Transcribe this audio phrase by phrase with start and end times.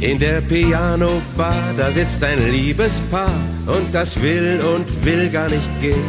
[0.00, 3.34] In der Piano-Bar, da sitzt ein Liebespaar
[3.66, 6.02] und das will und will gar nicht gehen.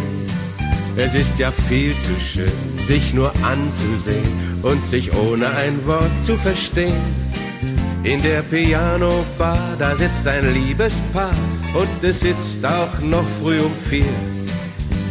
[0.96, 4.24] Es ist ja viel zu schön, sich nur anzusehen
[4.62, 7.02] und sich ohne ein Wort zu verstehen.
[8.04, 11.36] In der Piano-Bar, da sitzt ein Liebespaar
[11.74, 14.06] und es sitzt auch noch früh um vier.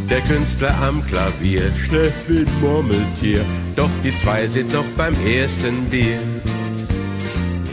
[0.08, 3.44] Der Künstler am Klavier, ein Murmeltier,
[3.76, 6.18] doch die zwei sind noch beim ersten Bier.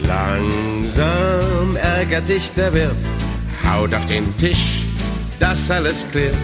[0.08, 2.96] Langsam ärgert sich der Wirt,
[3.70, 4.84] haut auf den Tisch,
[5.40, 6.36] dass alles klirrt.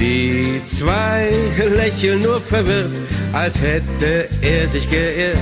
[0.00, 1.30] Die zwei
[1.76, 2.90] lächeln nur verwirrt,
[3.32, 5.38] als hätte er sich geirrt.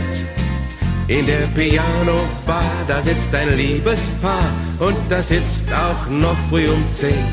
[1.08, 7.24] In der Piano-Bar, da sitzt ein Liebespaar und da sitzt auch noch früh um zehn.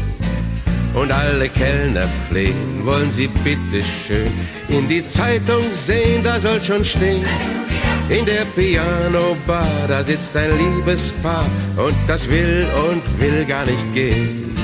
[0.94, 4.32] Und alle Kellner flehen, wollen sie bitte schön
[4.70, 7.26] in die Zeitung sehen, da soll schon stehen.
[8.10, 14.56] In der Piano-Bar, da sitzt ein Liebespaar und das will und will gar nicht gehen.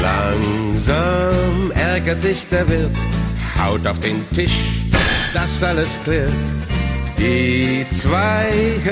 [0.00, 2.90] Langsam ärgert sich der Wirt,
[3.60, 4.58] haut auf den Tisch,
[5.32, 6.30] dass alles klirrt.
[7.24, 8.50] Die zwei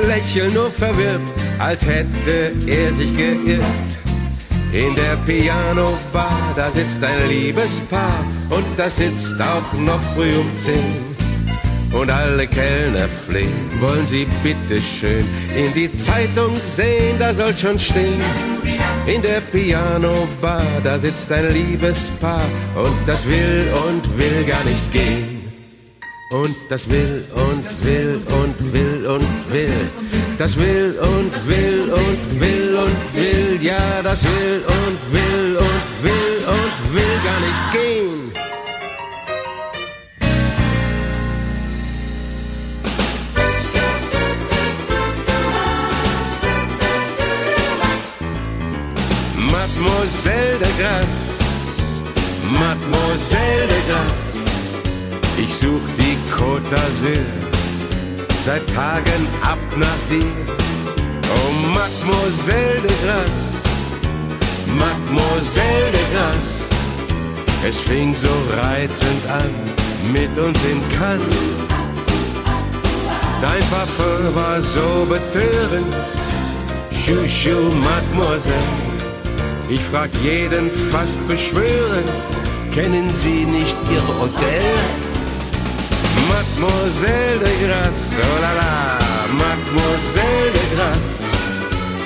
[0.09, 1.21] lächeln nur verwirrt,
[1.59, 3.93] als hätte er sich geirrt.
[4.73, 10.97] In der Piano-Bar, da sitzt ein Liebespaar und das sitzt auch noch früh um zehn.
[11.93, 17.79] Und alle Kellner flehen, wollen sie bitte schön in die Zeitung sehen, da soll schon
[17.79, 18.23] stehen.
[19.07, 25.32] In der Piano-Bar, da sitzt ein Liebespaar und das will und will gar nicht gehen.
[26.33, 29.91] Und das will und will und will und will.
[30.39, 33.59] Das will und will und will und will.
[33.61, 38.33] Ja, das will und will und will und will gar nicht gehen.
[49.37, 51.35] Mademoiselle de Grasse,
[52.59, 54.39] Mademoiselle de Grasse,
[55.39, 57.25] ich such die Côte d'Azur
[58.45, 60.25] seit Tagen ab nach dir.
[61.35, 63.55] Oh Mademoiselle de Grasse,
[64.67, 66.65] Mademoiselle de Grasse,
[67.69, 69.53] es fing so reizend an
[70.13, 71.23] mit uns in Cannes.
[73.41, 75.95] Dein Parfum war so betörend,
[76.93, 78.93] Chouchou, Mademoiselle.
[79.69, 82.11] Ich frag jeden fast beschwörend,
[82.75, 85.02] kennen Sie nicht Ihr Hotel?
[86.43, 88.99] Mademoiselle de Grasse, oh la la,
[89.33, 91.23] Mademoiselle de Grasse,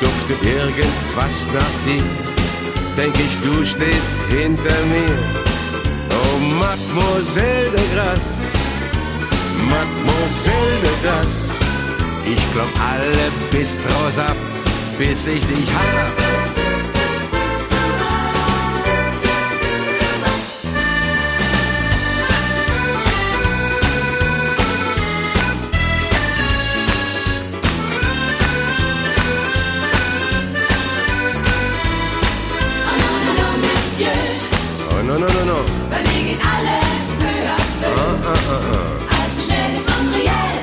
[0.00, 2.04] duftet irgendwas nach dir?
[2.96, 5.16] Denk ich, du stehst hinter mir.
[6.10, 8.36] Oh Mademoiselle de Grasse,
[9.70, 11.54] Mademoiselle de Grasse,
[12.24, 14.36] ich glaub alle Bistros ab,
[14.98, 16.25] bis ich dich hab.
[35.18, 35.64] No, no, no, no.
[35.90, 37.96] Bei mir geht alles peu à peu.
[39.16, 40.56] Allzu schnell ist unreal.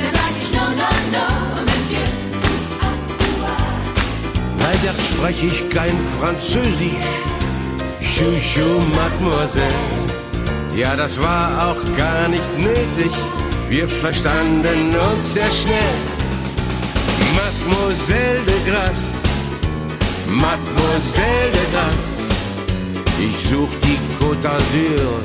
[0.00, 1.26] Da sag ich no, no, no,
[1.68, 2.06] Monsieur.
[4.58, 7.10] Leider spreche ich kein Französisch.
[8.00, 9.74] Chouchou, Mademoiselle.
[10.76, 13.12] Ja, das war auch gar nicht nötig.
[13.68, 15.96] Wir verstanden uns sehr schnell.
[17.36, 19.16] Mademoiselle de Grasse,
[20.26, 22.19] Mademoiselle de Grasse.
[23.22, 25.20] Ich such die Côte d'Azur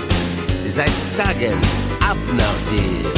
[0.68, 1.58] seit Tagen
[2.02, 3.10] ab nach dir.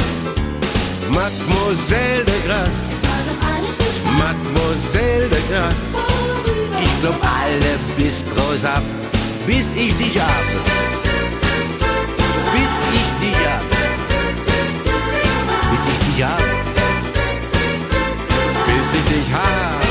[1.10, 4.18] Mademoiselle de Grasse, Es war doch alles nur Spaß.
[4.22, 5.96] Mademoiselle de Grasse.
[5.96, 8.84] Worüber Ich glaub alle Bistros ab,
[9.46, 10.44] bis ich dich hab.
[12.54, 13.64] Bis ich dich hab.
[15.70, 16.42] Bis ich dich hab.
[18.66, 19.87] Bis ich dich hab.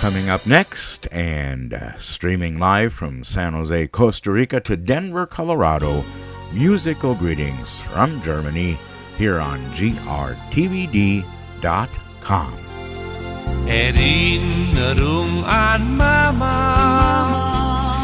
[0.00, 6.04] Coming up next, and uh, streaming live from San Jose, Costa Rica to Denver, Colorado,
[6.52, 8.78] musical greetings from Germany
[9.16, 11.24] here on grtvd.com.
[13.66, 16.46] Erinnerung an Mama.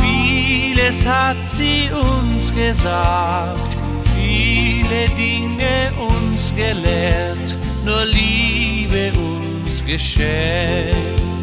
[0.00, 3.76] Vieles hat sie uns gesagt,
[4.12, 11.33] viele Dinge uns gelehrt, nur Liebe uns geschenkt.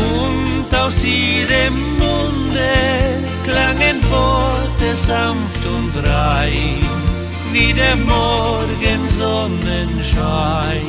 [0.00, 6.78] Und aus ihrem Munde klangen Worte sanft und rein,
[7.52, 10.86] wie der Morgensonnenschein.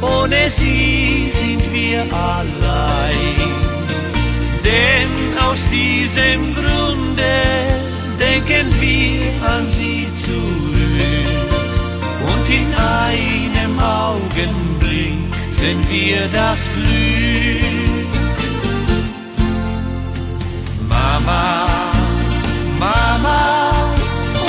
[0.00, 3.62] Ohne sie sind wir allein.
[4.64, 7.42] Denn aus diesem Grunde
[8.18, 11.28] denken wir an sie zurück.
[12.30, 17.81] Und in einem Augenblick sind wir das Glück.
[21.24, 21.92] Mama,
[22.78, 23.72] Mama,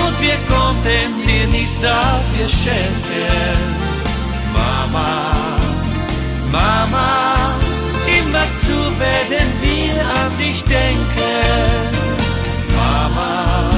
[0.01, 3.59] und wir konnten dir nichts dafür schenken.
[4.53, 5.33] Mama,
[6.51, 7.51] Mama,
[8.07, 11.35] immerzu werden wir an dich denken.
[12.75, 13.69] Mama,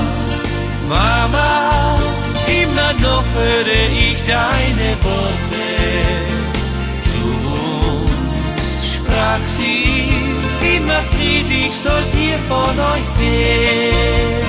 [0.87, 1.99] Mama,
[2.47, 5.65] immer noch höre ich deine Worte.
[7.09, 9.84] Zu uns sprach sie,
[11.45, 14.45] friedlich sollt ihr von euch gehen.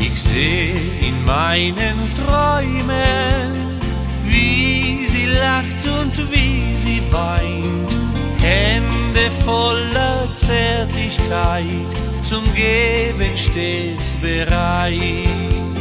[0.00, 0.72] Ich seh
[1.06, 3.78] in meinen Träumen,
[4.24, 7.90] wie sie lacht und wie sie weint,
[8.40, 11.88] Hände voller Zärtlichkeit,
[12.28, 15.77] zum Geben stets bereit.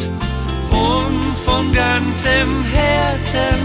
[0.77, 3.59] Und von ganzem Herzen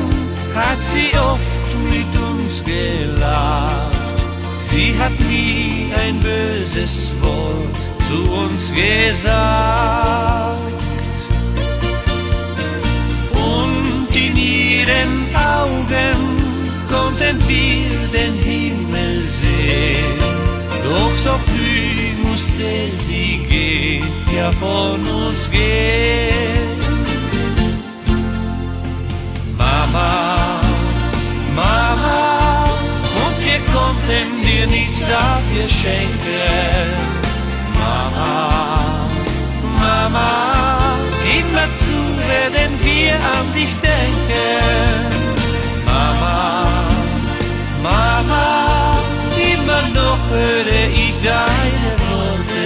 [0.55, 3.93] hat sie oft mit uns gelacht.
[4.71, 9.33] Sie hat nie ein böses Wort zu uns gesagt.
[13.33, 16.21] Und in ihren Augen
[16.89, 20.19] konnten wir den Himmel sehen.
[20.85, 22.71] Doch so früh musste
[23.07, 26.82] sie gehen, ja von uns gehen.
[29.93, 30.61] Mama,
[31.55, 32.65] Mama,
[33.25, 36.89] und wir konnten dir nichts dafür schenken.
[37.79, 38.99] Mama,
[39.79, 40.79] Mama,
[41.39, 45.13] immerzu werden wir an dich denken.
[45.85, 46.73] Mama,
[47.83, 48.97] Mama,
[49.37, 52.65] immer noch höre ich deine Worte.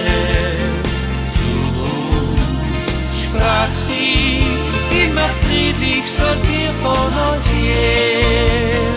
[1.34, 1.50] Zu
[1.90, 4.46] uns sprach sie,
[5.05, 5.28] immer
[5.87, 8.97] friedlich sollt ihr von euch gehen.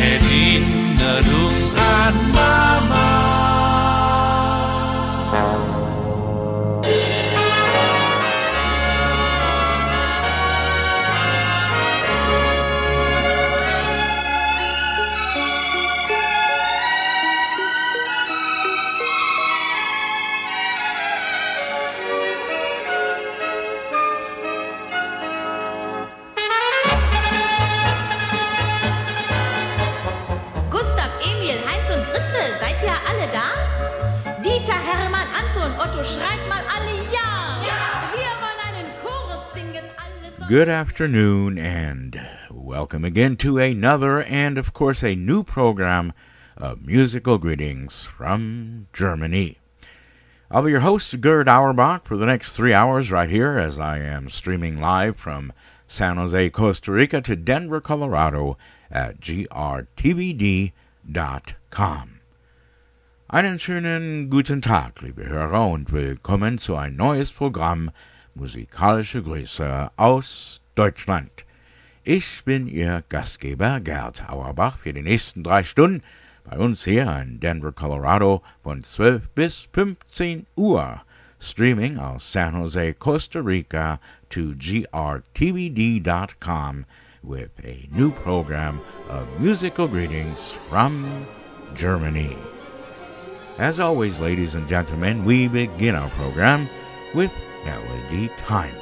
[0.00, 3.23] Erinnerung an Mama.
[40.54, 46.12] Good afternoon, and welcome again to another and, of course, a new program
[46.56, 49.58] of musical greetings from Germany.
[50.52, 53.98] I'll be your host, Gerd Auerbach, for the next three hours right here as I
[53.98, 55.52] am streaming live from
[55.88, 58.56] San Jose, Costa Rica to Denver, Colorado
[58.92, 60.70] at grtvd.com.
[63.28, 67.90] Einen schönen guten Tag, liebe Hörer, und willkommen zu ein neues Programm
[68.34, 71.44] Musikalische Grüße aus Deutschland.
[72.02, 76.02] Ich bin Ihr Gastgeber Gerd Auerbach für die nächsten drei Stunden
[76.44, 81.02] bei uns hier in Denver, Colorado von 12 bis 15 Uhr.
[81.40, 84.00] Streaming aus San Jose, Costa Rica
[84.30, 85.24] to grtvd.com
[87.22, 91.26] with a new program of musical greetings from
[91.74, 92.36] Germany.
[93.58, 96.68] As always, ladies and gentlemen, we begin our program
[97.14, 97.30] with
[97.64, 98.76] Melody Time.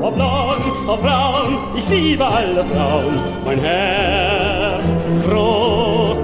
[0.00, 3.18] Ob blond, ob braun, ich liebe alle Frauen.
[3.44, 6.18] Mein Herz ist groß.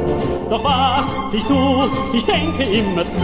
[0.50, 3.18] Doch was ich tu, ich denke immer zu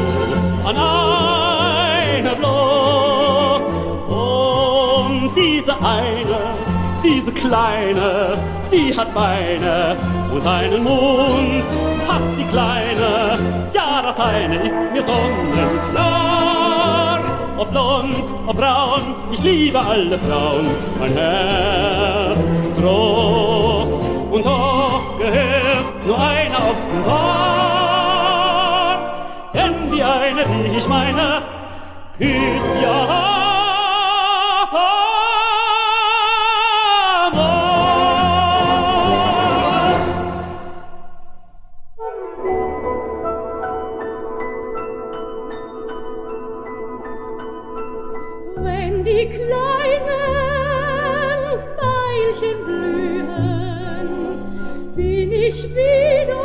[0.64, 3.64] an eine bloß.
[4.08, 6.65] Und diese eine,
[7.06, 8.36] diese kleine,
[8.72, 9.96] die hat Beine
[10.32, 11.64] und einen Mund
[12.08, 13.38] hat die kleine.
[13.72, 16.44] Ja, das eine ist mir sonnenklar.
[17.58, 20.66] Ob blond, ob braun, ich liebe alle Frauen.
[20.98, 22.44] Mein Herz
[22.80, 23.88] groß
[24.32, 27.36] und doch gehört's nur einer offenbar.
[29.54, 31.42] Denn die eine, die ich meine,
[32.18, 33.45] ist ja
[49.06, 50.08] die kleinen
[51.78, 54.08] Veilchen blühen,
[54.96, 56.42] bin ich wieder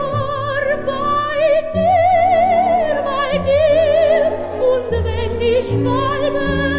[0.86, 1.38] bei
[1.74, 4.22] dir, bei dir.
[4.70, 6.71] Und wenn die Schwalben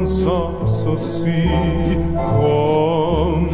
[0.00, 1.50] Von Sanssouci,
[2.16, 3.44] komm,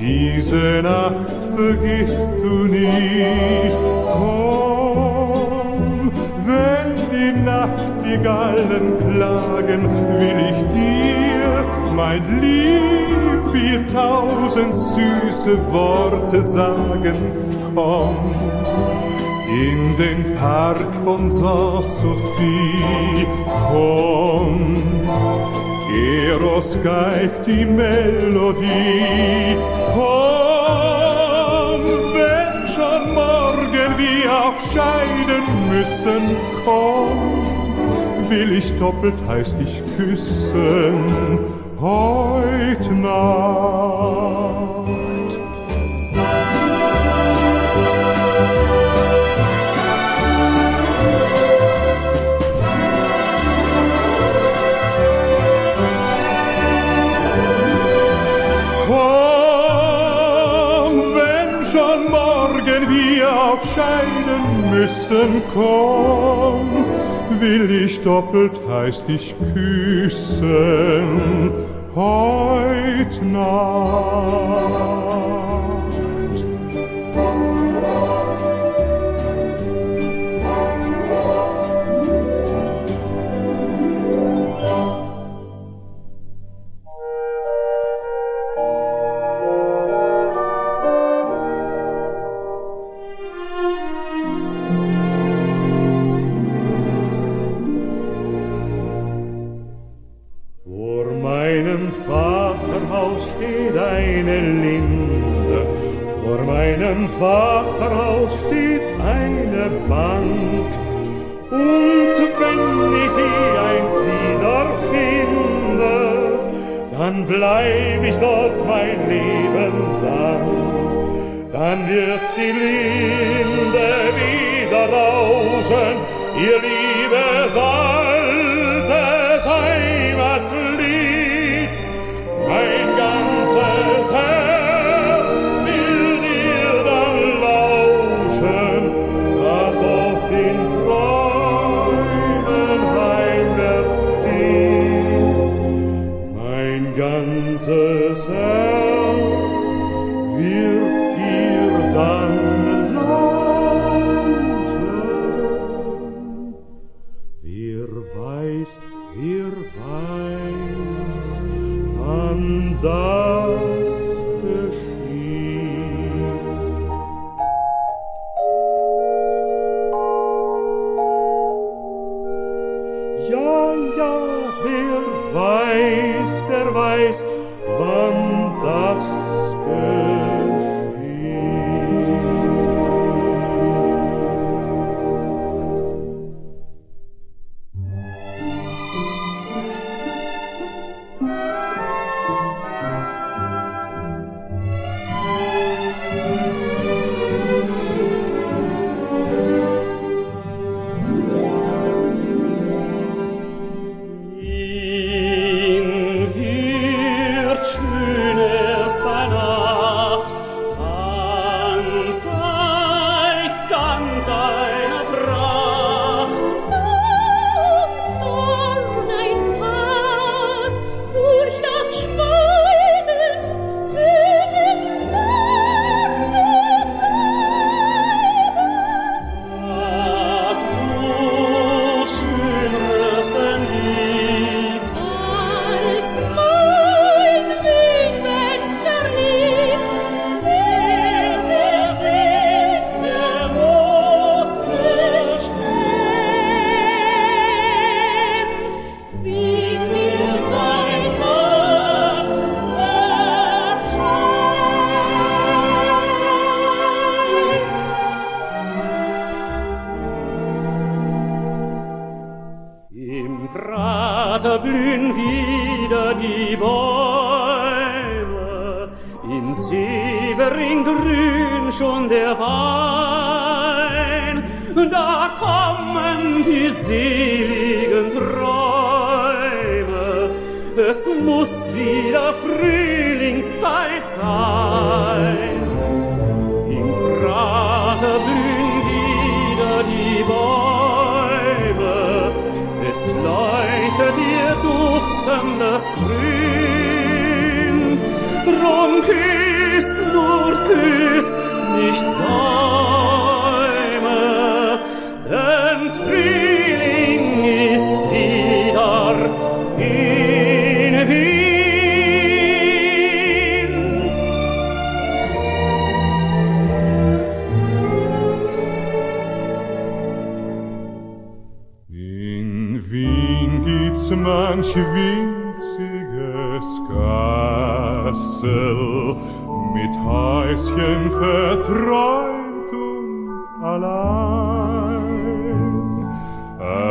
[0.00, 3.70] diese Nacht vergisst du nie.
[4.14, 6.10] Komm,
[6.46, 9.82] wenn die Nachtigallen klagen,
[10.18, 11.52] will ich dir,
[11.94, 17.16] mein Lieb, viertausend süße Worte sagen.
[17.74, 18.16] Komm,
[19.48, 23.26] in den Park von Sanssouci,
[23.70, 24.82] komm,
[25.94, 29.56] Eros geigt die Melodie,
[29.94, 31.82] komm,
[32.14, 37.18] wenn schon morgen wir auch scheiden müssen, komm,
[38.28, 40.94] will ich doppelt heiß dich küssen,
[41.80, 44.75] heut Nacht.
[64.86, 66.84] Müssen, komm,
[67.40, 71.10] will ich doppelt heiß dich küssen,
[71.94, 74.66] heut Nacht.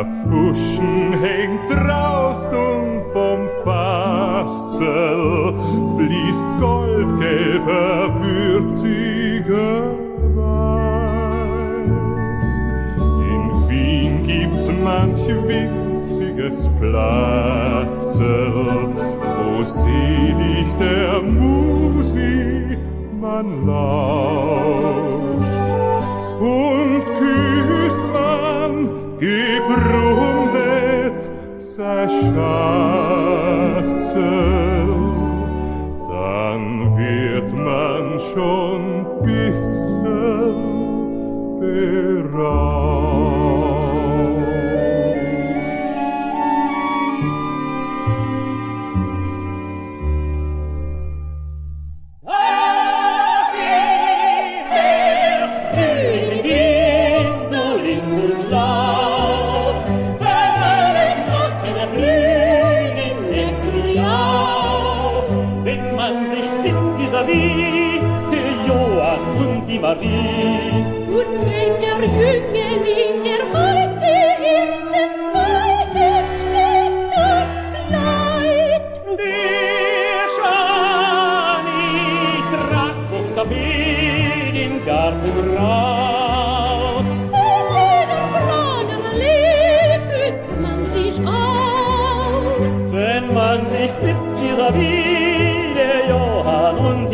[0.04, 5.54] Buschen hängt draußen und vom Fassel,
[5.96, 9.94] fließt goldgelber, würziger
[10.34, 11.92] Wein.
[13.30, 18.52] In Wien gibt's manch winziges Platzel,
[19.36, 22.78] wo selig der Musik
[23.20, 24.86] man lauscht.
[26.40, 28.72] Und küsst man,
[32.26, 34.16] Schatz.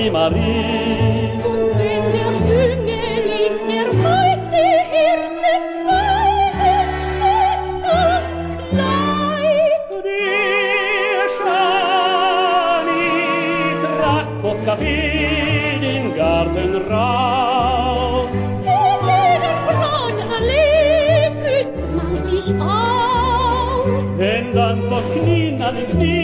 [0.03, 1.31] die Marie.
[1.45, 4.63] Und wenn der Jüngeling der heute
[5.07, 5.53] erste
[5.87, 9.91] Weihnacht schmeckt ans Kleid.
[11.13, 11.57] Rischani
[13.97, 18.33] tragt Kaffee den Garten raus.
[18.33, 24.09] In jeder Brotallee küsst man sich aus.
[24.19, 26.22] Denn dann verknien alle Knie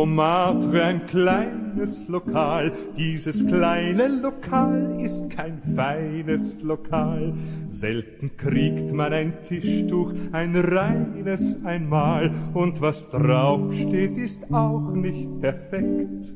[0.00, 2.72] Montmartre ein kleines Lokal.
[2.96, 7.34] Dieses kleine Lokal ist kein feines Lokal.
[7.68, 12.30] Selten kriegt man ein Tischtuch, ein reines einmal.
[12.54, 16.32] Und was draufsteht, ist auch nicht perfekt.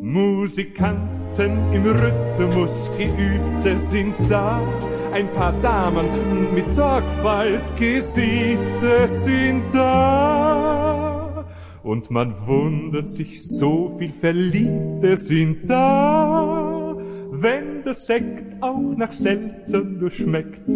[0.00, 4.62] Musikanten im Rhythmus, Geübte sind da.
[5.12, 10.47] Ein paar Damen mit Sorgfalt gesiebte sind da.
[11.88, 16.94] Und man wundert sich, so viel Verliebte sind da,
[17.30, 20.68] wenn der Sekt auch nach selten nur schmeckt.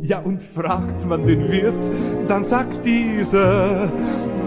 [0.00, 1.90] Ja, und fragt man den Wirt,
[2.28, 3.92] dann sagt dieser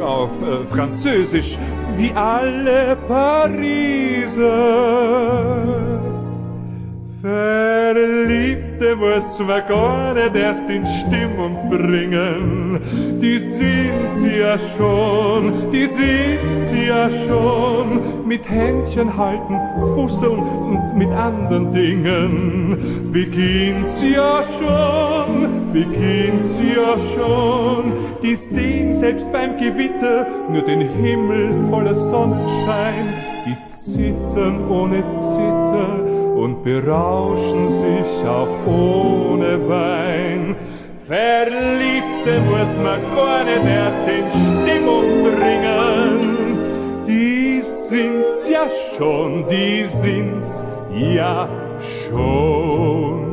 [0.01, 1.59] auf äh, Französisch,
[1.97, 4.39] wie alle Pariser.
[7.21, 12.79] Verliebte muss man gar nicht erst in Stimmung bringen.
[13.21, 18.25] Die sind's ja schon, die sind's ja schon.
[18.25, 19.59] Mit Händchen halten,
[19.95, 23.11] fusseln und mit anderen Dingen.
[23.11, 27.91] Beginnt's ja schon, beginnt's ja schon.
[28.23, 33.13] Die sehen selbst beim Gewitter nur den Himmel voller Sonnenschein.
[33.45, 40.55] Die zittern ohne Zitter und berauschen sich auch ohne Wein.
[41.05, 44.25] Verliebte muss man gar nicht erst in
[44.63, 47.05] Stimmung bringen.
[47.07, 51.49] Die sind's ja schon, die sind's ja
[52.07, 53.28] schon.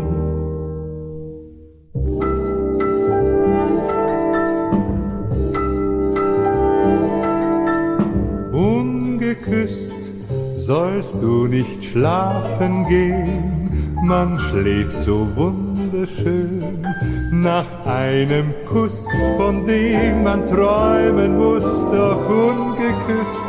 [10.66, 16.84] Sollst du nicht schlafen gehen, man schläft so wunderschön
[17.30, 20.24] nach einem Kuss, von dem.
[20.24, 23.46] Man träumen muss, doch ungeküsst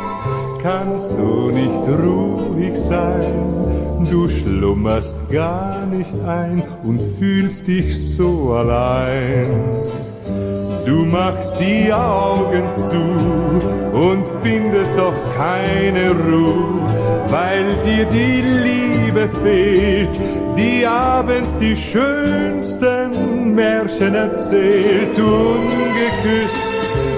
[0.62, 9.50] kannst du nicht ruhig sein, du schlummerst gar nicht ein und fühlst dich so allein.
[10.86, 13.02] Du machst die Augen zu
[13.92, 20.14] und findest doch keine Ruhe, weil dir die Liebe fehlt,
[20.56, 25.18] die abends die schönsten Märchen erzählt.
[25.18, 26.68] Ungeküsst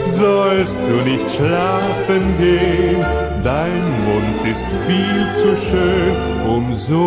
[0.07, 3.05] sollst du nicht schlafen gehen,
[3.43, 6.17] dein Mund ist viel zu schön,
[6.49, 7.07] um so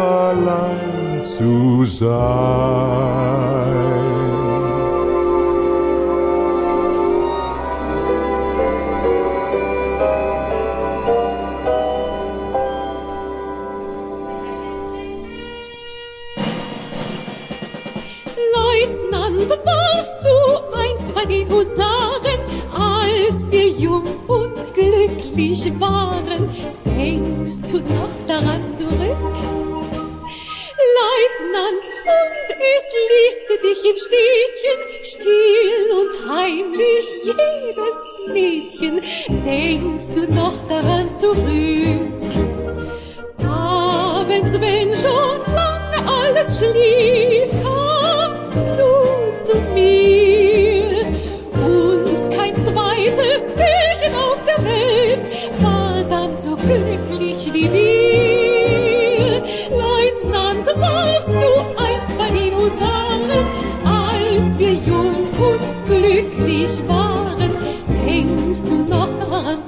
[0.00, 2.96] allein zu sein.
[21.48, 22.40] Husaren,
[22.72, 26.48] als wir jung und glücklich waren?
[26.84, 29.16] Denkst du noch daran zurück?
[30.98, 38.00] Leutnant, und es liebte dich im Städtchen, still und heimlich jedes
[38.32, 38.94] Mädchen.
[39.44, 42.16] Denkst du noch daran zurück?
[43.46, 50.15] Abends, wenn schon lange alles schlief, kamst du zu mir.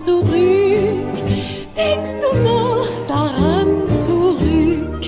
[0.08, 1.08] Zurück?
[1.76, 3.68] Denkst du noch daran
[4.04, 5.02] zurück?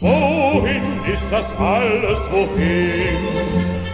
[0.00, 3.20] Wohin ist das alles, wohin?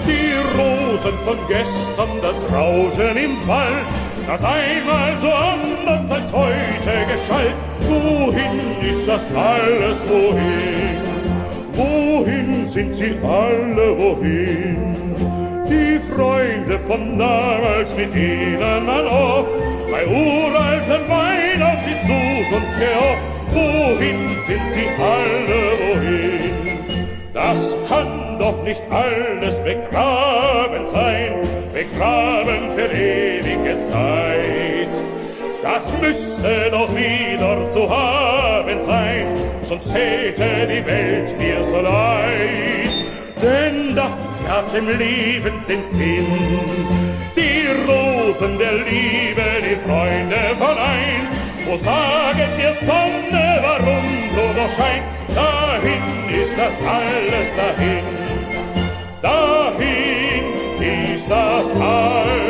[0.07, 7.55] Die Rosen von gestern, das Rauschen im Wald, das einmal so anders als heute geschallt.
[7.89, 11.01] Wohin ist das alles, wohin?
[11.75, 14.95] Wohin sind sie alle, wohin?
[15.69, 19.51] Die Freunde von damals, mit denen man oft
[19.91, 26.74] bei uralten Wein auf die Zukunft gehofft, wohin sind sie alle, wohin?
[27.35, 31.43] Das kann doch nicht alles begraben sein,
[31.73, 35.03] begraben für ewige Zeit.
[35.61, 39.27] Das müsste doch wieder zu haben sein,
[39.63, 42.95] sonst täte die Welt mir so leid.
[43.43, 46.27] Denn das gab dem Leben den Sinn,
[47.35, 51.35] die Rosen der Liebe, die Freunde von einst.
[51.67, 54.05] Wo saget dir Sonne, warum
[54.37, 55.24] du noch scheinst?
[55.85, 58.05] dahin ist das alles dahin.
[59.23, 60.45] Dahin
[60.81, 62.44] ist das alles.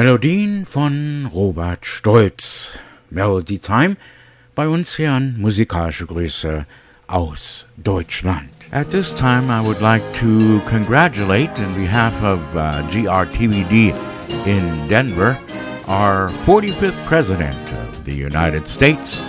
[0.00, 2.72] Melodien von Robert Stolz.
[3.10, 3.98] Melody Time
[4.54, 6.64] bei uns hier an musikalische Grüße
[7.06, 8.48] aus Deutschland.
[8.72, 13.94] At this time, I would like to congratulate, in behalf of uh, GRTVD
[14.46, 15.36] in Denver,
[15.86, 19.20] our 45th President of the United States,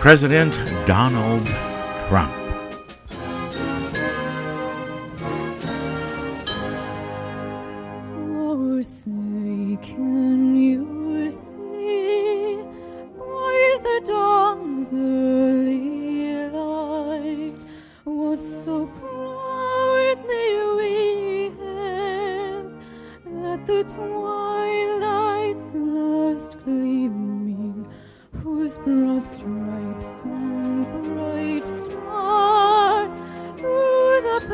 [0.00, 1.46] President Donald
[2.08, 2.43] Trump.
[23.66, 27.86] The twilight's last gleaming,
[28.42, 33.12] whose broad stripes and bright stars
[33.56, 34.44] through the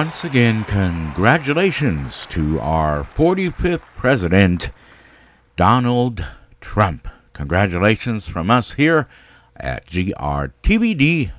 [0.00, 4.70] Once again, congratulations to our 45th President,
[5.56, 6.24] Donald
[6.62, 7.06] Trump.
[7.34, 9.06] Congratulations from us here
[9.56, 11.32] at grtbd.com.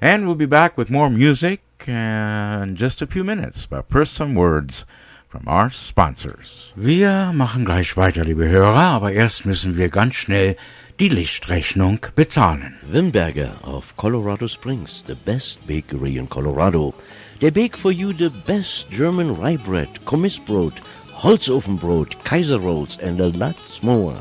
[0.00, 3.64] And we'll be back with more music in just a few minutes.
[3.64, 4.84] But first, some words
[5.28, 6.72] from our sponsors.
[6.74, 10.56] Wir machen gleich weiter, liebe Hörer, aber erst müssen wir ganz schnell
[10.98, 12.74] die Lichtrechnung bezahlen.
[12.90, 16.94] Wimberger of Colorado Springs, the best bakery in Colorado.
[17.38, 20.72] They bake for you the best German rye bread, Kommissbrot,
[21.20, 24.16] Holzofenbrot, Kaiser rolls, and a lot more.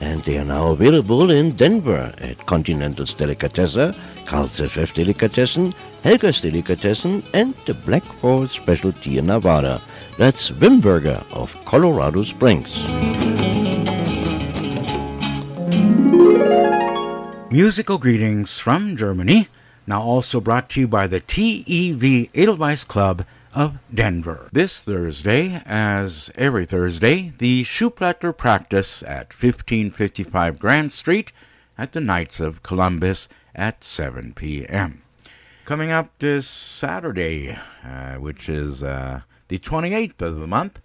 [0.00, 7.22] And they are now available in Denver at Continental's Delicatessen, Carl's FF Delicatessen, Helga's Delicatessen,
[7.34, 9.82] and the Black Forest Specialty in Nevada.
[10.16, 13.15] That's Wimberger of Colorado Springs.
[17.50, 19.48] Musical greetings from Germany,
[19.86, 23.24] now also brought to you by the TEV Edelweiss Club
[23.54, 24.48] of Denver.
[24.52, 31.32] This Thursday, as every Thursday, the Schuplatter practice at 1555 Grand Street
[31.78, 35.02] at the Knights of Columbus at 7 p.m.
[35.64, 40.78] Coming up this Saturday, uh, which is uh, the 28th of the month,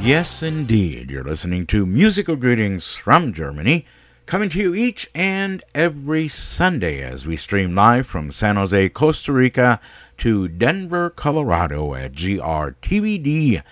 [0.00, 1.10] Yes, indeed.
[1.10, 3.84] You're listening to Musical Greetings from Germany,
[4.28, 9.32] coming to you each and every Sunday as we stream live from San Jose, Costa
[9.32, 9.80] Rica
[10.18, 13.64] to Denver, Colorado at grtvd.com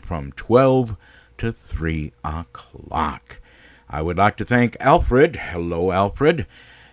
[0.00, 0.96] from 12
[1.38, 3.40] to 3 o'clock.
[3.90, 6.46] I would like to thank Alfred, hello Alfred,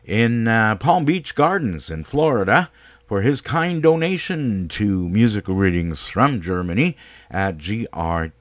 [0.04, 2.72] in uh, Palm Beach Gardens in Florida
[3.06, 6.98] for his kind donation to musical readings from Germany
[7.30, 8.32] at grtvd.com.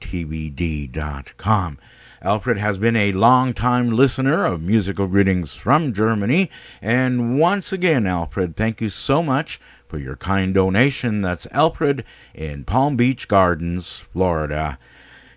[2.23, 8.55] Alfred has been a long-time listener of musical greetings from Germany, and once again, Alfred,
[8.55, 11.21] thank you so much for your kind donation.
[11.21, 12.05] That's Alfred
[12.35, 14.77] in Palm Beach Gardens, Florida.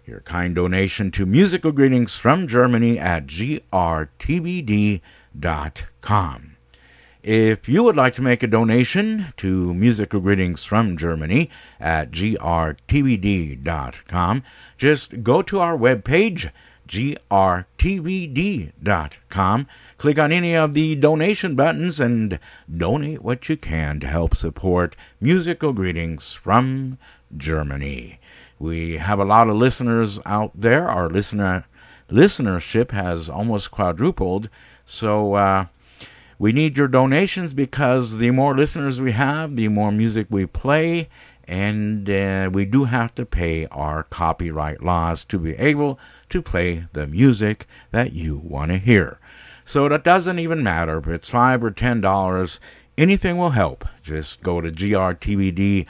[0.05, 5.01] Your kind donation to musical greetings from Germany at grtbd.com.
[7.25, 11.49] If you would like to make a donation to Musical Greetings from Germany
[11.81, 12.43] at grtbd.com,
[14.77, 16.51] just go to our webpage,
[16.89, 17.67] grtvd.com,
[19.99, 22.39] click on any of the donation buttons, and
[22.75, 26.99] donate what you can to help support Musical Greetings from
[27.37, 28.19] Germany.
[28.59, 30.89] We have a lot of listeners out there.
[30.89, 31.65] Our listener
[32.11, 34.49] listenership has almost quadrupled,
[34.85, 35.67] so uh,
[36.39, 41.09] we need your donations because the more listeners we have, the more music we play,
[41.47, 45.99] and uh, we do have to pay our copyright laws to be able
[46.35, 49.19] to play the music that you want to hear.
[49.65, 52.59] So that doesn't even matter if it's five or ten dollars.
[52.99, 53.85] Anything will help.
[54.03, 55.87] Just go to grtvd.com,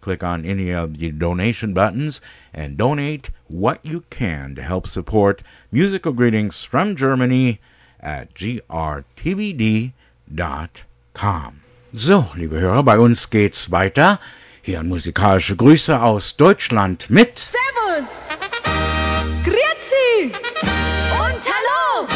[0.00, 2.20] click on any of the donation buttons,
[2.52, 7.60] and donate what you can to help support musical greetings from Germany
[8.00, 9.92] at grtvd.com.
[11.94, 14.18] So, liebe Hörer, bei uns geht's weiter.
[14.62, 18.36] Hier an musikalische Grüße aus Deutschland mit Servus!
[20.32, 22.08] Und hallo!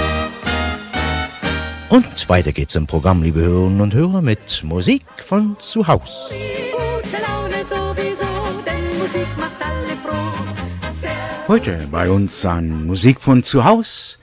[1.89, 6.31] Und weiter geht's im Programm, liebe Hörerinnen und Hörer, mit Musik von zu Haus.
[6.31, 8.27] Gute Laune sowieso,
[8.65, 11.49] denn Musik macht alle froh.
[11.49, 14.19] Heute bei uns an Musik von zu Haus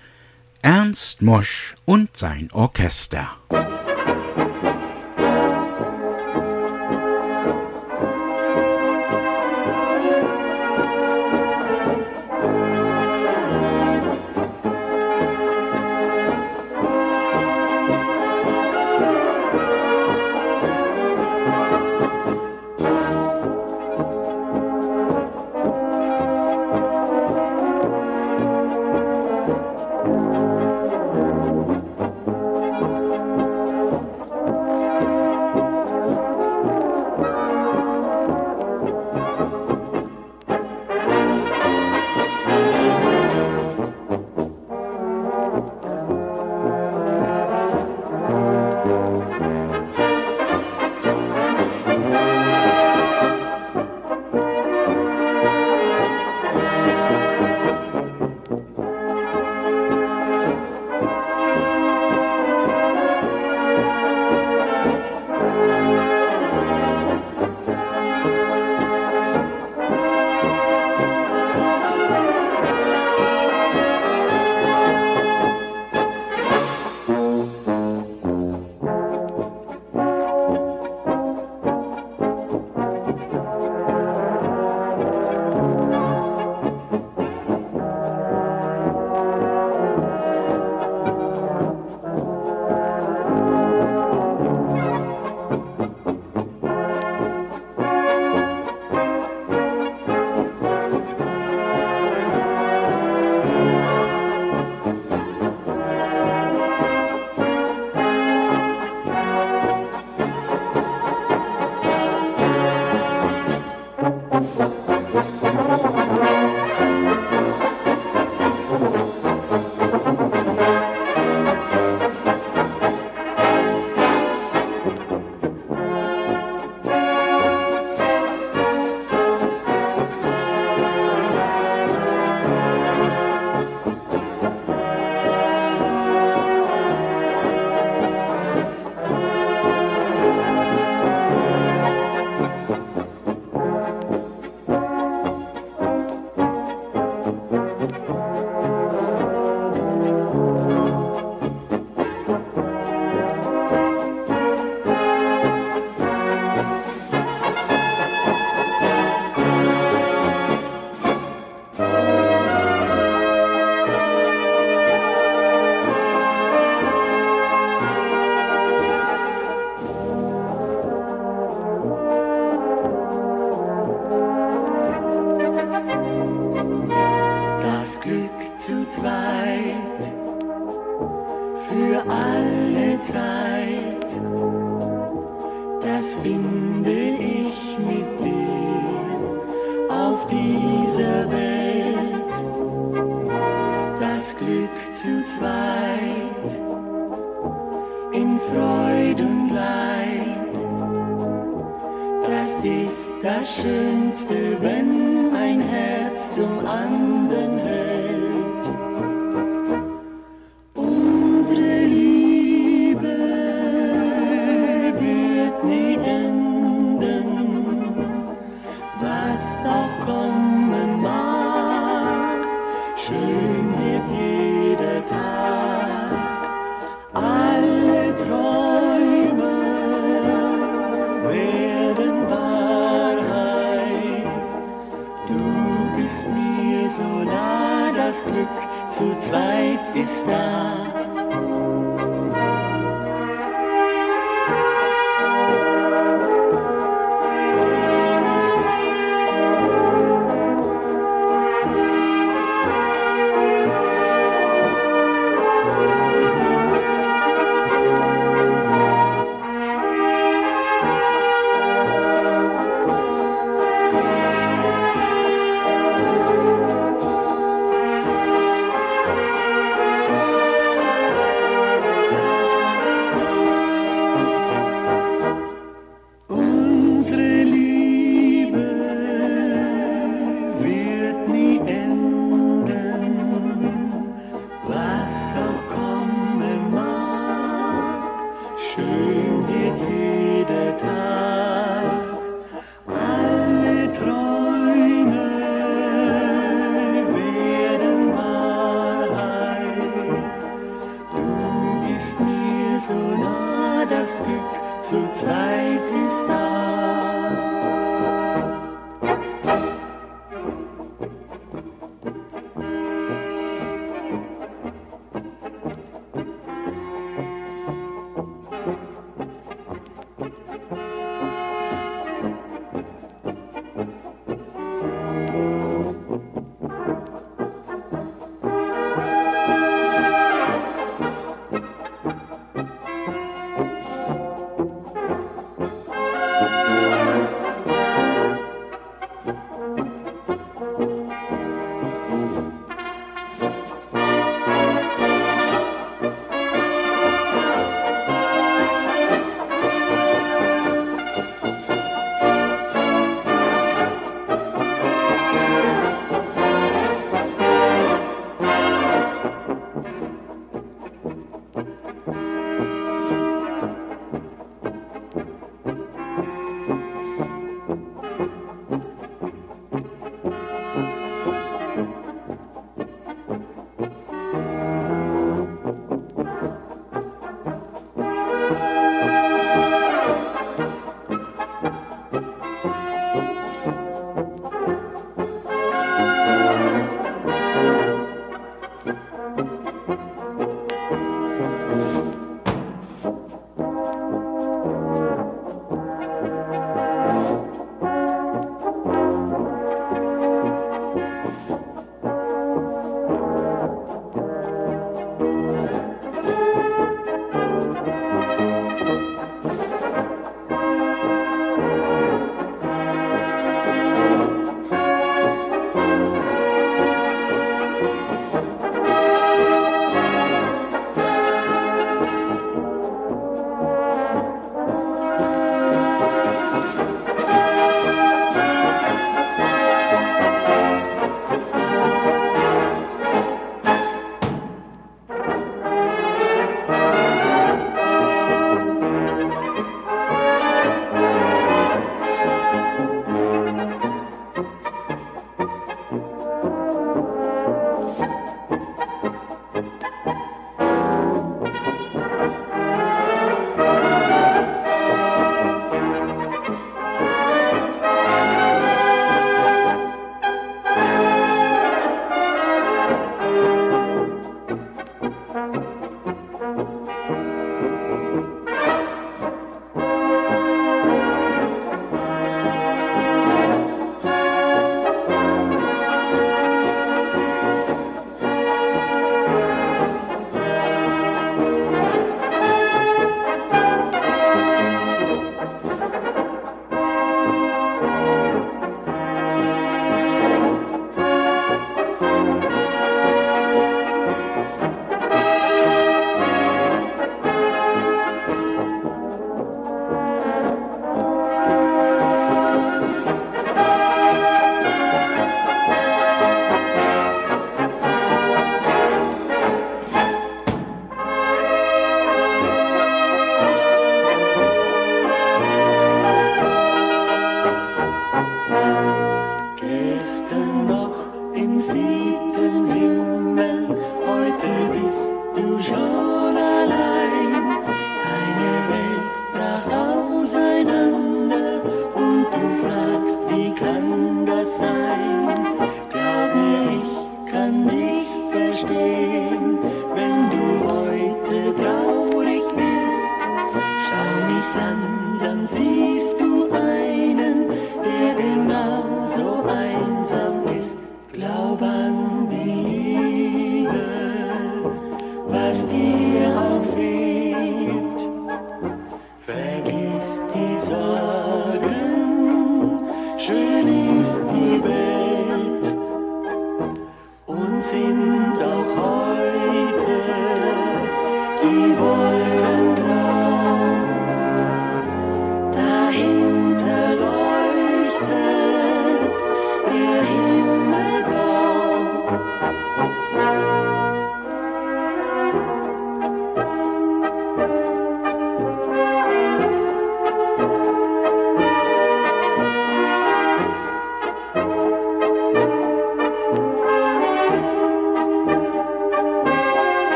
[0.61, 3.36] Ernst Mosch und sein Orchester.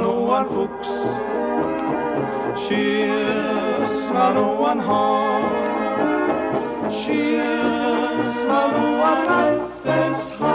[0.00, 0.88] no one fuchs.
[2.66, 5.42] She is not no one harm.
[6.92, 10.47] She is not no one life is.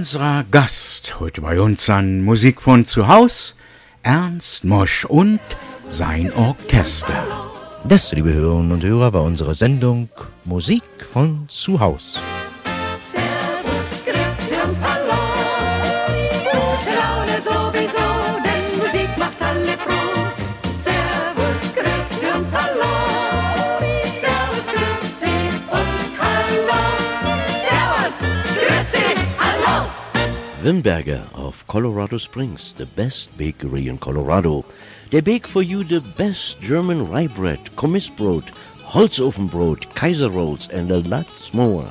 [0.00, 3.54] Unser Gast heute bei uns an Musik von zu Haus,
[4.02, 5.40] Ernst Mosch und
[5.90, 7.22] sein Orchester.
[7.84, 10.08] Das, liebe Hörerinnen und Hörer, war unsere Sendung
[10.46, 12.18] Musik von zu Haus.
[30.70, 34.64] Wimberger of Colorado Springs, the best bakery in Colorado.
[35.10, 38.44] They bake for you the best German rye bread, Kommissbrot,
[38.92, 41.88] Holzofenbrot, Kaiser rolls, and a lot more.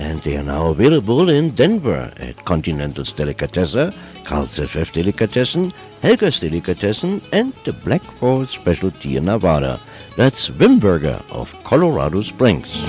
[0.00, 3.94] And they are now available in Denver at Continental's Delicatessen,
[4.24, 9.78] Carl's FF Delicatessen, Helga's Delicatessen, and the Black Forest Specialty in Nevada.
[10.16, 12.82] That's Wimberger of Colorado Springs.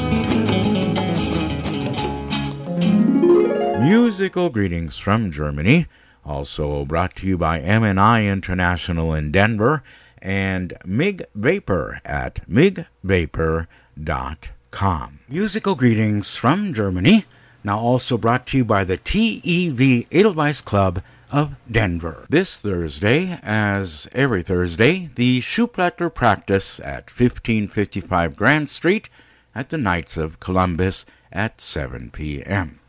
[3.89, 5.87] Musical greetings from Germany,
[6.23, 9.81] also brought to you by M&I International in Denver
[10.21, 15.19] and MIG Vapor at migvapor.com.
[15.27, 17.25] Musical greetings from Germany,
[17.63, 22.27] now also brought to you by the TEV Edelweiss Club of Denver.
[22.29, 29.09] This Thursday, as every Thursday, the Schuplatter practice at 1555 Grand Street
[29.55, 32.79] at the Knights of Columbus at 7 p.m.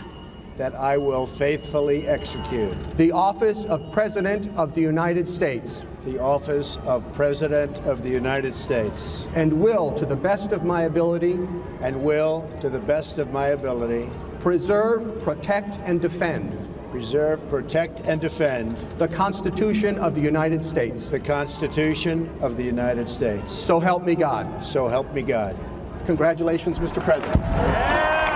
[0.57, 6.79] that I will faithfully execute the office of President of the United States the office
[6.85, 11.33] of President of the United States and will, to the best of my ability,
[11.81, 16.57] and will, to the best of my ability, preserve, protect, and defend
[16.97, 21.09] preserve, protect, and defend the Constitution of the United States.
[21.09, 23.53] the Constitution of the United States.
[23.53, 24.65] So help me God.
[24.65, 25.59] So help me God.
[26.07, 27.03] Congratulations, Mr.
[27.03, 28.36] President.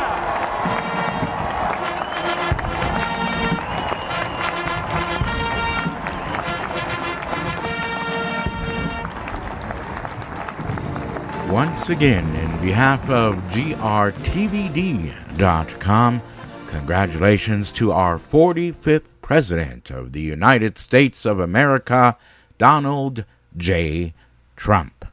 [11.51, 16.23] Once again, in behalf of GRTVD.com,
[16.69, 22.17] congratulations to our 45th President of the United States of America,
[22.59, 23.25] Donald
[23.57, 24.15] J.
[24.55, 25.05] Trump.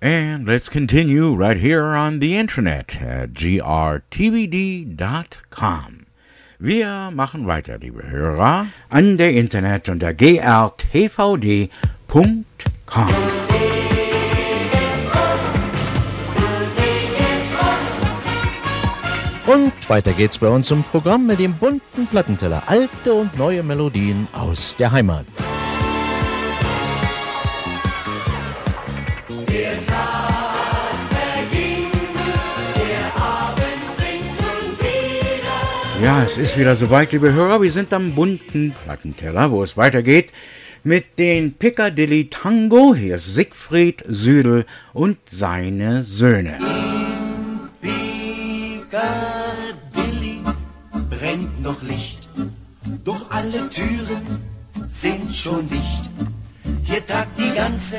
[0.00, 4.04] And let's continue right here on the Internet at grtvd.com.
[6.60, 11.70] Wir machen weiter, liebe Hörer, an der Internet unter grtvd.com.
[19.46, 22.62] Und weiter geht's bei uns im Programm mit dem bunten Plattenteller.
[22.66, 25.26] Alte und neue Melodien aus der Heimat.
[29.48, 30.30] Der Tag.
[36.02, 37.60] Ja, es ist wieder soweit, liebe Hörer.
[37.60, 40.32] Wir sind am bunten Plattenteller, wo es weitergeht
[40.82, 42.94] mit den Piccadilly Tango.
[42.94, 44.64] Hier ist Siegfried Südel
[44.94, 46.56] und seine Söhne.
[47.82, 49.29] Piccadilly
[51.62, 52.28] noch Licht,
[53.04, 54.42] doch alle Türen
[54.84, 56.10] sind schon dicht.
[56.82, 57.98] Hier tagt die ganze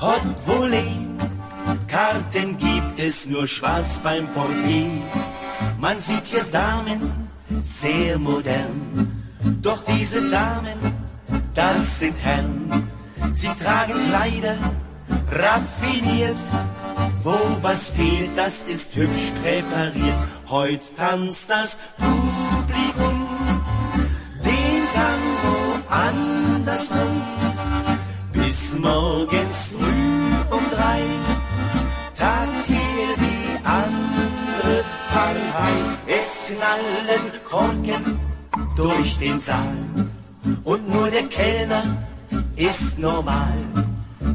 [0.00, 1.08] Hot Volley.
[1.86, 4.90] Karten gibt es nur schwarz beim Portier.
[5.80, 7.00] Man sieht hier Damen
[7.60, 9.12] sehr modern,
[9.62, 10.78] doch diese Damen,
[11.54, 12.88] das sind Herren.
[13.32, 14.56] Sie tragen Kleider
[15.30, 16.38] raffiniert,
[17.22, 20.18] wo was fehlt, das ist hübsch präpariert.
[20.48, 21.78] Heut tanzt das
[22.74, 23.26] Publikum
[24.44, 25.56] den Tango
[25.88, 27.22] andersrum.
[28.32, 31.02] Bis morgens früh um drei
[32.18, 35.74] tagt hier die andere Partei.
[36.06, 38.20] Es knallen Korken
[38.76, 39.76] durch den Saal
[40.64, 41.84] und nur der Kellner
[42.56, 43.58] ist normal.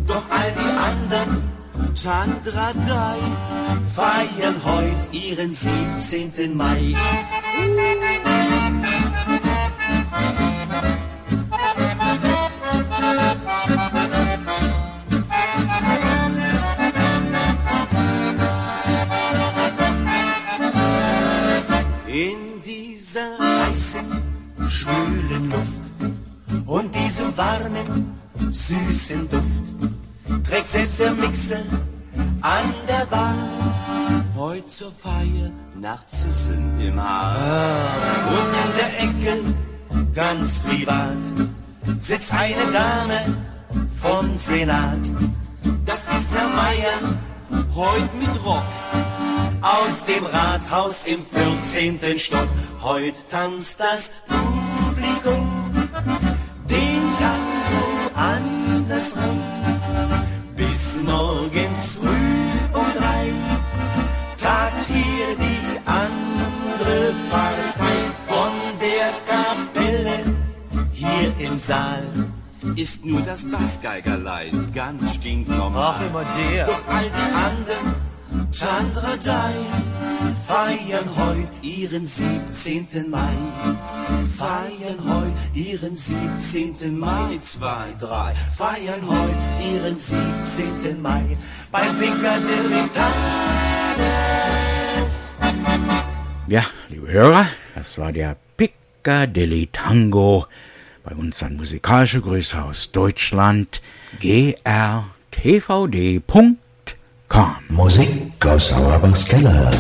[0.08, 1.59] Doch all die anderen
[1.96, 3.18] Chandradai
[3.90, 6.56] feiern heut ihren 17.
[6.56, 6.96] Mai.
[22.08, 24.06] In dieser heißen,
[24.70, 25.92] schwülen Luft
[26.66, 28.14] und diesem warmen,
[28.52, 29.99] süßen Duft
[30.44, 31.64] trägt selbst der Mixer
[32.42, 33.36] an der Bar
[34.40, 37.36] heut zur Feier Narzissen im Haar.
[38.38, 39.44] Und in der Ecke,
[40.16, 41.18] ganz privat,
[41.98, 43.38] sitzt eine Dame
[43.96, 45.00] vom Senat.
[45.86, 47.18] Das ist Herr Meier,
[47.76, 48.64] heut mit Rock
[49.62, 52.00] aus dem Rathaus im 14.
[52.18, 52.48] Stock.
[52.82, 55.70] Heut tanzt das Publikum
[56.70, 59.59] den Tango andersrum.
[60.70, 63.34] Bis morgens früh um drei
[64.38, 67.98] tagt hier die andere Partei
[68.28, 70.36] von der Kapelle
[70.94, 72.04] hier im Saal.
[72.76, 75.96] Ist nur das Bassgeigerlein ganz stinknormal.
[75.98, 76.68] Ach, immer der.
[76.68, 78.09] Doch all die anderen
[78.52, 79.54] Chandradai
[80.48, 83.10] feiern heut ihren 17.
[83.10, 83.34] Mai.
[84.38, 86.98] Feiern heut ihren 17.
[86.98, 87.38] Mai.
[87.42, 88.34] Zwei, drei.
[88.34, 89.36] Feiern heut
[89.72, 91.02] ihren 17.
[91.02, 91.38] Mai.
[91.72, 92.90] Bei Piccadilly
[96.48, 100.48] Ja, liebe Hörer, das war der Piccadilly Tango
[101.04, 103.82] bei uns ein musikalischer Grüße aus Deutschland
[107.30, 107.56] grtvd.com.
[107.70, 109.72] Musik aus Auerbachskeller.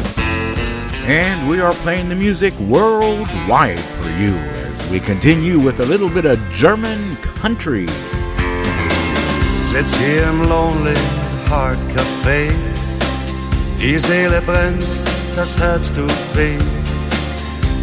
[1.07, 6.09] And we are playing the music worldwide for you as we continue with a little
[6.09, 7.87] bit of German country.
[9.65, 10.97] Sitz hier im Lonely
[11.49, 12.51] Heart Café.
[13.79, 14.85] Die Seele brennt,
[15.35, 16.57] das Herz tut weh.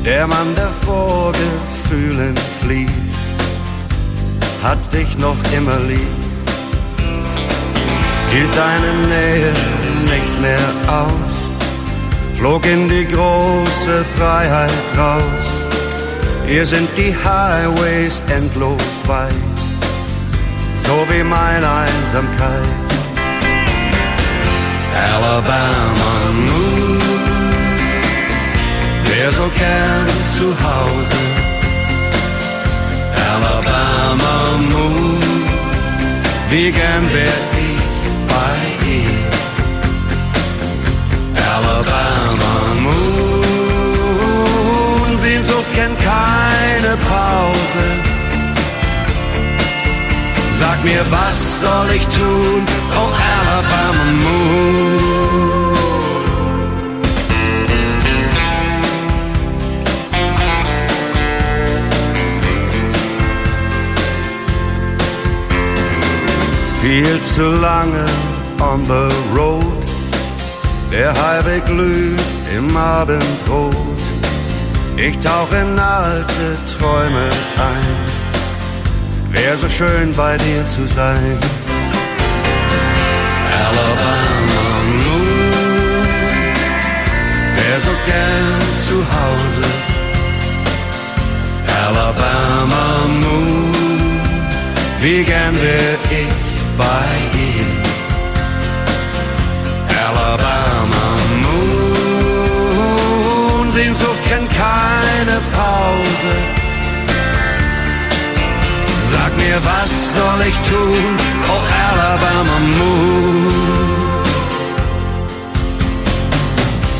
[0.05, 2.90] Der Mann, der vor Gefühlen flieht,
[4.62, 6.25] hat dich noch immer lieb.
[8.36, 9.52] Hielt deine Nähe
[10.12, 10.68] nicht mehr
[11.02, 11.34] aus,
[12.34, 15.46] flog in die große Freiheit raus.
[16.46, 19.56] Hier sind die Highways endlos weit
[20.86, 22.88] so wie meine Einsamkeit.
[25.12, 26.14] Alabama
[26.46, 27.00] Moon,
[29.04, 31.22] wer so gern zu Hause.
[33.32, 34.36] Alabama
[34.70, 35.22] Moon,
[36.50, 37.55] wie gern wär
[38.94, 39.27] ihr.
[41.55, 42.55] Alabama
[42.85, 44.28] Moon,
[45.18, 47.85] Sehnsucht kennt keine Pause.
[50.60, 52.62] Sag mir, was soll ich tun,
[52.94, 54.86] oh Alabama Moon?
[66.81, 68.06] Viel zu lange
[68.60, 69.84] on the road,
[70.90, 72.20] der Highway glüht
[72.56, 73.76] im Abendrot.
[74.96, 77.28] Ich tauche in alte Träume
[77.58, 78.16] ein
[79.36, 81.38] wär so schön bei dir zu sein.
[83.64, 84.68] Alabama
[85.00, 86.06] Moon,
[87.56, 89.66] wär so gern zu Hause.
[91.84, 92.86] Alabama
[93.22, 94.20] Moon,
[95.02, 96.36] wie gern wär ich
[96.78, 97.35] bei ihr.
[100.08, 101.06] Alabama
[101.42, 102.86] Moon.
[103.72, 106.32] Sehnsucht kennt keine Pause.
[109.12, 111.16] Sag mir, was soll ich tun,
[111.48, 113.54] oh Alabama Moon?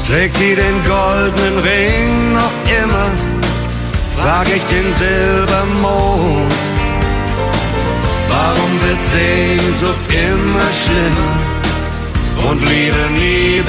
[0.09, 3.11] Trägt sie den goldenen Ring noch immer?
[4.17, 6.53] Frag ich den Silbermond.
[8.29, 11.56] Warum wird Sehnsucht immer schlimmer?
[12.51, 13.63] Und Liebe nie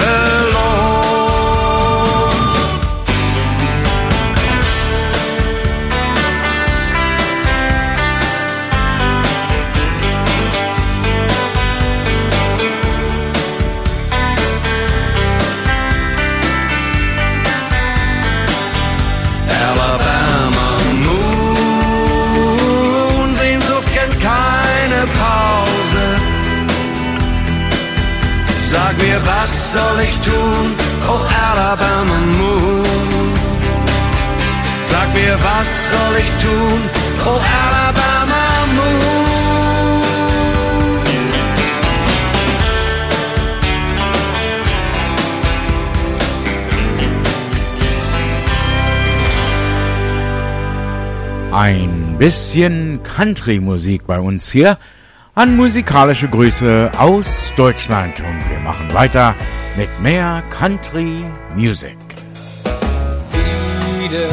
[29.48, 30.76] was soll ich tun,
[31.07, 33.30] oh Alabama Moon?
[34.91, 36.80] Sag mir, was soll ich tun,
[37.26, 38.45] oh Alabama
[38.76, 39.07] Moon?
[51.53, 54.78] Ein bisschen Country-Musik bei uns hier.
[55.38, 59.35] An musikalische Grüße aus Deutschland und wir machen weiter
[59.76, 61.23] mit mehr Country
[61.55, 61.95] Music.
[63.99, 64.30] Wieder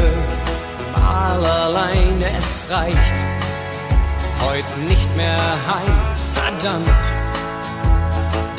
[0.97, 3.15] mal allein, es reicht.
[4.41, 5.37] Heute nicht mehr
[5.69, 5.99] heim,
[6.33, 7.05] verdammt.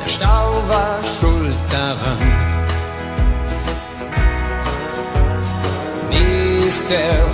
[0.04, 2.20] Der Stau war schuld daran.
[6.12, 7.26] Nächster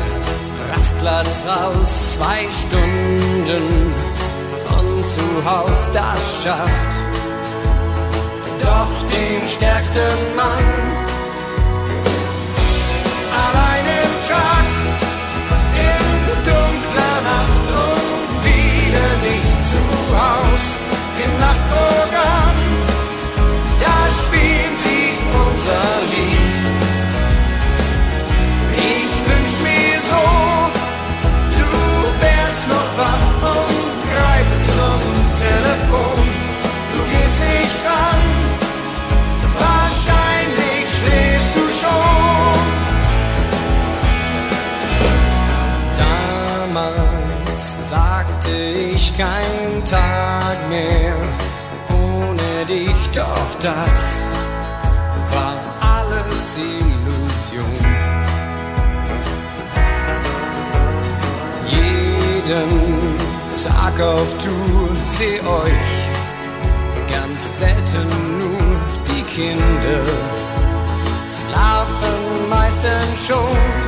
[0.71, 4.10] Rastplatz raus, zwei Stunden
[5.02, 6.94] von zu Haus, das schafft
[8.60, 10.65] doch den stärksten Mann.
[13.44, 14.69] Allein im Truck,
[15.90, 16.06] in
[16.45, 19.82] dunkler Nacht und wieder nicht zu
[20.15, 20.64] Haus.
[21.23, 22.57] Im Nachtprogramm,
[23.80, 26.20] da spielen sie unser Lied.
[53.63, 54.33] Das
[55.31, 57.77] war alles Illusion.
[61.67, 63.17] Jeden
[63.63, 65.99] Tag auf Tour seh euch
[67.11, 68.09] ganz selten
[68.39, 70.05] nur die Kinder
[71.47, 73.80] schlafen meistens schon.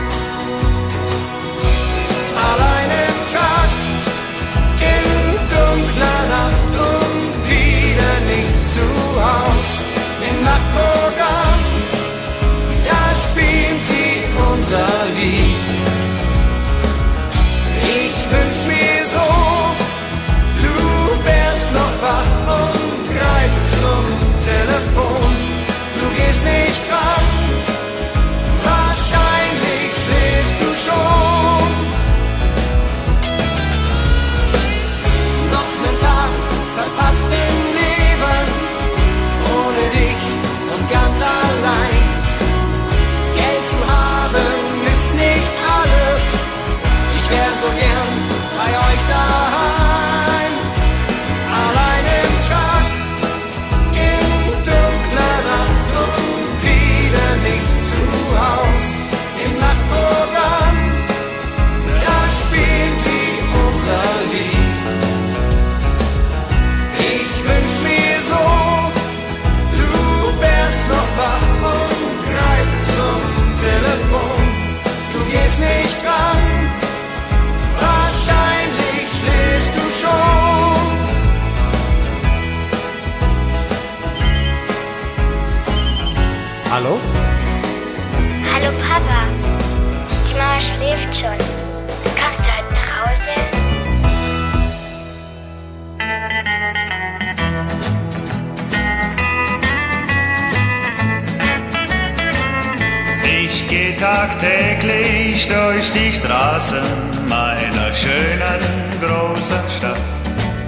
[104.03, 106.83] Tagtäglich durch die Straßen
[107.29, 108.61] meiner schönen
[108.99, 110.07] großen Stadt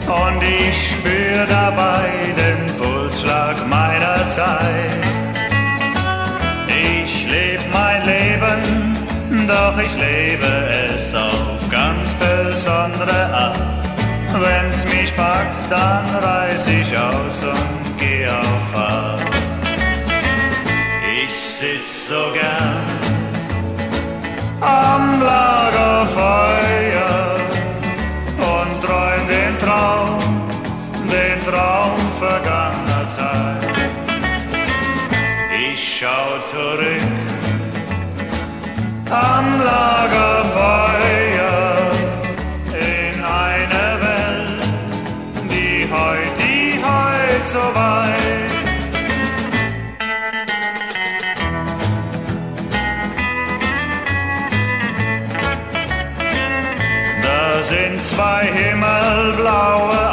[0.08, 2.08] und ich spür dabei
[2.42, 5.04] den Pulsschlag meiner Zeit.
[6.68, 10.52] Ich leb mein Leben, doch ich lebe
[10.96, 13.60] es auf ganz besondere Art.
[14.32, 19.22] Wenn's mich packt, dann reiß ich aus und geh auf Fahrt.
[21.22, 22.95] Ich sitz so gern
[24.66, 27.16] am Lagerfeuer
[28.54, 30.20] und träum den Traum,
[31.16, 33.76] den Traum vergangener Zeit.
[35.68, 37.14] Ich schau zurück
[39.10, 41.06] am Lagerfeuer
[42.74, 44.62] in eine Welt,
[45.52, 48.05] die heut, die heut so weit.
[59.46, 60.05] flower.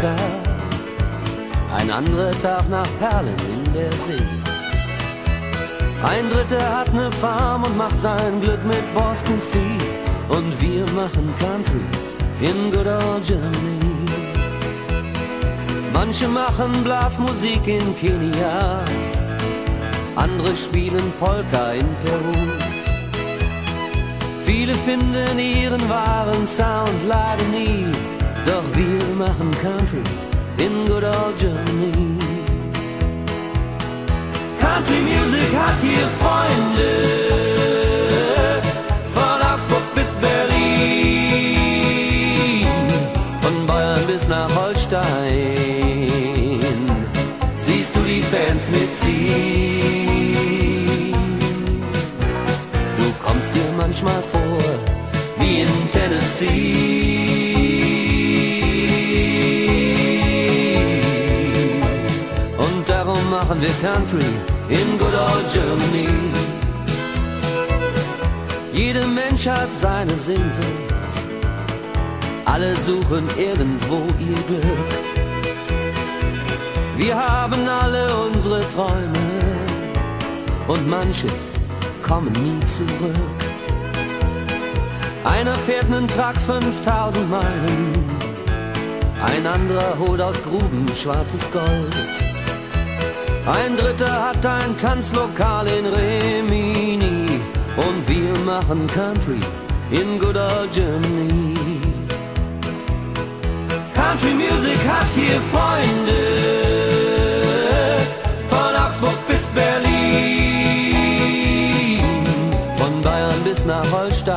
[0.00, 0.16] In Alaska,
[1.76, 4.22] ein anderer Tag nach Perlen in der See.
[6.02, 9.88] Ein dritter hat ne Farm und macht sein Glück mit Boston Feed.
[10.28, 11.84] Und wir machen Country
[12.40, 13.94] in good old Germany.
[15.92, 18.84] Manche machen Blasmusik in Kenia,
[20.14, 22.36] andere spielen Polka in Peru.
[24.44, 27.86] Viele finden ihren wahren Sound leider nie,
[28.48, 30.02] doch wir machen Country
[30.58, 32.16] in good old Germany.
[34.60, 36.92] Country Music hat hier Freunde,
[39.16, 41.58] von Augsburg bis Berlin,
[43.42, 46.10] von Bayern bis nach Holstein.
[47.66, 49.18] Siehst du die Fans mitziehen?
[52.98, 54.72] Du kommst dir manchmal vor
[55.38, 57.07] wie in Tennessee.
[63.48, 64.26] Machen wir Country
[64.68, 66.08] in good old Germany.
[68.74, 70.88] Jeder Mensch hat seine Sehnsucht.
[72.44, 74.88] Alle suchen irgendwo ihr Glück.
[76.98, 79.28] Wir haben alle unsere Träume
[80.66, 81.28] und manche
[82.02, 83.38] kommen nie zurück.
[85.24, 87.94] Einer fährt nen Truck 5000 Meilen,
[89.24, 92.27] ein anderer holt aus Gruben schwarzes Gold.
[93.48, 97.40] Ein dritter hat ein Tanzlokal in Remini
[97.76, 99.40] und wir machen Country
[99.90, 101.54] in good old Germany.
[103.94, 106.20] Country Music hat hier Freunde,
[108.50, 109.94] von Augsburg bis Berlin,
[112.76, 114.36] von Bayern bis nach Holstein.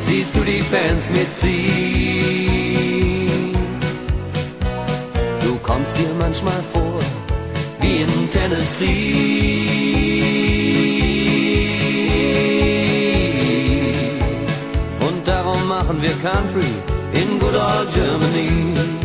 [0.00, 2.41] Siehst du die Fans mitziehen?
[6.02, 6.98] Dir manchmal vor
[7.78, 8.88] wie in Tennessee.
[15.06, 16.66] Und darum machen wir Country
[17.12, 19.01] in good old Germany.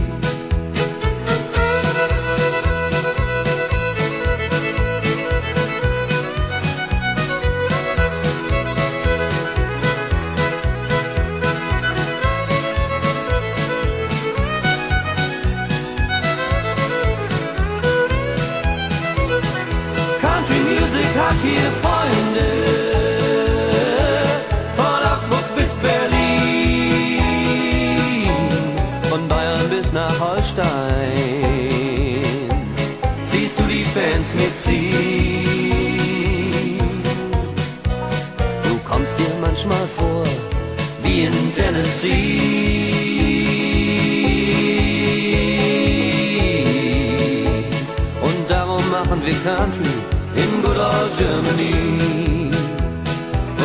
[49.28, 49.92] Wir Country
[50.36, 52.50] in good old Germany.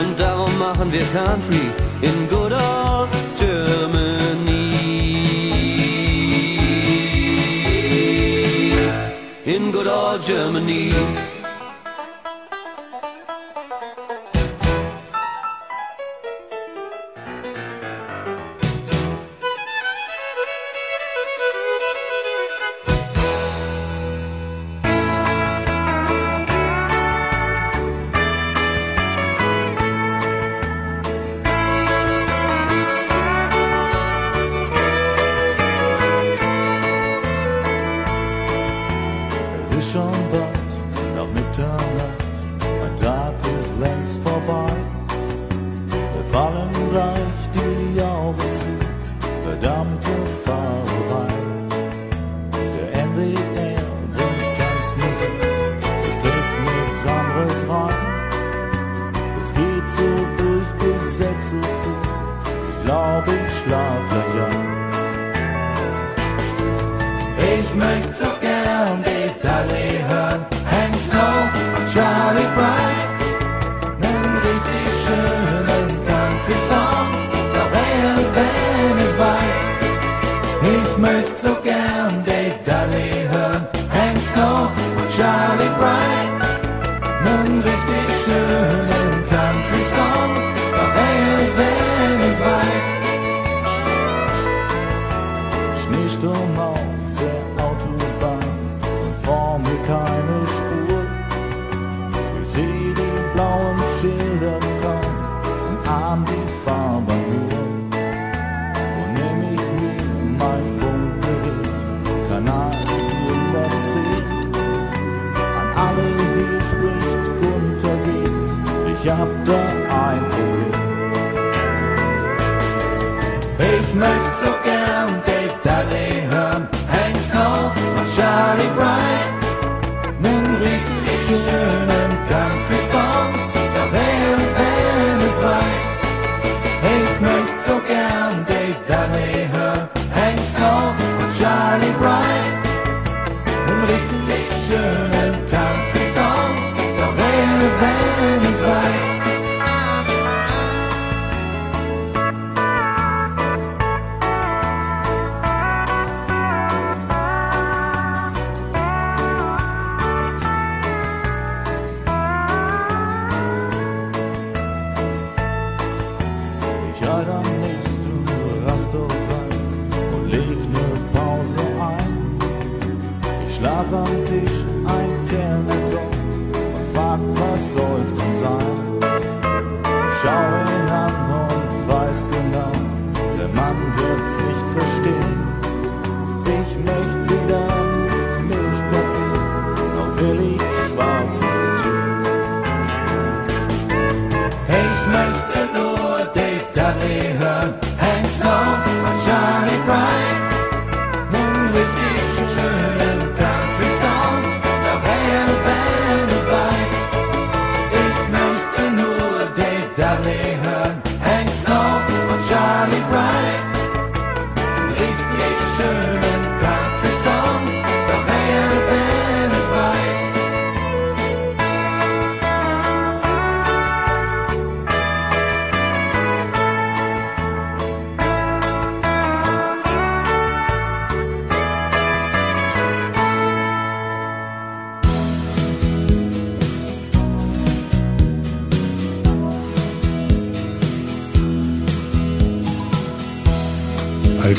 [0.00, 1.70] Und darum machen wir Country
[2.00, 3.08] in good old
[3.38, 4.72] Germany.
[9.44, 10.90] In good old Germany.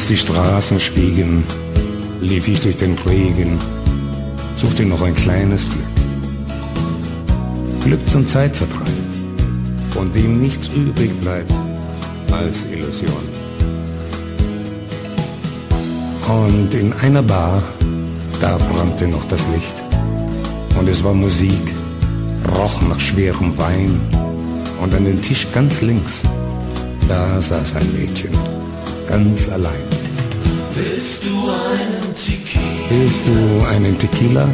[0.03, 1.45] Als die Straßen schwiegen,
[2.19, 3.57] lief ich durch den Regen,
[4.57, 5.85] suchte noch ein kleines Glück.
[7.85, 8.85] Glück zum Zeitvertreib,
[9.91, 11.53] von dem nichts übrig bleibt
[12.33, 13.23] als Illusion.
[16.27, 17.63] Und in einer Bar,
[18.41, 19.75] da brannte noch das Licht.
[20.77, 21.73] Und es war Musik,
[22.57, 24.01] roch nach schwerem Wein.
[24.81, 26.23] Und an dem Tisch ganz links,
[27.07, 28.31] da saß ein Mädchen,
[29.07, 29.92] ganz allein.
[30.75, 34.49] Willst du einen Tequila Willst du einen Tequila und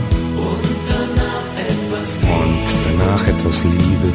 [0.87, 4.11] danach etwas und danach etwas Liebe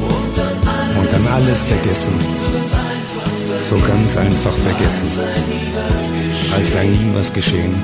[0.00, 2.12] und dann alles, und dann alles vergessen?
[3.60, 6.54] so ganz einfach vergessen, als sei nie was geschehen?
[6.56, 7.82] als sei nie was geschehen.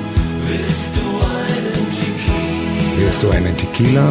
[0.49, 4.07] Willst du einen Tequila Willst du einen Tequila?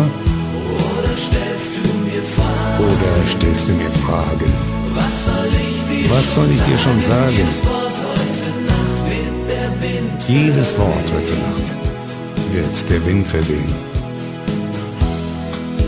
[0.78, 2.84] Oder stellst du mir Fragen?
[2.84, 4.52] Oder stellst du mir Fragen?
[4.94, 7.89] Was soll ich dir, Was soll ich dir schon sagen?
[10.28, 11.74] Jedes Wort heute Nacht
[12.52, 13.72] wird der Wind verwehen.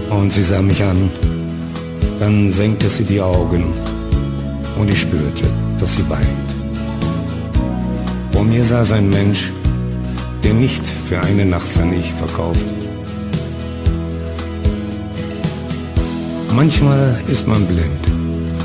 [0.09, 1.11] Und sie sah mich an,
[2.19, 3.65] dann senkte sie die Augen
[4.79, 5.45] und ich spürte,
[5.79, 6.49] dass sie weint.
[8.33, 9.51] Vor mir saß ein Mensch,
[10.43, 12.65] der nicht für eine Nacht sein Ich verkauft.
[16.57, 18.05] Manchmal ist man blind,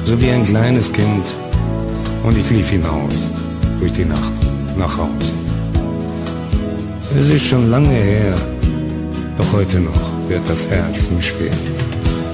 [0.06, 1.26] so wie ein kleines Kind,
[2.24, 3.28] und ich lief hinaus,
[3.80, 4.47] durch die Nacht,
[4.78, 5.34] nach Haus.
[7.20, 8.36] Es ist schon lange her,
[9.38, 11.52] doch heute noch wird das Herz mir schwer.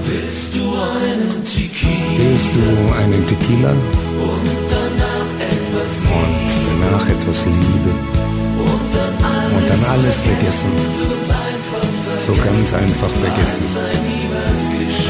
[0.06, 2.18] Willst du einen Tequila?
[2.18, 7.92] Willst du einen Tequila Und danach etwas und danach etwas Liebe
[8.58, 10.70] Und dann alles, und dann alles vergessen,
[12.18, 13.64] so ganz einfach vergessen,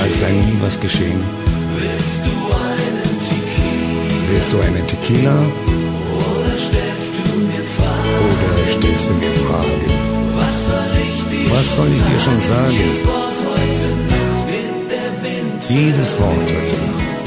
[0.03, 1.21] als sei nie was geschehen.
[1.77, 4.31] Willst du einen Tequila?
[4.31, 5.84] Willst du einen Tequila
[8.27, 9.89] oder stellst du mir Fragen?
[10.37, 12.73] Was soll ich dir, Was soll ich dir schon sagen?
[12.73, 15.61] Jedes Wort heute Nacht wird der Wind.
[15.69, 17.25] Jedes Wort heute Nacht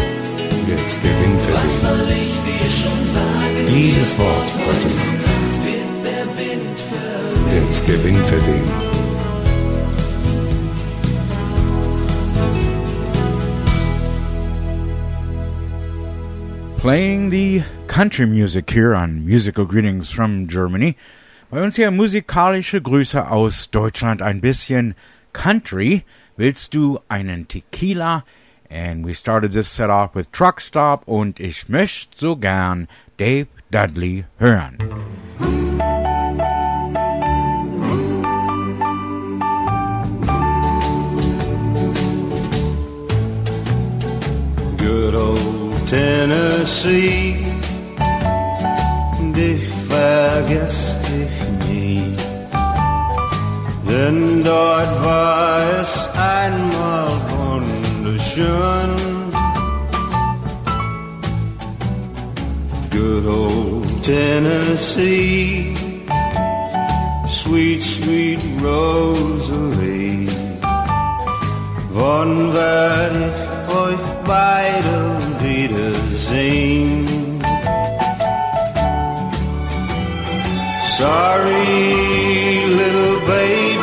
[0.67, 1.81] wird der Wind Was verwehen.
[1.83, 3.61] soll ich dir schon sagen?
[3.75, 7.53] Jedes Wort heute Nacht wird der Wind verweht.
[7.53, 8.71] wird der Wind verwehen.
[16.77, 17.63] Playing the
[17.97, 20.95] country music here on Musical Greetings from Germany.
[21.49, 24.93] Bei uns hier musikalische Grüße aus Deutschland, ein bisschen
[25.33, 26.03] Country.
[26.35, 28.23] Willst du einen Tequila?
[28.69, 32.87] And we started this set off with Truck Stop und ich möchte so gern
[33.17, 34.77] Dave Dudley hören.
[44.77, 47.56] Good old Tennessee,
[49.37, 52.03] dich vergess ich nie.
[53.87, 58.91] Denn dort war es einmal wunderschön.
[62.91, 65.75] Good old Tennessee,
[67.27, 70.27] sweet, sweet Rosalie.
[71.91, 74.95] Wann werd ich euch beide
[75.41, 77.16] wiedersehen?
[80.97, 83.76] Sorry, little baby,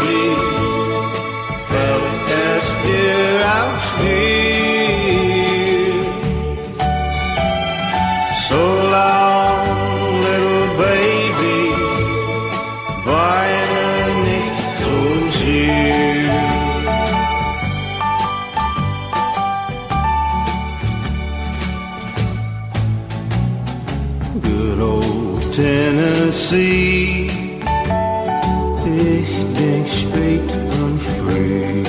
[25.54, 27.30] Tennessee.
[28.84, 30.50] Ich denk spät
[30.82, 31.84] und früh.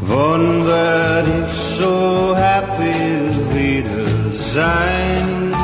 [0.00, 5.54] Wann werd ich so happy wieder sein?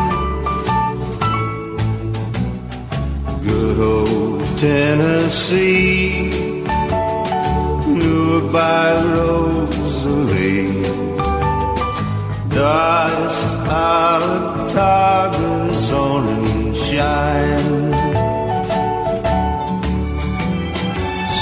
[3.44, 6.30] Good old Tennessee.
[7.88, 10.84] Nur bei Rosalie.
[12.50, 17.64] Da ist alle Tage Sonnenschein.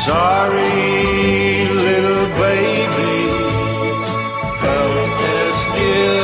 [0.07, 3.19] Sorry, little baby,
[4.61, 6.23] fällt es dir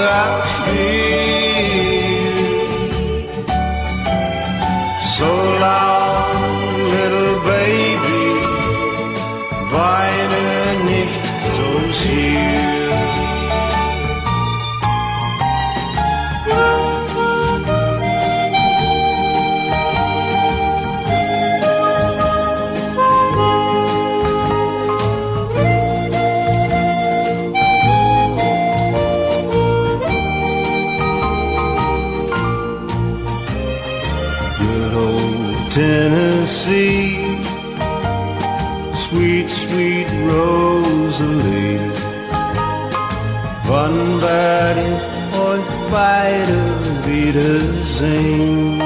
[44.31, 46.59] Euch beide
[47.05, 48.79] wiedersehen?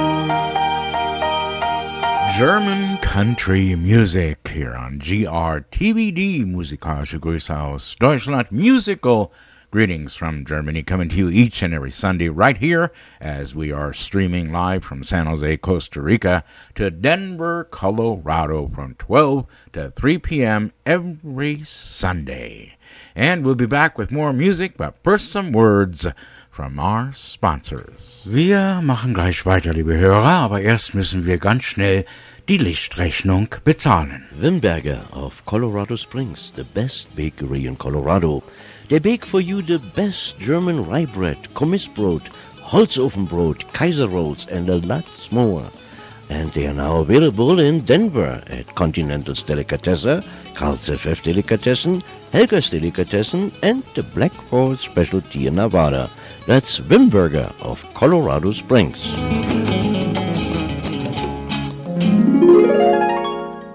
[2.37, 9.31] German Country Music here on GRTVD, musikalische Grüße aus Deutschland, Musical
[9.71, 13.93] Greetings from Germany, coming to you each and every Sunday right here as we are
[13.93, 16.45] streaming live from San Jose, Costa Rica
[16.75, 20.73] to Denver, Colorado from 12 to 3 p.m.
[20.87, 22.74] every Sunday.
[23.15, 26.07] And we'll be back with more music, but first some words
[26.51, 28.23] from our sponsors.
[28.25, 32.05] Wir machen gleich weiter, liebe Hörer, aber erst müssen wir ganz schnell
[32.49, 34.25] die Lichtrechnung bezahlen.
[34.33, 38.43] Wimberger of Colorado Springs, the best bakery in Colorado.
[38.89, 42.23] They bake for you the best German rye bread, Kommissbrot,
[42.67, 45.65] Holzofenbrot, Kaiser rolls, and a lot more.
[46.29, 50.23] And they are now available in Denver at Continental's Delicatessen,
[50.55, 52.03] Carl's FF Delicatessen,
[52.35, 56.11] Helga's Delicatessen, and the Black Forest Specialty in Nevada.
[56.49, 58.99] That's Wimberger of Colorado Springs.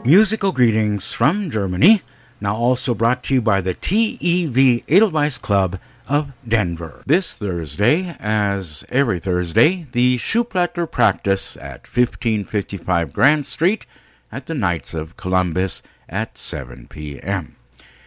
[0.06, 2.02] Musical greetings from Germany,
[2.42, 5.80] now also brought to you by the TEV Edelweiss Club
[6.10, 7.02] of Denver.
[7.06, 13.86] This Thursday, as every Thursday, the Schuplatter practice at 1555 Grand Street
[14.34, 17.56] at the Knights of Columbus at 7 p.m.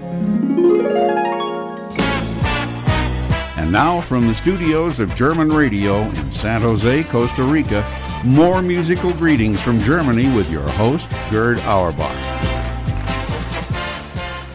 [3.68, 7.86] And now from the studios of German Radio in San Jose, Costa Rica,
[8.24, 12.16] more musical greetings from Germany with your host, Gerd Auerbach.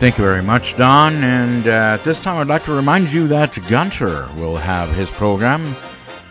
[0.01, 1.13] Thank you very much, Don.
[1.23, 5.11] And uh, at this time, I'd like to remind you that Gunter will have his
[5.11, 5.77] program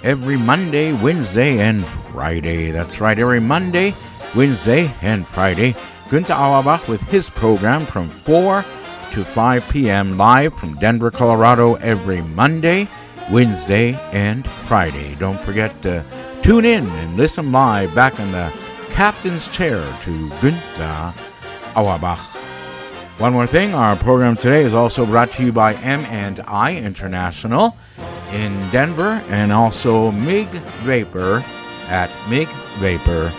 [0.01, 2.71] every Monday, Wednesday, and Friday.
[2.71, 3.93] That's right, every Monday,
[4.35, 5.73] Wednesday, and Friday.
[6.09, 8.65] Günther Auerbach with his program from 4
[9.11, 10.17] to 5 p.m.
[10.17, 12.87] live from Denver, Colorado every Monday,
[13.31, 15.15] Wednesday, and Friday.
[15.15, 16.03] Don't forget to
[16.41, 18.51] tune in and listen live back in the
[18.89, 21.13] captain's chair to Günther
[21.75, 22.19] Auerbach.
[23.19, 27.77] One more thing, our program today is also brought to you by M&I International
[28.33, 31.43] in Denver and also MIG Vapor
[31.87, 33.31] at migvapor.com.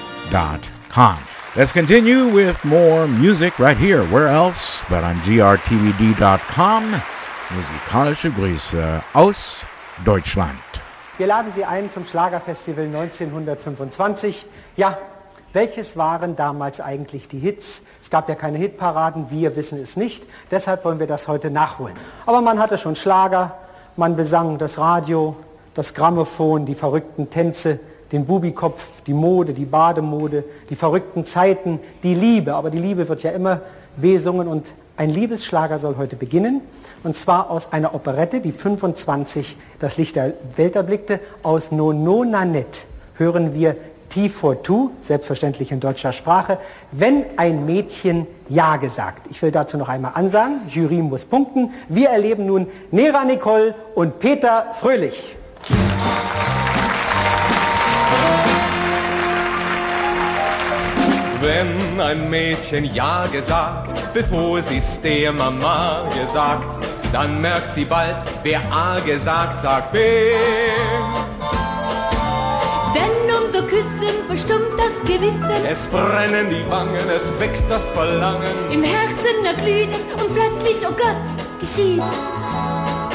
[1.54, 4.04] Let's continue with more music right here.
[4.04, 6.82] Where else but on grtvd.com?
[7.50, 9.56] Musikalische Grüße aus
[10.02, 10.58] Deutschland.
[11.18, 14.46] Wir laden Sie ein zum Schlagerfestival 1925.
[14.76, 14.96] Ja,
[15.52, 17.82] welches waren damals eigentlich die Hits?
[18.00, 20.26] Es gab ja keine Hitparaden, wir wissen es nicht.
[20.50, 21.96] Deshalb wollen wir das heute nachholen.
[22.24, 23.58] Aber man hatte schon Schlager,
[23.98, 25.36] man besang das Radio,
[25.74, 27.78] das Grammophon, die verrückten Tänze,
[28.12, 32.54] den Bubikopf, die Mode, die Bademode, die verrückten Zeiten, die Liebe.
[32.54, 33.60] Aber die Liebe wird ja immer
[33.96, 36.60] besungen und ein Liebesschlager soll heute beginnen.
[37.02, 41.18] Und zwar aus einer Operette, die 25 das Licht der Welt erblickte.
[41.42, 42.82] Aus No No Nanette
[43.16, 43.76] hören wir
[44.10, 46.58] T for Two, selbstverständlich in deutscher Sprache,
[46.92, 49.28] wenn ein Mädchen Ja gesagt.
[49.30, 51.70] Ich will dazu noch einmal ansagen, Jury muss punkten.
[51.88, 55.36] Wir erleben nun Nera Nicole und Peter Fröhlich.
[61.42, 68.14] Wenn ein Mädchen Ja gesagt, bevor sie's der Mama gesagt, dann merkt sie bald,
[68.44, 69.98] wer A gesagt, sagt B.
[72.94, 75.66] Denn unter Küssen verstummt das Gewissen.
[75.68, 78.70] Es brennen die Wangen, es wächst das Verlangen.
[78.70, 81.16] Im Herzen erglüht es und plötzlich, oh Gott,
[81.58, 82.04] geschieht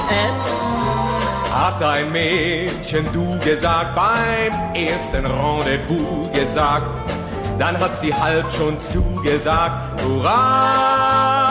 [0.10, 7.08] Es hat ein Mädchen du gesagt, beim ersten Rendezvous gesagt.
[7.60, 11.48] Dann hat sie halb schon zugesagt, hurra!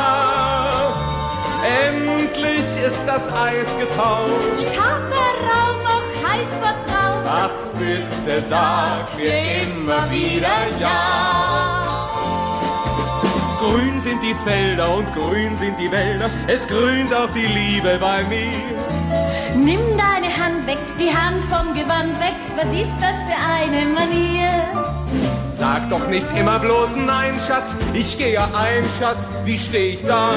[1.88, 4.30] Endlich ist das Eis getaut.
[4.60, 7.24] Ich hab darauf auch heiß vertraut.
[7.28, 11.86] Ach, bitte sag mir immer wieder ja.
[13.58, 18.22] Grün sind die Felder und grün sind die Wälder, es grünt auch die Liebe bei
[18.24, 18.62] mir.
[19.56, 20.15] Nimm Hand
[20.76, 24.50] weg, die Hand vom Gewand weg, was ist das für eine Manier?
[25.54, 30.30] Sag doch nicht immer bloß Nein, Schatz, ich gehe ein, Schatz, wie steh ich da?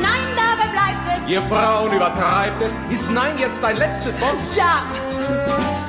[0.00, 1.30] Nein, dabei bleibt es.
[1.30, 4.36] Ihr Frauen übertreibt es, ist Nein jetzt dein letztes Wort?
[4.56, 4.82] Ja.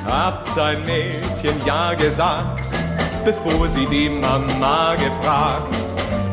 [0.06, 2.62] Habt ein Mädchen Ja gesagt,
[3.24, 5.74] bevor sie die Mama gefragt.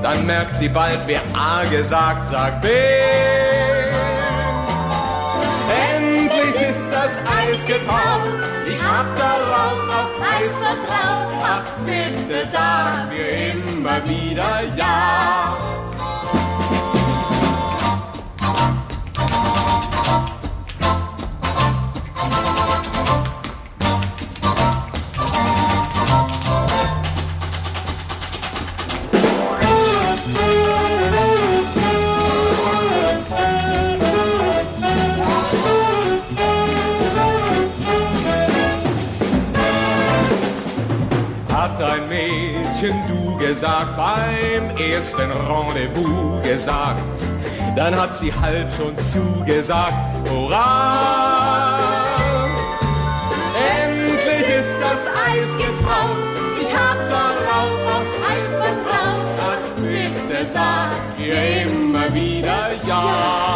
[0.03, 2.67] Dann merkt sie bald, wer A gesagt, sagt B.
[6.41, 8.21] Endlich ist das Eis getaut,
[8.65, 11.33] ich hab darauf auf Eis vertraut.
[11.43, 15.57] Ach, bitte sag mir immer wieder Ja.
[43.51, 47.01] Gesagt, beim ersten Rendezvous gesagt,
[47.75, 49.93] dann hat sie halb schon zugesagt,
[50.29, 51.77] hurra!
[53.83, 56.17] Endlich ist das Eis getaut,
[56.61, 59.25] ich hab darauf auf Eis vertraut.
[59.49, 63.50] Ach, bitte sag ihr immer wieder ja.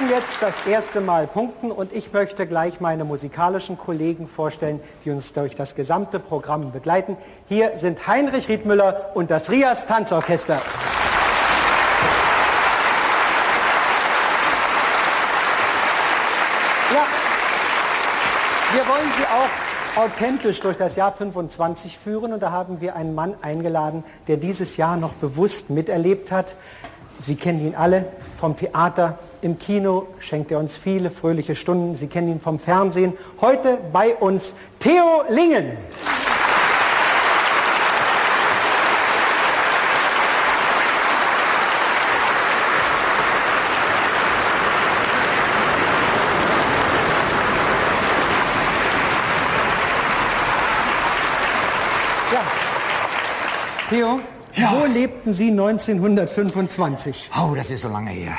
[0.00, 5.10] Müssen jetzt das erste Mal punkten und ich möchte gleich meine musikalischen Kollegen vorstellen, die
[5.10, 7.16] uns durch das gesamte Programm begleiten.
[7.48, 10.60] Hier sind Heinrich Riedmüller und das Rias Tanzorchester.
[18.72, 19.24] Wir wollen Sie
[19.98, 24.36] auch authentisch durch das Jahr 25 führen und da haben wir einen Mann eingeladen, der
[24.36, 26.54] dieses Jahr noch bewusst miterlebt hat.
[27.20, 28.04] Sie kennen ihn alle
[28.36, 31.94] vom Theater, im Kino schenkt er uns viele fröhliche Stunden.
[31.94, 33.12] Sie kennen ihn vom Fernsehen.
[33.40, 35.72] Heute bei uns Theo Lingen.
[52.32, 52.42] Ja.
[53.88, 54.20] Theo,
[54.70, 57.30] wo lebten Sie 1925?
[57.40, 58.36] Oh, das ist so lange her.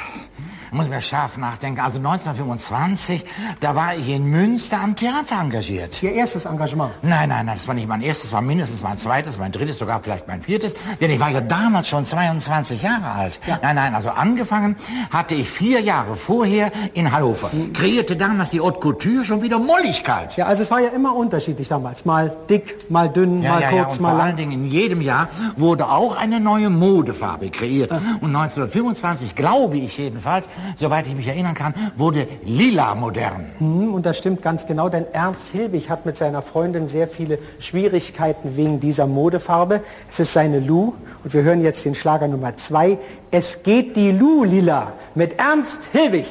[0.72, 1.80] Muss ich mir scharf nachdenken.
[1.82, 3.26] Also 1925,
[3.60, 6.02] da war ich in Münster am Theater engagiert.
[6.04, 6.92] Ihr erstes Engagement?
[7.02, 10.02] Nein, nein, nein, das war nicht mein erstes, war mindestens mein zweites, mein drittes, sogar
[10.02, 10.76] vielleicht mein viertes.
[11.02, 13.40] Denn ich war ja damals schon 22 Jahre alt.
[13.62, 14.76] Nein, nein, also angefangen
[15.10, 17.50] hatte ich vier Jahre vorher in Hannover.
[17.74, 20.38] Kreierte damals die Haute Couture schon wieder Molligkeit.
[20.38, 22.06] Ja, also es war ja immer unterschiedlich damals.
[22.06, 24.28] Mal dick, mal dünn, Ja, mal ja, ja, kurz, und mal vor lang.
[24.28, 25.28] allen Dingen in jedem Jahr
[25.58, 27.92] wurde auch eine neue Modefarbe kreiert.
[27.92, 33.46] Und 1925, glaube ich jedenfalls, soweit ich mich erinnern kann, wurde lila modern.
[33.60, 37.40] Mhm, und das stimmt ganz genau, denn Ernst Hilbig hat mit seiner Freundin sehr viele
[37.60, 39.82] Schwierigkeiten wegen dieser Modefarbe.
[40.10, 42.98] Es ist seine Lu und wir hören jetzt den Schlager Nummer zwei.
[43.32, 46.28] Es geht die Lu lila mit Ernst Hilbig.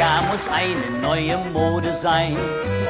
[0.00, 2.34] Jahr muss eine neue Mode sein,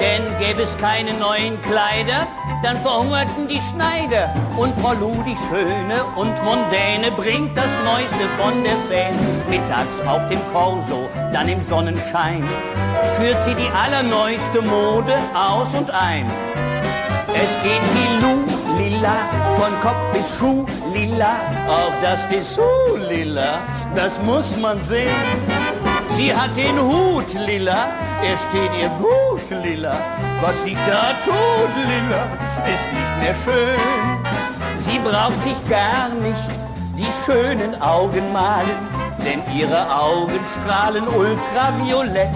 [0.00, 2.28] denn gäbe es keine neuen Kleider,
[2.62, 4.32] dann verhungerten die Schneider.
[4.56, 9.18] Und Frau Lu, die Schöne und Mondäne, bringt das Neueste von der Seine.
[9.48, 12.48] Mittags auf dem Korso, dann im Sonnenschein,
[13.16, 16.30] führt sie die allerneueste Mode aus und ein.
[17.34, 18.30] Es geht die Lu
[18.78, 19.16] lila,
[19.56, 20.64] von Kopf bis Schuh
[20.94, 21.34] lila,
[21.68, 23.58] auch das Dessous lila,
[23.96, 25.10] das muss man sehen.
[26.20, 27.88] Sie hat den Hut lila,
[28.22, 29.96] er steht ihr gut lila,
[30.42, 32.22] was sie da tut lila,
[32.74, 33.80] ist nicht mehr schön.
[34.80, 36.50] Sie braucht sich gar nicht
[36.98, 38.80] die schönen Augen malen,
[39.24, 42.34] denn ihre Augen strahlen ultraviolett.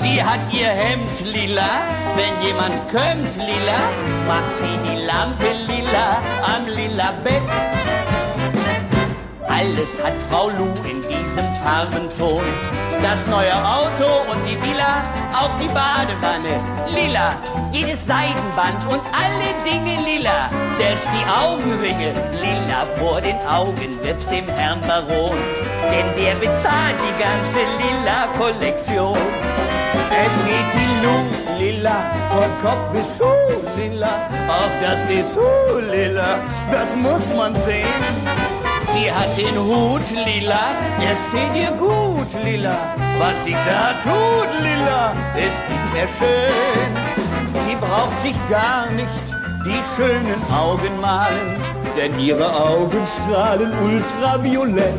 [0.00, 1.72] Sie hat ihr Hemd lila,
[2.14, 3.80] wenn jemand kömmt lila,
[4.28, 6.22] macht sie die Lampe lila
[6.54, 7.99] am lila Bett.
[9.50, 12.44] Alles hat Frau Lu in diesem Farbenton.
[13.02, 15.02] Das neue Auto und die Villa,
[15.32, 16.62] auch die Badewanne
[16.94, 17.34] lila,
[17.72, 24.46] jedes Seidenband und alle Dinge lila, selbst die Augenringe lila vor den Augen wird's dem
[24.46, 25.36] Herrn Baron,
[25.90, 29.18] denn der bezahlt die ganze lila Kollektion.
[30.10, 34.28] Es geht die Lu, Lilla, von Kopf bis Schuh, Lilla.
[34.48, 36.38] Auch das ist Schuh, Lilla,
[36.70, 38.69] das muss man sehen.
[38.92, 42.94] Sie hat den Hut, Lilla, der steht ihr gut, Lilla.
[43.18, 46.90] Was sich da tut, Lilla, ist nicht mehr schön.
[47.66, 49.08] Sie braucht sich gar nicht
[49.64, 51.56] die schönen Augen malen,
[51.96, 54.98] denn ihre Augen strahlen ultraviolett.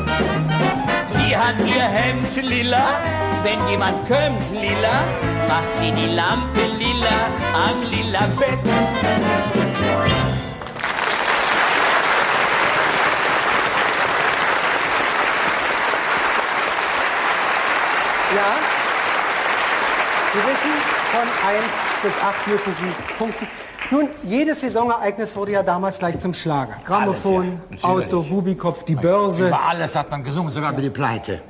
[1.16, 3.00] Sie hat ihr Hemd lila,
[3.44, 5.04] wenn jemand kommt lila,
[5.48, 7.18] macht sie die Lampe lila
[7.54, 9.71] am lila Bett.
[20.34, 20.72] Sie wissen,
[21.12, 21.66] von 1
[22.04, 23.48] bis 8 müssen Sie punkten.
[23.92, 26.76] Nun, jedes Saisonereignis wurde ja damals gleich zum Schlager.
[26.86, 27.90] Grammophon, Alles, ja.
[27.90, 29.50] Auto, Bubikopf, die Börse.
[29.50, 31.42] Über alles hat man gesungen, sogar über die Pleite.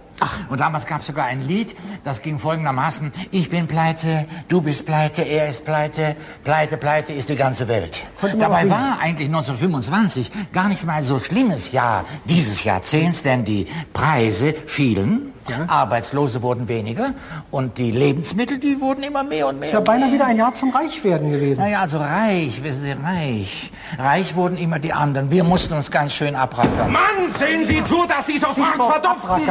[0.49, 3.11] Und damals gab es sogar ein Lied, das ging folgendermaßen.
[3.29, 8.01] Ich bin pleite, du bist pleite, er ist pleite, pleite, pleite ist die ganze Welt.
[8.21, 14.53] Dabei war eigentlich 1925 gar nicht mal so schlimmes Jahr dieses Jahrzehnts, denn die Preise
[14.65, 15.30] fielen,
[15.67, 17.13] Arbeitslose wurden weniger
[17.51, 19.69] und die Lebensmittel, die wurden immer mehr und mehr.
[19.69, 20.13] Ist ja beinahe mehr.
[20.13, 21.61] wieder ein Jahr zum Reichwerden gewesen.
[21.61, 23.71] Naja, also reich, wissen Sie, reich.
[23.97, 25.31] Reich wurden immer die anderen.
[25.31, 26.91] Wir mussten uns ganz schön abrackern.
[26.91, 29.41] Mann, sehen Sie zu, dass Sie sofort verdopfen.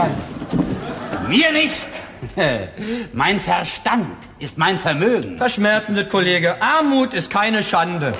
[1.28, 1.88] Mir nicht.
[3.12, 4.06] Mein Verstand
[4.38, 5.38] ist mein Vermögen.
[5.38, 8.12] Verschmerzende Kollege, Armut ist keine Schande.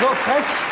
[0.00, 0.71] So frech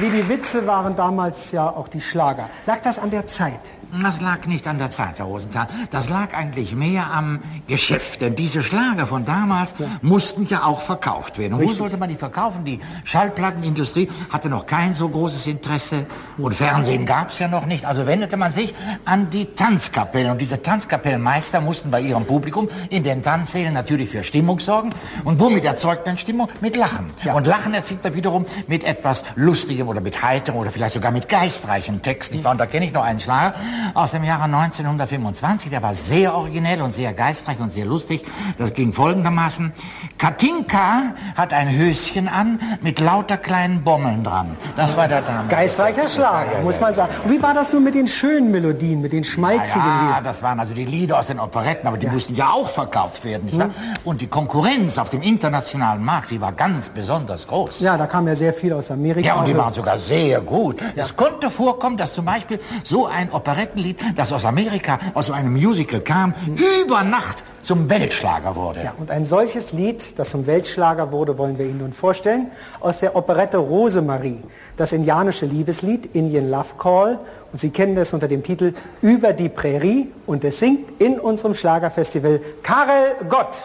[0.00, 2.48] wie die Witze waren damals ja auch die Schlager.
[2.66, 3.60] Lag das an der Zeit?
[3.90, 5.66] Das lag nicht an der Zeit, Herr Rosenthal.
[5.90, 8.20] Das lag eigentlich mehr am Geschäft.
[8.20, 11.54] Denn diese Schlager von damals mussten ja auch verkauft werden.
[11.54, 11.78] Und wo Richtig.
[11.78, 12.64] sollte man die verkaufen?
[12.64, 16.06] Die Schallplattenindustrie hatte noch kein so großes Interesse.
[16.36, 17.86] Und Fernsehen gab es ja noch nicht.
[17.86, 18.74] Also wendete man sich
[19.06, 20.32] an die Tanzkapellen.
[20.32, 24.90] Und diese Tanzkapellenmeister mussten bei ihrem Publikum in den Tanzsälen natürlich für Stimmung sorgen.
[25.24, 26.48] Und womit erzeugt man Stimmung?
[26.60, 27.10] Mit Lachen.
[27.34, 31.28] Und Lachen erzielt man wiederum mit etwas Lustigem oder mit heiterem oder vielleicht sogar mit
[31.28, 32.34] geistreichem Text.
[32.34, 33.54] Ich Und da kenne ich noch einen Schlager
[33.94, 35.70] aus dem Jahre 1925.
[35.70, 38.24] Der war sehr originell und sehr geistreich und sehr lustig.
[38.58, 39.72] Das ging folgendermaßen.
[40.18, 44.56] Katinka hat ein Höschen an mit lauter kleinen Bommeln dran.
[44.76, 45.48] Das war der Dame.
[45.48, 47.12] Geistreicher Schlager, muss man sagen.
[47.24, 50.24] Und wie war das nun mit den schönen Melodien, mit den schmalzigen Ja, Liedern?
[50.24, 53.46] das waren also die Lieder aus den Operetten, aber die mussten ja auch verkauft werden,
[53.46, 53.70] nicht wahr?
[54.04, 57.80] Und die Konkurrenz auf dem internationalen Markt, die war ganz besonders groß.
[57.80, 59.26] Ja, da kam ja sehr viel aus Amerika.
[59.26, 60.80] Ja, und die Also- waren sogar sehr gut.
[60.96, 63.30] Es konnte vorkommen, dass zum Beispiel so ein
[63.68, 66.34] Operettenlied, das aus Amerika, aus so einem Musical kam,
[66.82, 68.82] über Nacht zum Weltschlager wurde.
[68.84, 72.50] Ja, und ein solches Lied, das zum Weltschlager wurde, wollen wir Ihnen nun vorstellen,
[72.80, 74.42] aus der Operette Rosemarie,
[74.76, 77.18] das indianische Liebeslied Indian Love Call.
[77.52, 81.54] Und Sie kennen das unter dem Titel Über die Prärie und es singt in unserem
[81.54, 83.56] Schlagerfestival Karel Gott.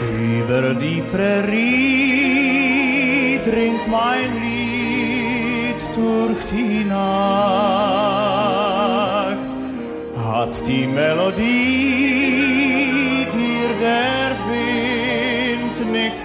[0.00, 1.79] Über die Prärie
[10.50, 11.36] hat die Melodie
[13.32, 16.24] dir der Wind nicht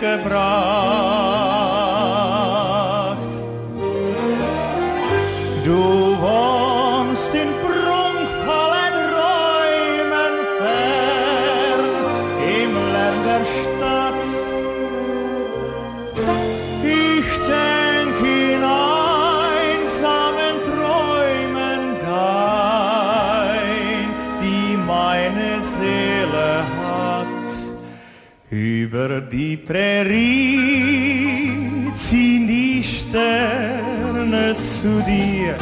[29.56, 31.52] die Prärie
[31.94, 35.56] ziehen die Sterne zu dir.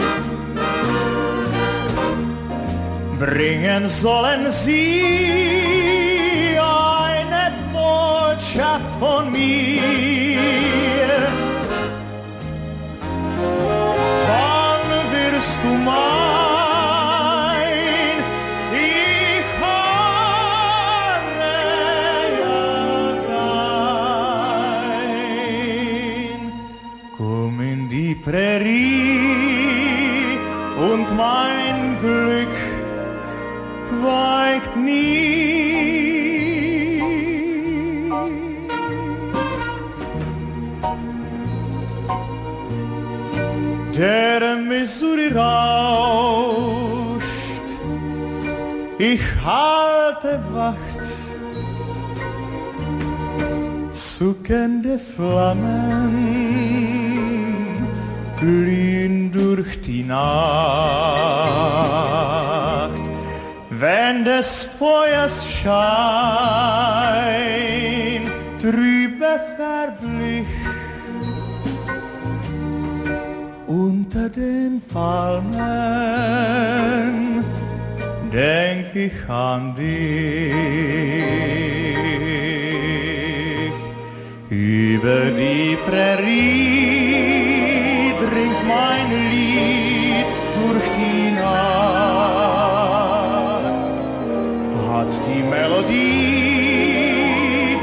[3.19, 5.03] Bringen sollen sie
[6.59, 9.62] eine Botschaft von mir.
[49.43, 50.77] Ich halte Wacht.
[53.91, 56.13] Zuckende Flammen
[58.39, 60.23] glühen durch die Nacht.
[63.69, 65.73] Wenn des Feuers Schein
[68.61, 70.47] trübe verblich
[73.67, 75.83] unter den Palmen
[78.33, 80.53] denk ich an dich.
[84.49, 87.13] Über die Prärie
[88.19, 92.23] dringt mein Lied durch die Nacht.
[94.89, 96.57] Hat die Melodie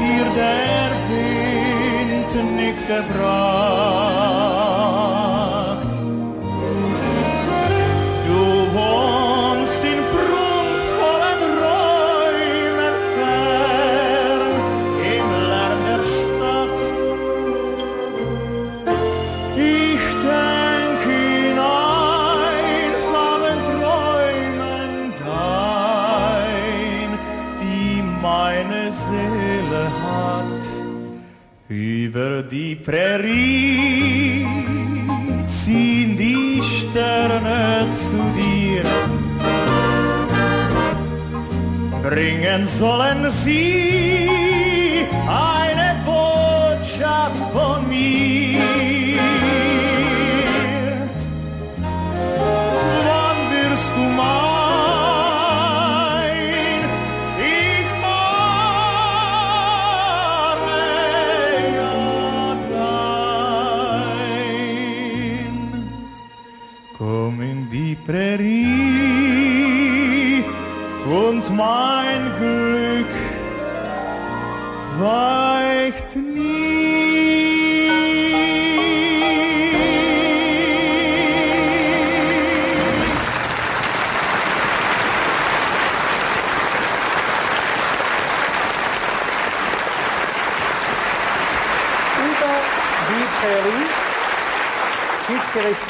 [0.03, 4.20] dir der Wind nicht gebracht?
[32.83, 34.45] Prärie
[35.45, 38.83] ziehen die Sterne zu dir.
[42.01, 44.40] Bringen sollen sie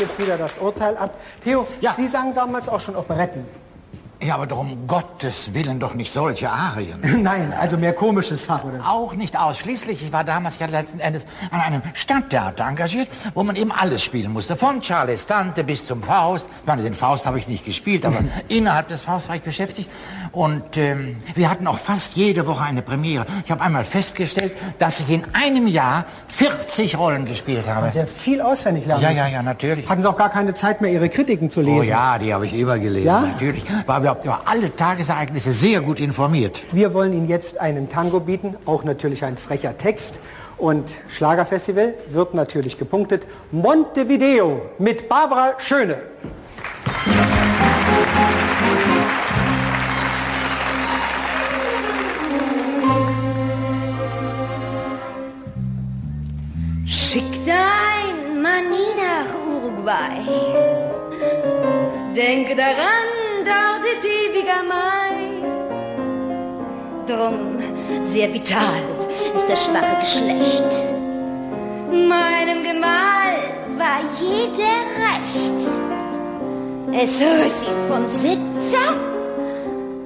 [0.02, 1.14] gibt wieder das Urteil ab.
[1.44, 3.46] Theo, Sie sangen damals auch schon Operetten.
[4.24, 7.00] Ja, aber doch um Gottes Willen doch nicht solche Arien.
[7.24, 8.88] Nein, also mehr komisches Fach oder so.
[8.88, 10.04] Auch nicht ausschließlich.
[10.04, 14.32] Ich war damals ja letzten Endes an einem Stadttheater engagiert, wo man eben alles spielen
[14.32, 14.56] musste.
[14.56, 16.46] Von Charles Tante bis zum Faust.
[16.62, 19.90] Ich meine, den Faust habe ich nicht gespielt, aber innerhalb des Faust war ich beschäftigt.
[20.32, 23.26] Und ähm, wir hatten auch fast jede Woche eine Premiere.
[23.44, 27.92] Ich habe einmal festgestellt, dass ich in einem Jahr 40 Rollen gespielt habe.
[27.92, 29.90] Sehr viel auswendig lernen Ja, ja, ja, natürlich.
[29.90, 31.80] Hatten Sie auch gar keine Zeit mehr, Ihre Kritiken zu lesen?
[31.80, 33.22] Oh ja, die habe ich immer gelesen, Ja?
[33.22, 33.64] natürlich.
[33.88, 36.64] War überhaupt über alle Tagesereignisse sehr gut informiert.
[36.74, 40.20] Wir wollen Ihnen jetzt einen Tango bieten, auch natürlich ein frecher Text.
[40.58, 43.26] Und Schlagerfestival wird natürlich gepunktet.
[43.52, 46.04] Montevideo mit Barbara Schöne.
[56.86, 60.22] Schick dein Mani nach Uruguay.
[62.14, 63.21] Denke daran,
[64.68, 65.18] Mai.
[67.08, 67.58] Drum
[68.04, 68.84] sehr vital
[69.36, 70.72] ist das schwache Geschlecht.
[71.90, 73.38] Meinem Gemahl
[73.78, 75.62] war jeder recht.
[76.94, 78.96] Es riss ihn vom Sitzer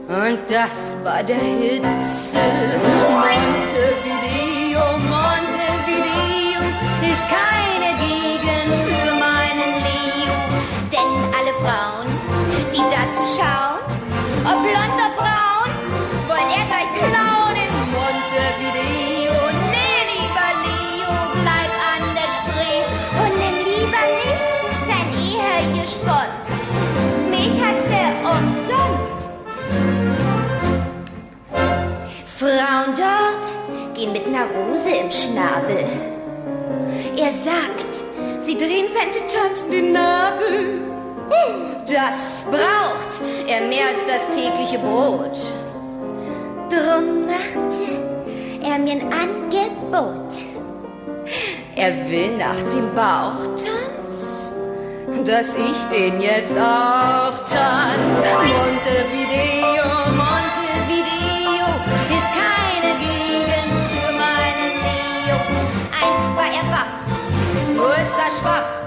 [0.07, 2.38] und das bei der Hitze.
[3.10, 6.61] Montevideo, Montevideo
[7.02, 10.36] ist keine Gegend für meinen Leo.
[10.91, 12.07] Denn alle Frauen,
[12.72, 13.65] die dazu schauen,
[32.46, 35.84] Frauen dort gehen mit einer Rose im Schnabel.
[37.18, 37.96] Er sagt,
[38.40, 40.84] sie drehen, wenn sie tanzen, den Nabel.
[41.88, 45.40] Das braucht er mehr als das tägliche Brot.
[46.70, 47.98] Drum machte
[48.62, 50.32] er mir ein Angebot.
[51.76, 54.52] Er will nach dem Bauchtanz,
[55.26, 58.20] dass ich den jetzt auch tanz.
[58.20, 59.86] Montevideo,
[60.16, 60.45] Montevideo
[68.46, 68.85] ist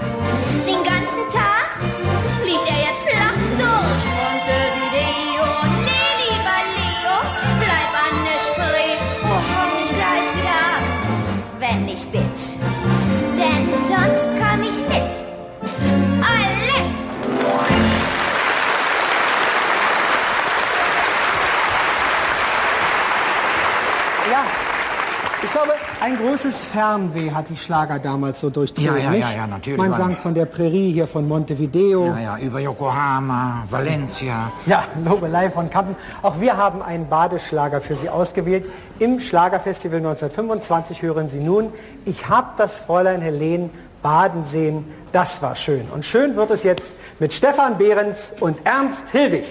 [26.16, 29.20] großes Fernweh hat die Schlager damals so durchzogen, Ja, ja, nicht?
[29.20, 32.06] ja, ja, natürlich Man sang von der Prärie hier von Montevideo.
[32.06, 34.52] Ja, ja, über Yokohama, Valencia.
[34.66, 35.97] Ja, Lobelei von Kampen.
[36.22, 38.64] Auch wir haben einen Badeschlager für Sie ausgewählt.
[38.98, 41.72] Im Schlagerfestival 1925 hören Sie nun,
[42.05, 43.70] ich hab das Fräulein Helen
[44.02, 45.86] baden sehen, das war schön.
[45.93, 49.44] Und schön wird es jetzt mit Stefan Behrens und Ernst Hilbig.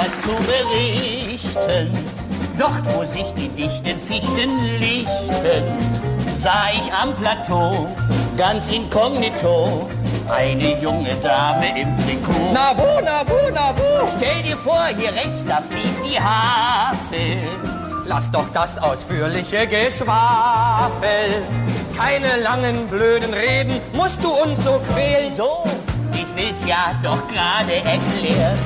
[0.00, 1.92] Was zu berichten.
[2.58, 5.64] Dort, wo sich die dichten Fichten lichten,
[6.36, 7.86] sah ich am Plateau,
[8.36, 9.88] ganz inkognito,
[10.28, 12.52] eine junge Dame im Trikot.
[12.52, 14.06] Na wo, na wo, na wo?
[14.16, 17.48] Stell dir vor, hier rechts, da fließt die Havel.
[18.06, 21.42] Lass doch das ausführliche Geschwafel.
[21.96, 25.34] Keine langen blöden Reden musst du uns so quälen.
[25.34, 25.64] So,
[26.14, 28.58] ich will's ja doch gerade erklären.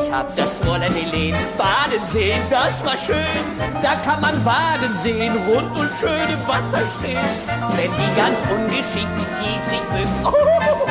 [0.00, 3.42] Ich hab das Fräulein Helene baden sehen, das war schön.
[3.82, 7.18] Da kann man baden sehen, rund und schön im Wasser stehen.
[7.76, 10.86] Wenn die ganz ungeschickt tief sich bücken, oh,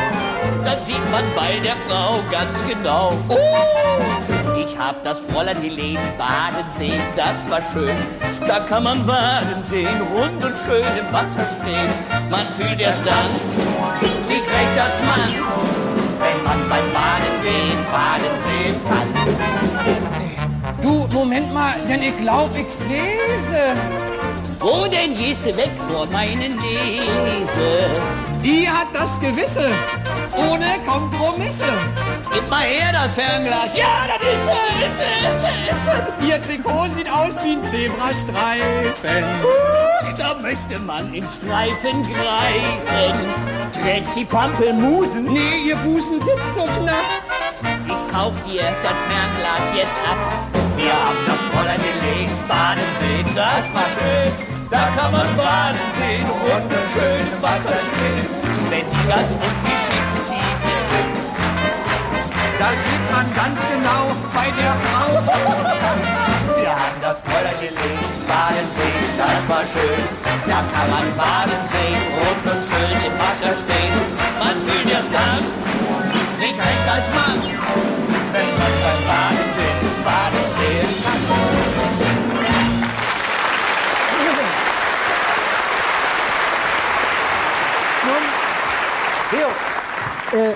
[0.64, 3.14] dann sieht man bei der Frau ganz genau.
[3.28, 7.96] Oh, ich hab das Fräulein Helene baden sehen, das war schön.
[8.48, 12.30] Da kann man baden sehen, rund und schön im Wasser stehen.
[12.30, 13.80] Man fühlt erst dann
[14.26, 15.69] sich recht als Mann,
[16.50, 19.08] man beim Baden gehen, baden sehen kann.
[20.82, 24.09] Du, Moment mal, denn ich glaub, ich seh sie.
[24.60, 28.02] Wo denn gehst du weg vor meinen Lese?
[28.44, 29.72] Die hat das Gewisse,
[30.36, 31.64] ohne Kompromisse.
[32.34, 33.78] Gib mal her das Fernglas.
[33.78, 36.30] Ja, das ist sie, ist sie, ist sie, sie.
[36.30, 39.26] Ihr Trikot sieht aus wie ein Zebrastreifen.
[39.44, 43.20] Huch, da möchte man in Streifen greifen.
[43.82, 45.24] Trägt sie Pampelmusen?
[45.24, 47.24] Nee, ihr Busen sitzt so knapp.
[47.88, 50.49] Ich kauf dir das Fernglas jetzt ab.
[50.80, 54.32] Wir haben das Fräulein Helene baden sehen, das war schön.
[54.72, 58.24] Da kann man baden sehen, und im Wasser stehen.
[58.72, 61.10] Wenn die ganz ungeschickt tief in
[62.64, 65.10] Da sieht man ganz genau bei der Frau.
[66.56, 70.02] Wir haben das Fräulein Helene baden sehen, das war schön.
[70.48, 73.96] Da kann man baden sehen, rund und schön im Wasser stehen.
[74.40, 75.44] Man fühlt erst dann
[76.40, 77.40] sich recht als Mann,
[78.32, 80.39] wenn man beim Baden will, baden
[89.30, 90.54] Theo, äh,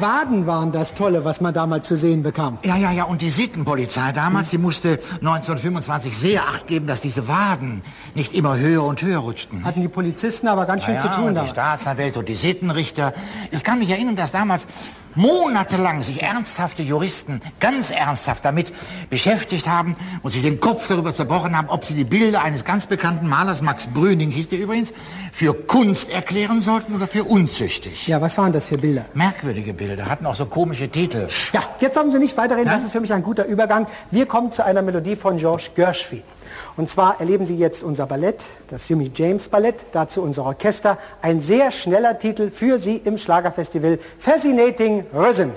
[0.00, 2.56] Waden waren das Tolle, was man damals zu sehen bekam.
[2.64, 7.28] Ja, ja, ja, und die Sittenpolizei damals, die musste 1925 sehr Acht geben, dass diese
[7.28, 7.82] Waden
[8.14, 9.62] nicht immer höher und höher rutschten.
[9.64, 11.42] Hatten die Polizisten aber ganz schön Ja, zu ja, tun und da.
[11.42, 13.12] die Staatsanwälte und die Sittenrichter.
[13.50, 14.66] Ich kann mich erinnern, dass damals
[15.14, 18.72] monatelang sich ernsthafte Juristen ganz ernsthaft damit
[19.10, 22.86] beschäftigt haben und sich den Kopf darüber zerbrochen haben, ob sie die Bilder eines ganz
[22.86, 24.92] bekannten Malers, Max Brüning hieß der übrigens,
[25.32, 28.06] für Kunst erklären sollten oder für unzüchtig.
[28.08, 29.04] Ja, was waren das für Bilder?
[29.14, 31.28] Merkwürdige Bilder, hatten auch so komische Titel.
[31.52, 33.86] Ja, jetzt haben Sie nicht weiterreden, das ist für mich ein guter Übergang.
[34.10, 36.22] Wir kommen zu einer Melodie von George Gershwin.
[36.76, 40.98] Und zwar erleben Sie jetzt unser Ballett, das Jimmy James Ballett, dazu unser Orchester.
[41.22, 45.50] Ein sehr schneller Titel für Sie im Schlagerfestival Fascinating Rhythm.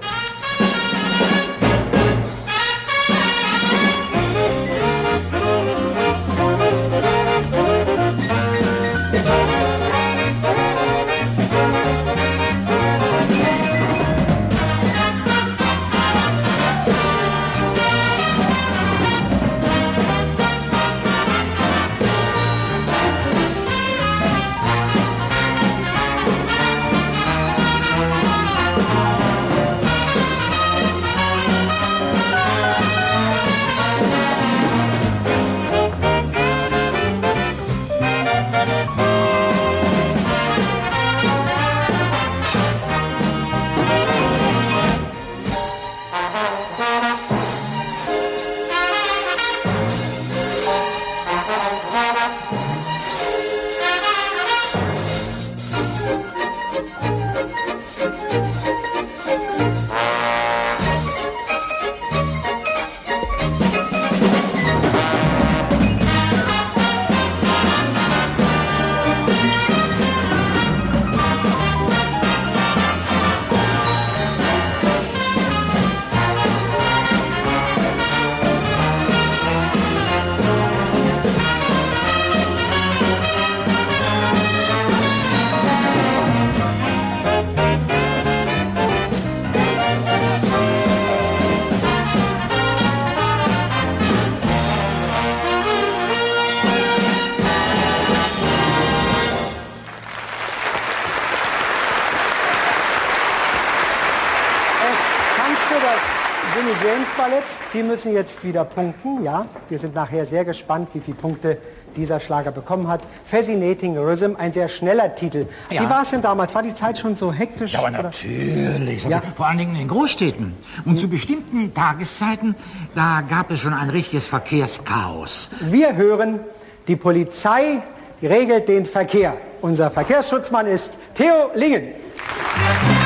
[107.78, 109.24] Sie müssen jetzt wieder punkten.
[109.24, 111.60] Ja, wir sind nachher sehr gespannt, wie viele Punkte
[111.96, 113.02] dieser Schlager bekommen hat.
[113.24, 115.46] Fascinating Rhythm, ein sehr schneller Titel.
[115.70, 115.84] Ja.
[115.84, 116.56] Wie war es denn damals?
[116.56, 117.74] War die Zeit schon so hektisch?
[117.74, 119.04] Ja, aber natürlich.
[119.04, 119.22] Ja.
[119.36, 120.56] Vor allen Dingen in den Großstädten.
[120.86, 122.56] Und zu bestimmten Tageszeiten,
[122.96, 125.52] da gab es schon ein richtiges Verkehrschaos.
[125.62, 126.40] Wir hören,
[126.88, 127.84] die Polizei
[128.24, 129.38] regelt den Verkehr.
[129.62, 131.84] Unser Verkehrsschutzmann ist Theo Lingen.
[131.84, 132.97] Die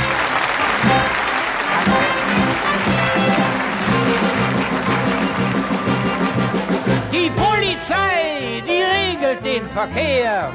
[9.74, 10.52] Verkehr.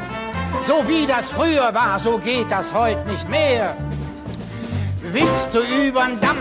[0.64, 3.74] So wie das früher war, so geht das heute nicht mehr.
[5.02, 6.36] Willst du übern Damm,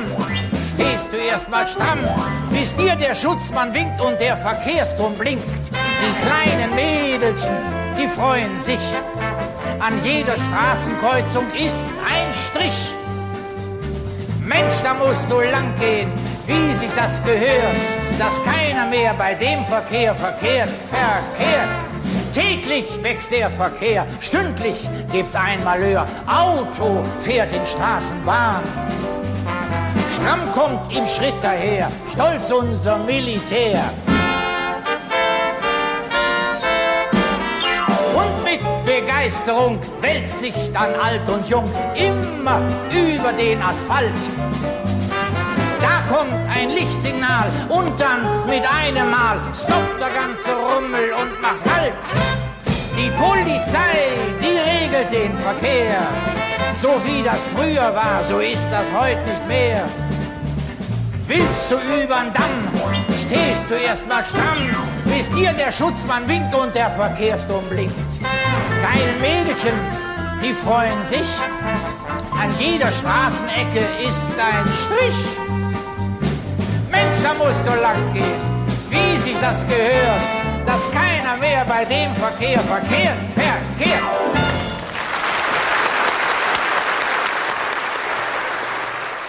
[0.74, 2.00] stehst du erstmal stramm,
[2.52, 5.46] bis dir der Schutzmann winkt und der Verkehrsturm blinkt.
[5.72, 7.56] Die kleinen Mädelchen,
[7.98, 8.80] die freuen sich.
[9.80, 12.90] An jeder Straßenkreuzung ist ein Strich.
[14.42, 16.12] Mensch, da musst du lang gehen,
[16.46, 17.78] wie sich das gehört,
[18.20, 21.85] dass keiner mehr bei dem Verkehr verkehrt, verkehrt.
[22.36, 26.06] Täglich wächst der Verkehr, stündlich gibt's ein Malheur.
[26.28, 28.62] Auto fährt in Straßenbahn.
[30.14, 33.86] Stramm kommt im Schritt daher, stolz unser Militär.
[38.14, 42.60] Und mit Begeisterung wälzt sich dann alt und jung immer
[42.92, 44.12] über den Asphalt.
[46.10, 51.94] Kommt ein Lichtsignal und dann mit einem Mal stoppt der ganze Rummel und macht Halt.
[52.96, 56.02] Die Polizei, die regelt den Verkehr.
[56.82, 59.84] So wie das früher war, so ist das heute nicht mehr.
[61.28, 62.94] Willst du übern Damm,
[63.26, 64.76] stehst du erstmal stramm,
[65.06, 67.96] bis dir der Schutzmann winkt und der Verkehrsturm blinkt.
[68.20, 69.74] Kleine Mädchen,
[70.44, 71.28] die freuen sich,
[72.40, 75.45] an jeder Straßenecke ist ein Strich.
[77.26, 78.40] Da musst du lang gehen,
[78.92, 80.22] wie sich das gehört,
[80.68, 84.04] dass keiner mehr bei dem Verkehr verkehrt, verkehrt.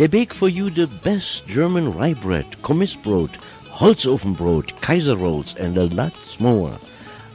[0.00, 3.32] They bake for you the best German rye bread, Kommissbrot,
[3.68, 6.72] Holzofenbrot, Kaiser rolls, and a lot more.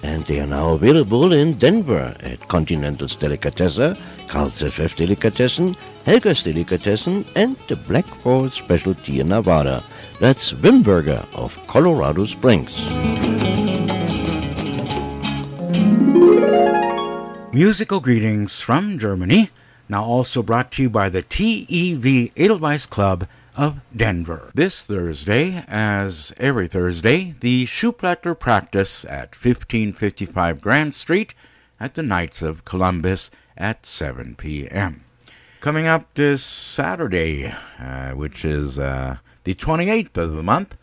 [0.02, 3.96] And they are now available in Denver at Continental's Delicatessen,
[4.28, 5.76] Carl's FF Delicatessen,
[6.08, 9.84] Helga's Delicatessen, and the Black Forest Specialty in Nevada.
[10.20, 12.74] That's Wimberger of Colorado Springs.
[17.54, 19.52] Musical greetings from Germany,
[19.88, 24.52] now also brought to you by the TEV Edelweiss Club of Denver.
[24.54, 31.34] This Thursday, as every Thursday, the Schuplatter practice at 1555 Grand Street
[31.80, 35.04] at the Knights of Columbus at 7 p.m.
[35.62, 40.76] Coming up this Saturday, uh, which is uh, the 28th of the month,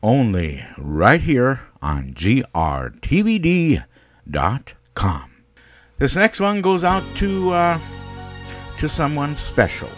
[0.00, 3.84] Only right here on grtvd.com.
[5.98, 7.78] This next one goes out to uh,
[8.78, 9.90] to someone special.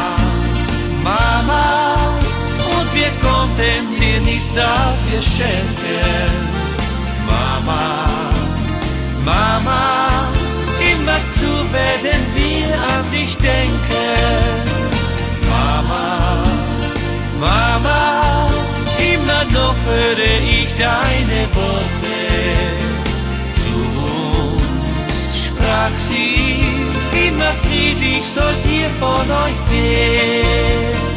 [1.04, 2.05] Mama,
[3.06, 6.32] wir konnten dir nichts dafür schenken.
[7.28, 8.06] Mama,
[9.24, 10.30] Mama,
[10.92, 14.12] immer zu werden wir an dich denken.
[15.50, 16.44] Mama,
[17.40, 18.50] Mama,
[19.14, 22.18] immer noch höre ich deine Worte.
[23.62, 23.78] Zu
[24.14, 26.64] uns sprach sie,
[27.28, 31.15] immer friedlich sollt ihr von euch gehen.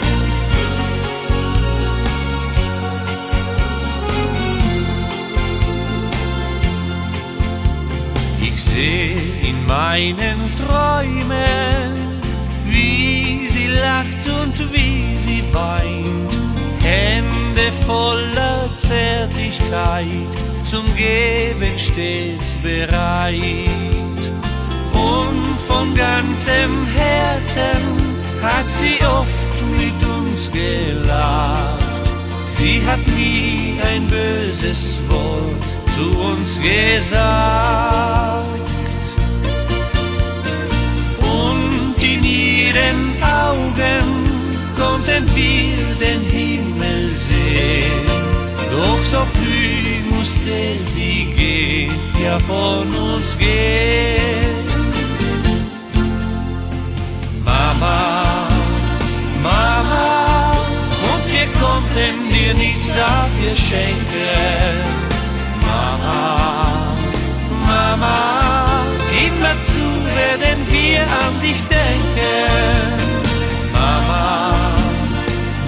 [8.75, 9.15] Seh
[9.49, 12.21] in meinen Träumen,
[12.67, 16.33] wie sie lacht und wie sie weint,
[16.83, 20.33] Hände voller Zärtlichkeit,
[20.71, 24.23] zum Geben stets bereit.
[24.93, 27.83] Und von ganzem Herzen
[28.43, 31.79] hat sie oft mit uns gelacht.
[32.49, 37.09] Sie hat nie ein böses Wort zu uns gesagt.
[42.01, 44.07] in ihren Augen
[44.77, 48.07] konnten wir den Himmel sehen.
[48.71, 50.59] Doch so früh musste
[50.95, 51.93] sie gehen,
[52.25, 54.65] ja von uns gehen.
[57.45, 58.49] Mama,
[59.43, 60.53] Mama,
[61.11, 65.08] und wir konnten dir nichts dafür schenken.
[65.69, 66.97] Mama,
[67.67, 68.19] Mama,
[69.27, 69.87] immer zu
[70.19, 72.37] werden wir an dich denken.
[73.73, 74.27] Mama,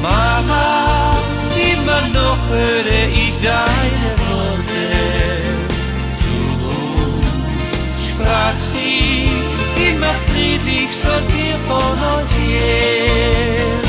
[0.02, 1.16] Mama,
[1.72, 4.84] immer noch höre ich deine Worte.
[6.20, 6.36] Zu
[6.78, 9.28] uns sprach sie,
[9.90, 13.79] immer friedlich sollt ihr von euch gehen.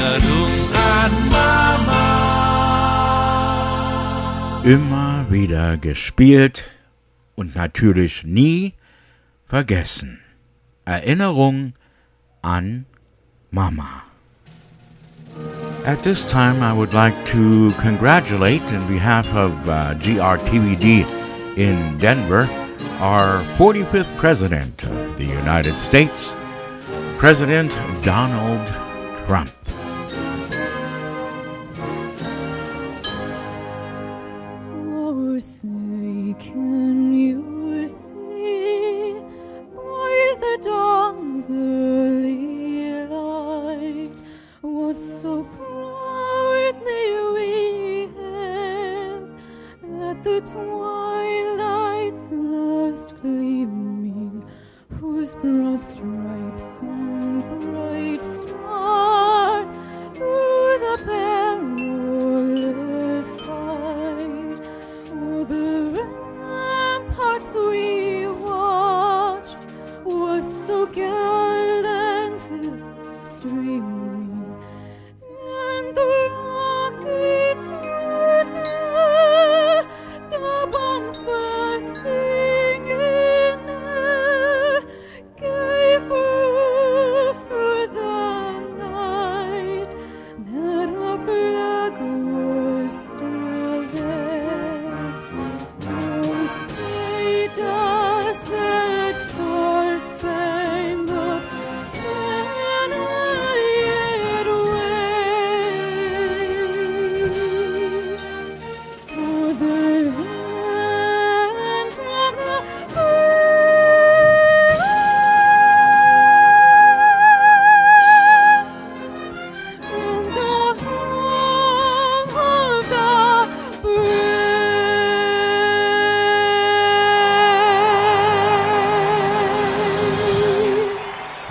[0.00, 2.04] Erinnerung an Mama.
[4.64, 6.70] Immer wieder gespielt
[7.34, 8.72] und natürlich nie
[9.46, 10.20] vergessen.
[10.86, 11.74] Erinnerung
[12.40, 12.86] an
[13.50, 14.04] Mama.
[15.84, 21.04] At this time, I would like to congratulate, in behalf of uh, GRTVD
[21.58, 22.48] in Denver,
[23.00, 26.34] our 45th President of the United States,
[27.18, 27.70] President
[28.02, 28.66] Donald
[29.26, 29.59] Trump.
[41.50, 44.16] Early light.
[44.62, 47.50] What so proudly we
[48.16, 49.30] hailed
[50.08, 54.44] at the twilight's last gleaming,
[55.00, 56.49] whose broad stripes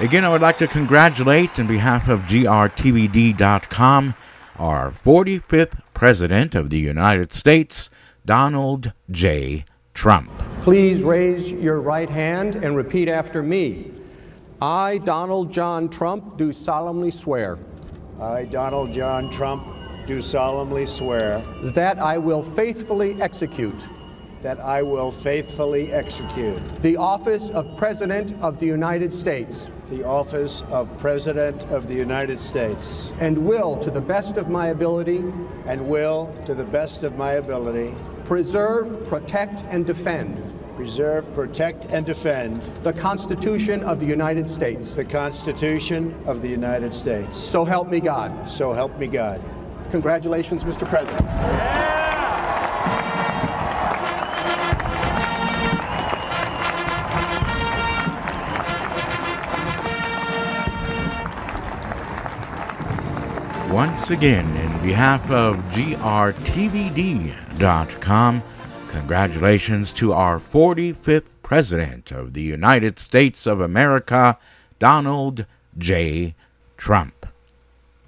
[0.10, 4.15] Again, I would like to congratulate, on behalf of GRTVD.com,
[4.56, 7.91] our 45th President of the United States,
[8.26, 9.65] Donald J.
[9.94, 10.31] Trump.
[10.64, 13.91] Please raise your right hand and repeat after me.
[14.60, 17.60] I, Donald John Trump, do solemnly swear.
[18.19, 19.64] I, Donald John Trump,
[20.07, 23.77] do solemnly swear that I will faithfully execute
[24.41, 30.64] that I will faithfully execute the office of President of the United States the office
[30.70, 35.24] of President of the United States and will, to the best of my ability,
[35.66, 37.94] and will, to the best of my ability,
[38.26, 40.41] preserve, protect, and defend
[40.80, 44.94] preserve, protect, and defend the Constitution of the United States.
[44.94, 47.38] the Constitution of the United States.
[47.38, 48.49] So help me God.
[48.49, 49.41] So help me God.
[49.91, 50.88] Congratulations, Mr.
[50.88, 51.89] President.
[63.80, 66.03] Once again, in behalf of GRTVD.com,
[68.89, 74.38] congratulations to our 45th President of the United States of America,
[74.80, 75.45] Donald
[75.77, 76.35] J.
[76.76, 77.26] Trump.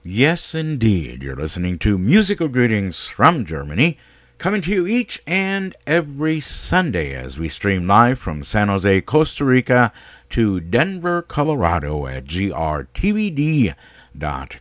[0.03, 3.97] Yes, indeed, you're listening to Musical Greetings from Germany,
[4.39, 9.45] coming to you each and every Sunday as we stream live from San Jose, Costa
[9.45, 9.93] Rica
[10.31, 13.75] to Denver, Colorado at GRTVD.com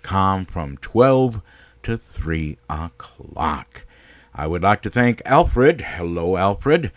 [0.03, 1.41] com from 12
[1.83, 3.85] to 3 o'clock.
[4.35, 6.93] I would like to thank Alfred, hello Alfred,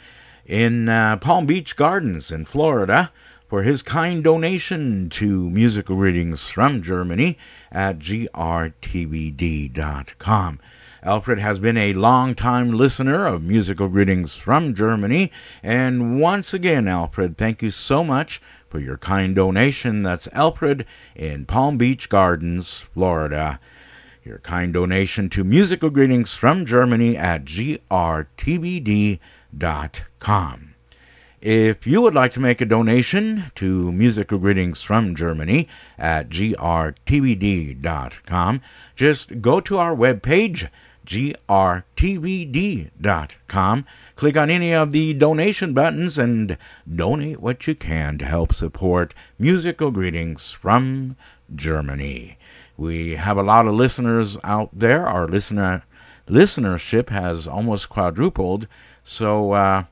[0.46, 3.12] in uh, Palm Beach Gardens in Florida
[3.48, 7.38] for his kind donation to musical readings from Germany
[7.72, 8.80] at grtvd.com.
[11.04, 15.32] Alfred has been a long-time listener of musical greetings from Germany,
[15.62, 18.42] and once again, Alfred, thank you so much
[18.74, 20.02] for your kind donation.
[20.02, 23.60] That's Alfred in Palm Beach Gardens, Florida.
[24.24, 29.20] Your kind donation to Musical Greetings from Germany at grtvd.com.
[31.40, 35.70] If you would like to make a donation to Musical Greetings from Germany
[36.00, 37.02] at grtvd.com,
[38.96, 40.70] just go to our webpage,
[41.06, 41.86] grtvd.com,
[44.24, 46.58] click on any of the donation buttons and
[46.90, 51.18] donate what you can to help support Musical Greetings from
[51.54, 52.38] Germany.
[52.78, 55.06] We have a lot of listeners out there.
[55.06, 55.84] Our listener
[56.26, 58.66] listenership has almost quadrupled,
[59.04, 59.84] so uh,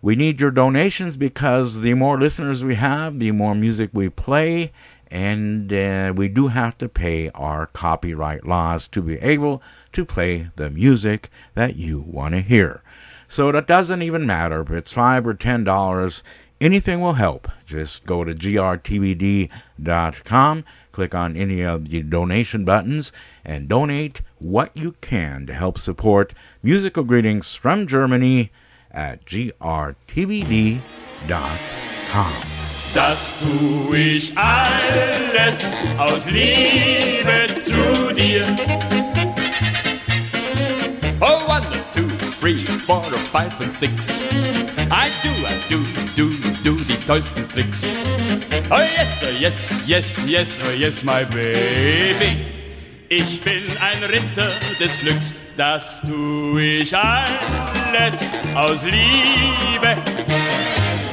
[0.00, 4.72] we need your donations because the more listeners we have, the more music we play,
[5.10, 9.62] and uh, we do have to pay our copyright laws to be able
[9.92, 12.80] to play the music that you want to hear.
[13.28, 16.22] So it doesn't even matter if it's five or ten dollars.
[16.60, 17.48] Anything will help.
[17.66, 19.54] Just go to grtvd.com,
[20.90, 23.12] click on any of the donation buttons,
[23.44, 28.50] and donate what you can to help support musical greetings from Germany
[28.90, 30.80] at grtvd.com.
[32.94, 33.36] Das
[33.94, 39.07] ich alles aus Liebe zu dir.
[42.40, 43.02] Three, four,
[43.32, 44.22] five and six.
[44.90, 45.84] I do, I do,
[46.14, 46.30] do,
[46.62, 47.84] do die tollsten Tricks.
[48.70, 52.36] Oh yes, oh yes, yes, yes, oh yes, my baby.
[53.08, 58.14] Ich bin ein Ritter des Glücks, das tu ich alles
[58.54, 59.96] aus Liebe.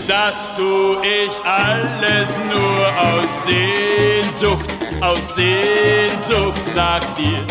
[0.07, 4.69] Das tu ich alles nur aus Sehnsucht,
[5.01, 7.43] aus Sehnsucht nach dir.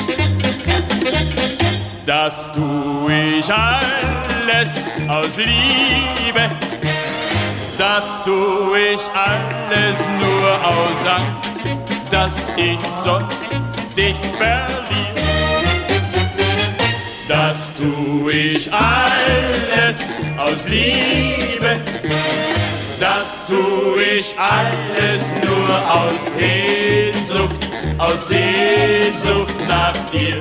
[2.06, 4.68] Das tu ich alles
[5.08, 6.50] aus Liebe.
[7.78, 11.56] Das tu ich alles nur aus Angst,
[12.10, 13.46] dass ich sonst
[13.96, 14.84] dich verliere.
[17.26, 21.80] Das tu ich alles aus Liebe.
[23.00, 27.68] Das tu ich alles nur aus Sehnsucht,
[27.98, 30.38] aus Sehnsucht nach dir.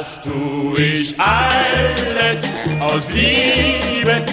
[0.00, 2.42] Das tu ich alles
[2.80, 4.24] aus Liebe.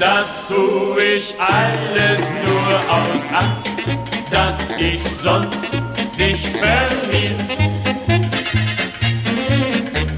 [0.00, 3.70] Das tu ich alles nur aus Angst,
[4.32, 5.70] dass ich sonst
[6.18, 7.36] dich verliere.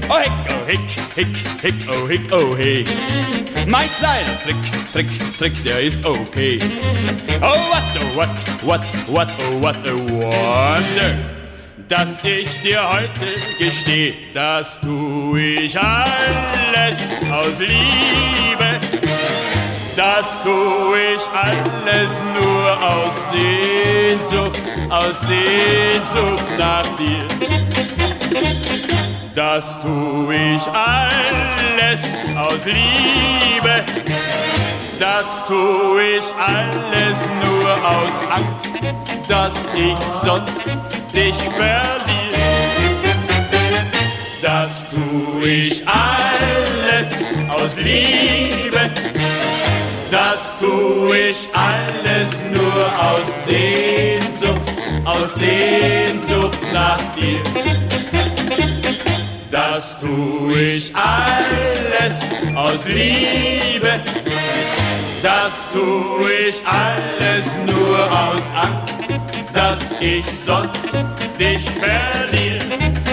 [0.09, 0.79] Oh hick, oh hick,
[1.13, 1.27] hick,
[1.61, 2.83] hick, oh hick, oh hey.
[3.67, 4.55] Mein kleiner Trick,
[4.91, 6.57] Trick, Trick, der ist okay.
[7.43, 8.31] Oh what, oh what,
[8.63, 11.40] what, what, oh what a wonder.
[11.91, 16.95] Dass ich dir heute gesteh, das tu ich alles
[17.29, 18.79] aus Liebe.
[19.97, 27.27] Das tu ich alles nur aus Sehnsucht, aus Sehnsucht nach dir.
[29.35, 32.01] Das tu ich alles
[32.37, 33.83] aus Liebe.
[34.97, 40.65] Das tu ich alles nur aus Angst, dass ich sonst
[41.15, 42.01] dich verliere.
[44.41, 48.91] Das tu ich alles aus Liebe.
[50.11, 54.61] Das tu ich alles nur aus Sehnsucht,
[55.05, 57.41] aus Sehnsucht nach dir.
[59.49, 62.15] Das tu ich alles
[62.53, 64.01] aus Liebe.
[65.23, 69.00] Das tu ich alles nur aus Angst,
[69.53, 70.89] dass ich sonst
[71.39, 73.10] dich verliere.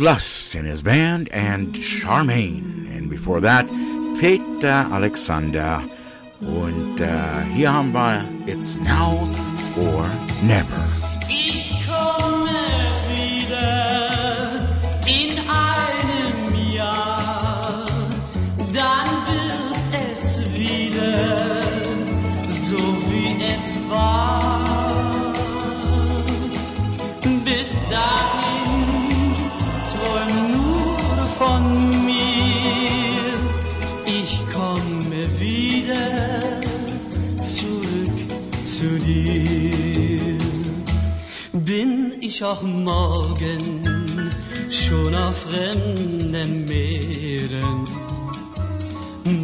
[0.00, 2.88] Lust in his band and Charmaine.
[2.96, 3.66] And before that,
[4.20, 5.82] Peter Alexander.
[6.40, 7.72] Und äh, hier
[8.46, 9.28] It's Now
[9.76, 10.23] or
[45.34, 47.84] fremden Meeren,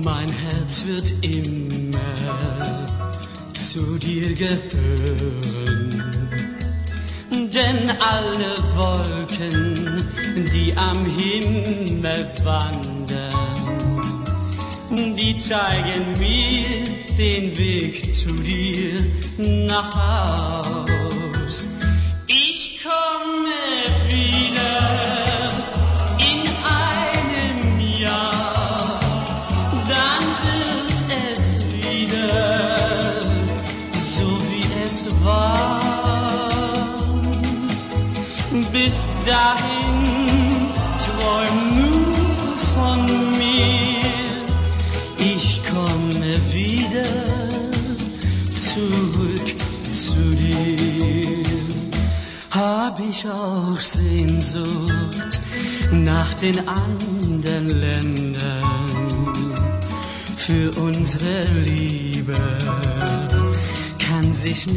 [0.04, 2.86] mein Herz wird immer
[3.54, 6.02] zu dir gehören.
[7.30, 10.02] Denn alle Wolken,
[10.52, 13.40] die am Himmel wandern,
[15.16, 16.84] die zeigen mir
[17.16, 18.94] den Weg zu dir
[19.68, 20.09] nach Haus.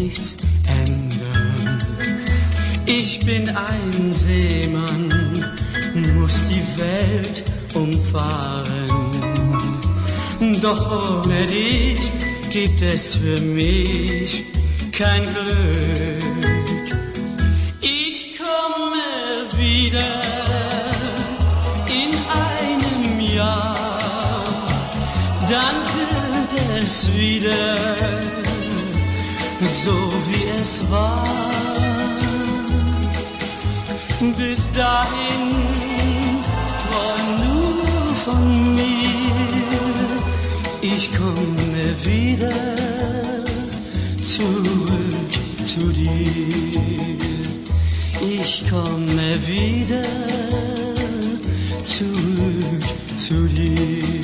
[0.03, 1.79] Nichts ändern.
[2.85, 5.09] Ich bin ein Seemann,
[6.15, 8.63] muss die Welt umfahren.
[10.61, 12.11] Doch ohne dich
[12.51, 14.43] gibt es für mich
[14.91, 16.23] kein Glück.
[17.81, 20.21] Ich komme wieder
[21.87, 23.99] in einem Jahr,
[25.49, 28.12] dann wird es wieder
[29.85, 29.95] so
[30.27, 31.27] wie es war.
[34.37, 35.49] Bis dahin
[36.93, 40.21] war nur von mir,
[40.81, 42.59] ich komme wieder
[44.21, 46.13] zurück zu dir.
[48.39, 50.07] Ich komme wieder
[51.83, 52.85] zurück
[53.17, 54.22] zu dir.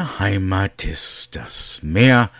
[0.00, 2.30] Heimat ist das Meer.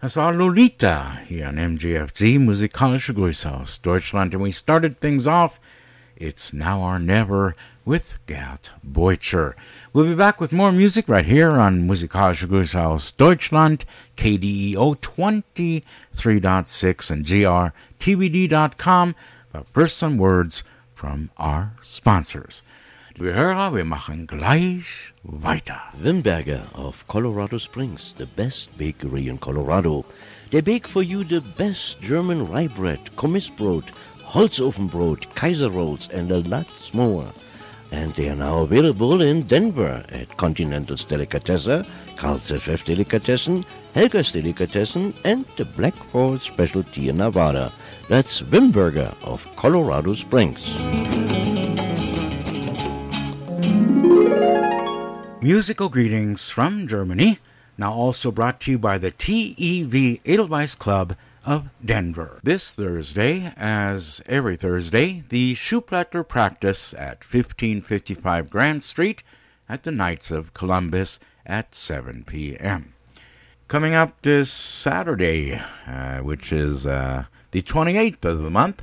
[0.00, 4.34] Das war Lolita hier an MGFZ, musikalische Grüße aus Deutschland.
[4.34, 5.58] And we started things off,
[6.16, 9.54] It's Now or Never with Gerd Beutcher.
[9.92, 17.10] We'll be back with more music right here on Musikalische Grüße aus Deutschland, KDEO 23.6
[17.10, 17.26] and
[17.98, 19.14] grtvd.com.
[19.52, 20.62] But first some words
[20.94, 22.62] from our sponsors.
[23.16, 25.80] Liebe Hörer, wir machen gleich weiter.
[25.98, 30.04] Wimberger of Colorado Springs, the best bakery in Colorado.
[30.50, 33.84] They bake for you the best German rye bread, Kommissbrot,
[34.22, 37.26] Holzofenbrot, Kaiser rolls, and a lot more.
[37.90, 43.64] And they are now available in Denver at Continental's Delicatessen, Carl's FF Delicatessen,
[43.94, 47.72] Helga's Delicatessen, and the Black Forest Specialty in Nevada.
[48.08, 50.74] That's Wimberger of Colorado Springs.
[55.40, 57.38] Musical greetings from Germany,
[57.78, 62.40] now also brought to you by the TEV Edelweiss Club of Denver.
[62.42, 69.22] This Thursday, as every Thursday, the Schuplatter practice at 1555 Grand Street
[69.68, 72.94] at the Knights of Columbus at 7 p.m.
[73.68, 78.82] Coming up this Saturday, uh, which is uh, the 28th of the month,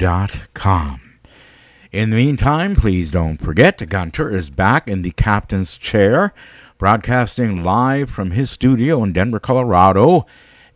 [0.04, 0.98] Uh,
[1.92, 6.34] In the meantime, please don't forget Gunter is back in the captain's chair,
[6.78, 10.26] broadcasting live from his studio in Denver, Colorado,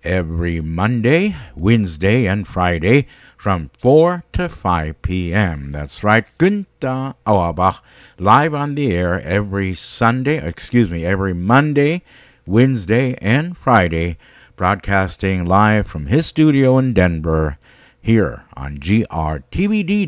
[0.04, 5.72] every Monday, Wednesday, and Friday from 4 to 5 p.m.
[5.72, 7.84] That's right, Günther Auerbach,
[8.18, 12.02] live on the air every Sunday, excuse me, every Monday,
[12.48, 14.18] Wednesday, and Friday,
[14.56, 17.60] broadcasting live from his studio in Denver
[18.02, 20.08] here on grtvd.com.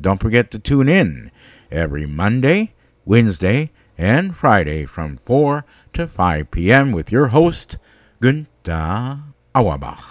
[0.00, 1.30] Don't forget to tune in
[1.70, 2.74] every Monday,
[3.04, 6.92] Wednesday, and Friday from 4 to 5 p.m.
[6.92, 7.78] with your host,
[8.20, 9.22] Günther
[9.54, 10.10] Auerbach.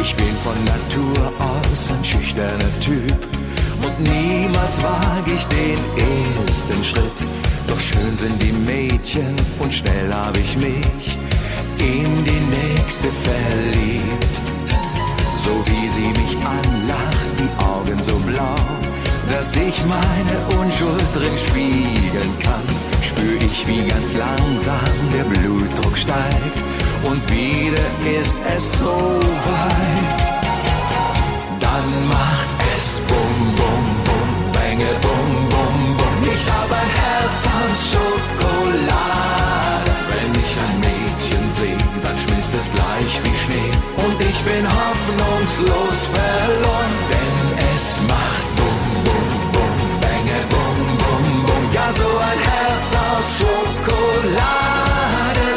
[0.00, 3.33] Ich bin von Natur aus ein schüchterner Typ
[3.98, 5.78] niemals wage ich den
[6.48, 7.24] ersten Schritt.
[7.68, 11.18] Doch schön sind die Mädchen und schnell habe ich mich
[11.78, 14.34] in die nächste verliebt.
[15.36, 18.56] So wie sie mich anlacht, die Augen so blau,
[19.30, 22.62] dass ich meine Unschuld drin spiegeln kann,
[23.02, 26.58] spür ich, wie ganz langsam der Blutdruck steigt
[27.04, 27.82] und wieder
[28.20, 30.32] ist es so weit.
[31.60, 32.33] Dann macht
[44.34, 47.38] ich bin hoffnungslos verloren, denn
[47.72, 51.62] es macht bum bum bum, bänge bum bum bum.
[51.72, 54.24] Ja, so ein Herz aus Schokolade,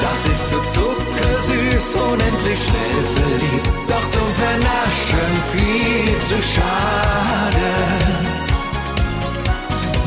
[0.08, 3.68] das ist so zuckersüß, unendlich schnell verliebt.
[3.92, 7.70] Doch zum Vernaschen viel zu schade.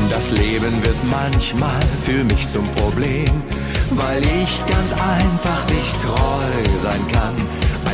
[0.09, 3.43] Das Leben wird manchmal für mich zum Problem,
[3.91, 7.35] weil ich ganz einfach nicht treu sein kann.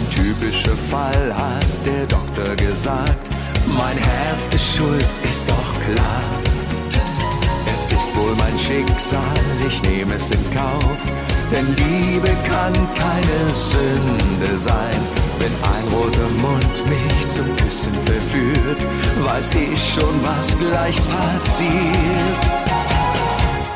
[0.10, 3.30] Typischer Fall hat der Doktor gesagt.
[3.68, 6.24] Mein Herz ist schuld, ist doch klar.
[7.74, 9.22] Es ist wohl mein Schicksal,
[9.68, 11.00] ich nehme es in Kauf.
[11.52, 15.00] Denn Liebe kann keine Sünde sein.
[15.40, 18.84] Wenn ein roter Mund mich zum Küssen verführt,
[19.24, 22.44] weiß ich schon, was gleich passiert.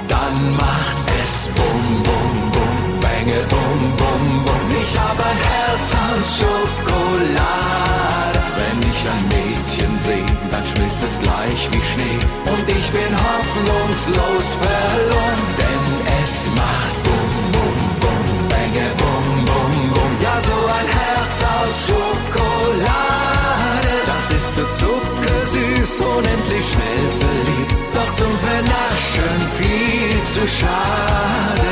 [0.08, 2.11] Dann macht es bum bum,
[3.32, 4.66] bänge bum bum bum.
[4.84, 8.40] Ich hab ein Herz aus Schokolade.
[8.58, 12.20] Wenn ich ein Mädchen sehe, dann schmilzt es gleich wie Schnee.
[12.52, 15.84] Und ich bin hoffnungslos verloren, denn
[16.22, 20.12] es macht bum bum bum, bänge bum bum bum.
[20.22, 23.94] Ja, so ein Herz aus Schokolade.
[24.12, 27.76] Das ist so zuckersüß, unendlich schnell verliebt.
[27.94, 31.71] Doch zum Vernaschen viel zu schade.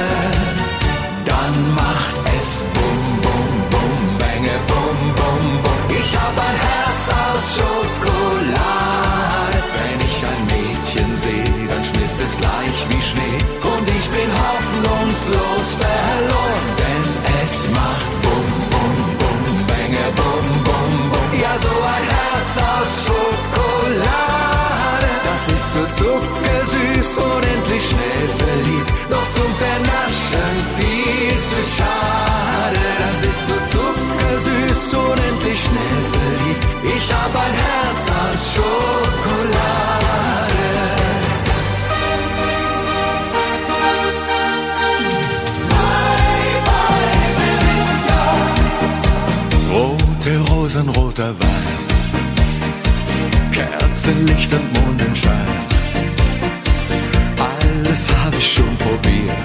[6.29, 9.59] Hab ein Herz aus Schokolade.
[9.77, 13.39] Wenn ich ein Mädchen sehe, dann schmilzt es gleich wie Schnee.
[13.73, 17.03] Und ich bin hoffnungslos verloren, denn
[17.41, 19.41] es macht bum bum bum,
[19.71, 21.27] bänge bum bum bum.
[21.43, 25.09] Ja, so ein Herz aus Schokolade.
[25.29, 28.91] Das ist so zuckersüß, unendlich schnell verliebt.
[29.09, 32.83] Doch zum Vernaschen viel zu schade.
[33.03, 36.18] Das ist so zuckersüß, unendlich schnell verliebt.
[36.81, 39.79] Ich hab ein Herz aus Schokolade.
[49.71, 51.77] Rote Rosen, roter Wein,
[53.51, 55.33] Kerzenlicht und Mondenschein.
[57.37, 59.37] Alles habe ich schon probiert,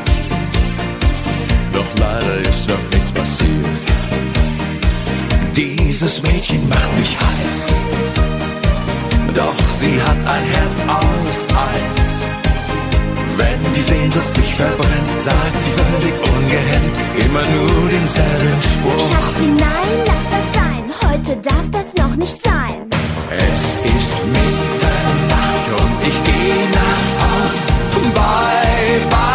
[1.73, 4.04] doch leider ist noch nichts passiert.
[5.57, 7.73] Dieses Mädchen macht mich heiß,
[9.37, 12.27] doch sie hat ein Herz aus Eis.
[13.37, 19.13] Wenn die Sehnsucht mich verbrennt, sagt sie völlig ungehemmt immer nur denselben Spruch.
[19.13, 20.85] Schatzi, nein, lass das sein.
[21.09, 22.77] Heute darf das noch nicht sein.
[23.31, 23.63] Es
[23.95, 27.59] ist Mitternacht und ich gehe nach Haus.
[28.13, 29.34] Bye, bye,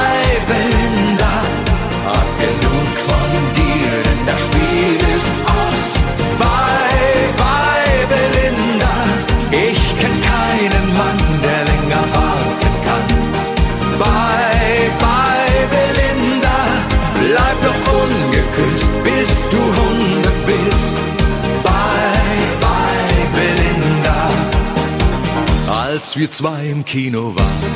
[26.09, 27.75] Als wir zwei im Kino waren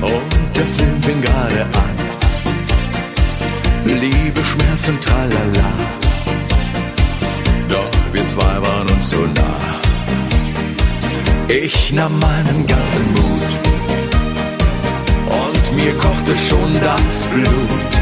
[0.00, 1.94] und der Film fing gerade an.
[3.84, 5.70] Liebe, Schmerz und Tralala.
[7.68, 9.60] Doch wir zwei waren uns so nah.
[11.48, 13.52] Ich nahm meinen ganzen Mut
[15.42, 17.92] und mir kochte schon das Blut.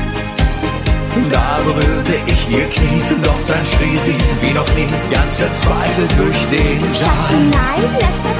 [1.33, 6.47] Da berührte ich ihr Knie, doch dann schrie sie wie noch nie, ganz verzweifelt durch
[6.57, 7.35] den Saal.
[7.51, 8.32] Nein, lass.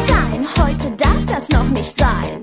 [0.63, 2.42] Heute darf das noch nicht sein.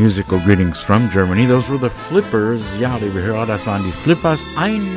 [0.00, 1.44] Musical Greetings from Germany.
[1.44, 2.62] Those were the Flippers.
[2.78, 4.46] Ja, liebe Hörer, das waren die Flippers.
[4.56, 4.96] Einen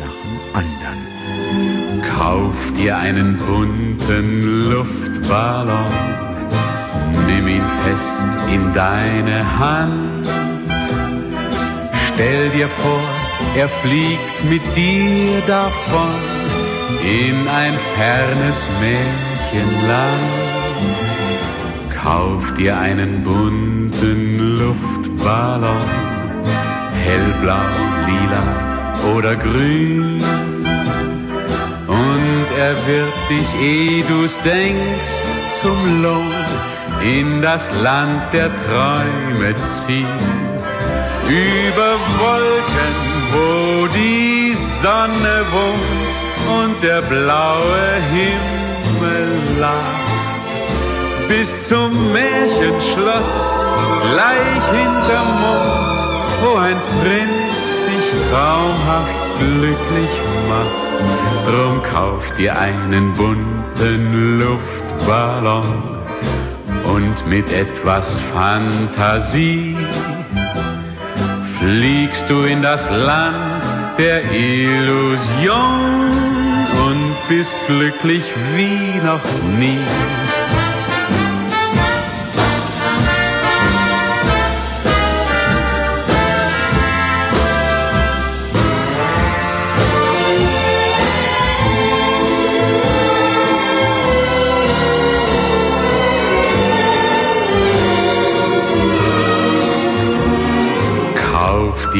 [0.00, 1.00] nach dem anderen.
[2.16, 5.90] Kauf dir einen bunten Luftballon,
[7.26, 10.28] nimm ihn fest in deine Hand.
[12.14, 13.00] Stell dir vor,
[13.56, 16.14] er fliegt mit dir davon
[17.02, 20.51] in ein fernes Märchenland.
[22.02, 25.86] Kauf dir einen bunten Luftballon,
[27.04, 27.68] hellblau,
[28.06, 30.20] lila oder grün.
[31.86, 35.22] Und er wird dich, eh du's denkst,
[35.60, 36.32] zum Lohn
[37.04, 40.06] in das Land der Träume ziehen.
[41.28, 42.96] Über Wolken,
[43.32, 50.01] wo die Sonne wohnt und der blaue Himmel lacht
[51.32, 53.32] bis zum Märchenschloss,
[54.12, 57.54] gleich hinterm Mond, wo ein Prinz
[57.88, 60.14] dich traumhaft glücklich
[60.50, 61.48] macht.
[61.48, 65.64] Drum kauf dir einen bunten Luftballon
[66.84, 69.76] und mit etwas Fantasie
[71.58, 73.64] fliegst du in das Land
[73.96, 75.80] der Illusion
[76.86, 79.24] und bist glücklich wie noch
[79.58, 80.41] nie.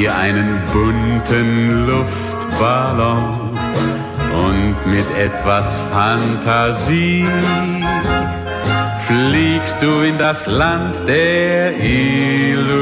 [0.03, 3.57] Dir einen bunten Luftballon
[4.35, 7.25] und mit etwas Fantasie
[9.07, 12.81] fliegst du in das Land der Illusion.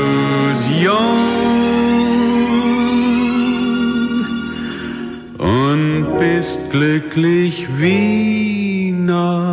[5.37, 9.50] Und bist glücklich wie noch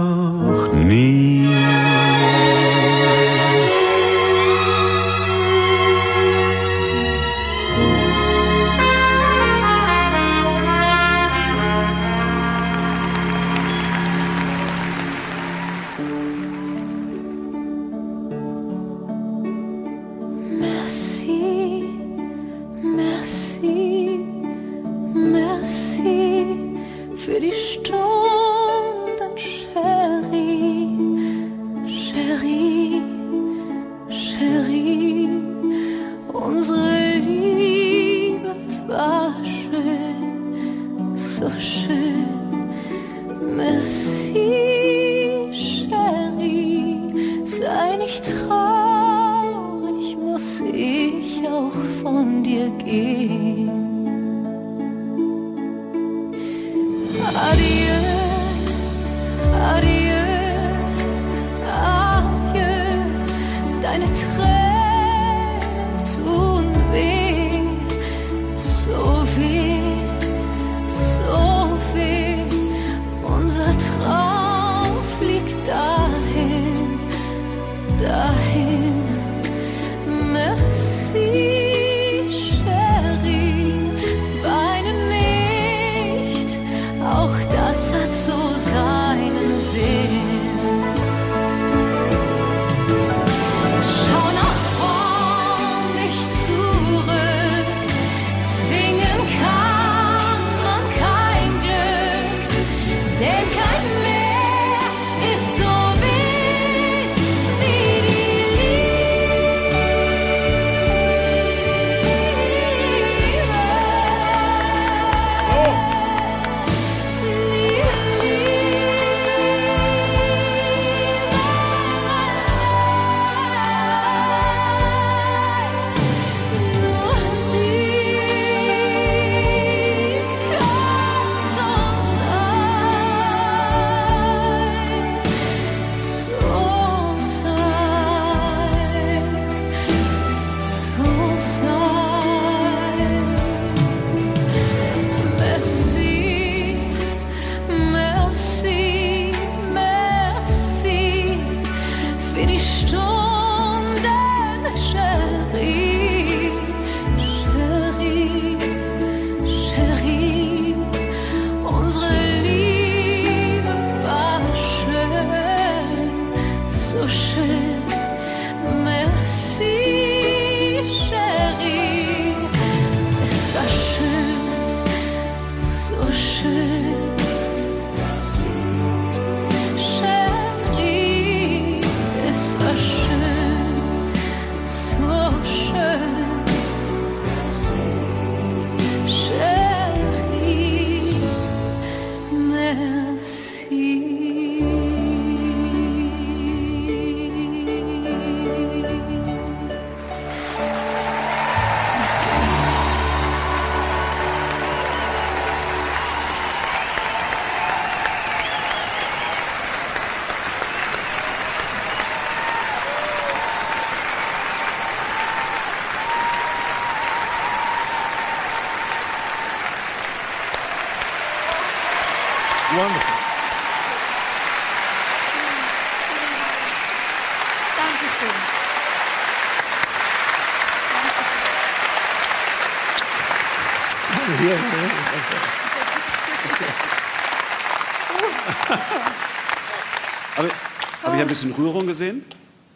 [241.28, 242.24] ein bisschen Rührung gesehen?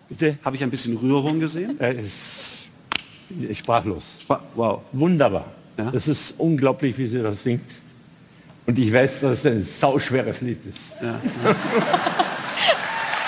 [0.09, 0.37] Bitte?
[0.43, 1.77] Habe ich ein bisschen Rührung gesehen?
[1.79, 2.43] Er ist
[3.53, 4.17] sprachlos.
[4.55, 4.81] wow.
[4.91, 5.45] Wunderbar.
[5.77, 7.71] Das ist unglaublich, wie sie das singt.
[8.67, 10.97] Und ich weiß, dass es ein sauschweres Lied ist.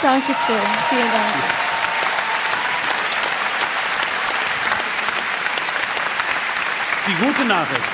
[0.01, 0.57] Dankeschön.
[0.89, 1.33] Vielen Dank.
[7.07, 7.93] Die gute Nachricht.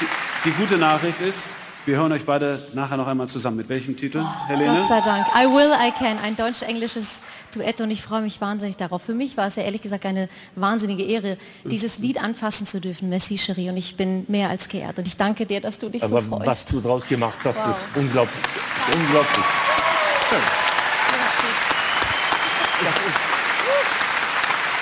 [0.00, 0.06] Die,
[0.44, 1.50] die gute Nachricht ist,
[1.86, 3.58] wir hören euch beide nachher noch einmal zusammen.
[3.58, 4.78] Mit welchem Titel, Helene?
[4.78, 5.26] Gott sei Dank.
[5.36, 7.20] I Will, I Can, ein deutsch-englisches
[7.54, 9.02] Duett und ich freue mich wahnsinnig darauf.
[9.02, 13.10] Für mich war es ja ehrlich gesagt eine wahnsinnige Ehre, dieses Lied anfassen zu dürfen,
[13.10, 14.98] Messi Cherie, und ich bin mehr als geehrt.
[14.98, 16.46] Und ich danke dir, dass du dich Aber so freust.
[16.46, 17.70] was du draus gemacht hast, Wow.
[17.70, 18.44] ist unglaublich.
[18.92, 19.44] Unglaublich.
[20.28, 20.40] Schön.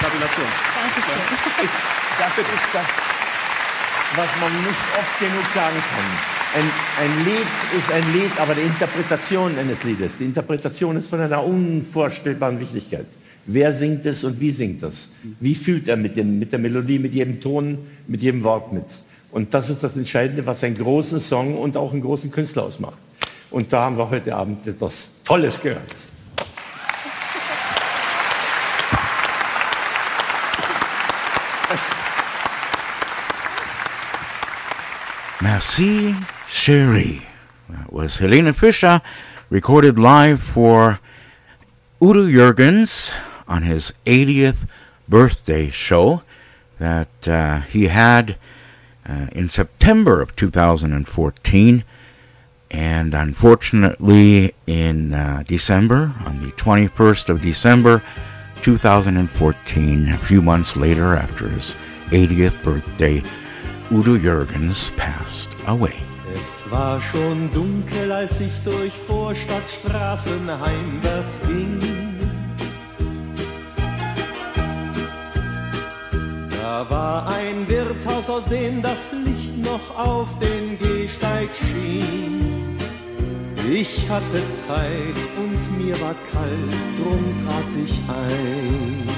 [0.01, 0.47] Gratulation.
[0.83, 1.21] Dankeschön.
[1.63, 1.71] Ich,
[2.19, 2.87] dafür ist das,
[4.17, 6.42] was man nicht oft genug sagen kann.
[6.55, 6.65] Ein,
[7.01, 11.43] ein Lied ist ein Lied, aber die Interpretation eines Liedes, die Interpretation ist von einer
[11.43, 13.07] unvorstellbaren Wichtigkeit.
[13.47, 15.09] Wer singt es und wie singt es?
[15.41, 18.85] Wie fühlt er mit, dem, mit der Melodie, mit jedem Ton, mit jedem Wort mit?
[19.31, 22.99] Und das ist das Entscheidende, was einen großen Song und auch einen großen Künstler ausmacht.
[23.51, 25.81] Und da haben wir heute Abend etwas Tolles gehört.
[35.41, 36.15] Merci,
[36.53, 37.23] Cherie.
[37.71, 39.01] That was Helena Fischer,
[39.49, 41.01] recorded live for
[42.01, 43.11] Udo Jürgens
[43.49, 44.69] on his 80th
[45.09, 46.23] birthday show
[46.79, 48.37] that uh, he had
[49.09, 51.85] uh, in September of 2014.
[52.71, 58.03] And unfortunately, in uh, December, on the 21st of December
[58.63, 61.75] 2014, a few months later, after his
[62.11, 63.23] 80th birthday,
[63.91, 66.12] Udo Jürgens passed away.
[66.35, 71.81] Es war schon dunkel, als ich durch Vorstadtstraßen heimwärts ging.
[76.51, 82.79] Da war ein Wirtshaus, aus dem das Licht noch auf den Gehsteig schien.
[83.71, 89.12] Ich hatte Zeit und mir war kalt, drum trat ich ein.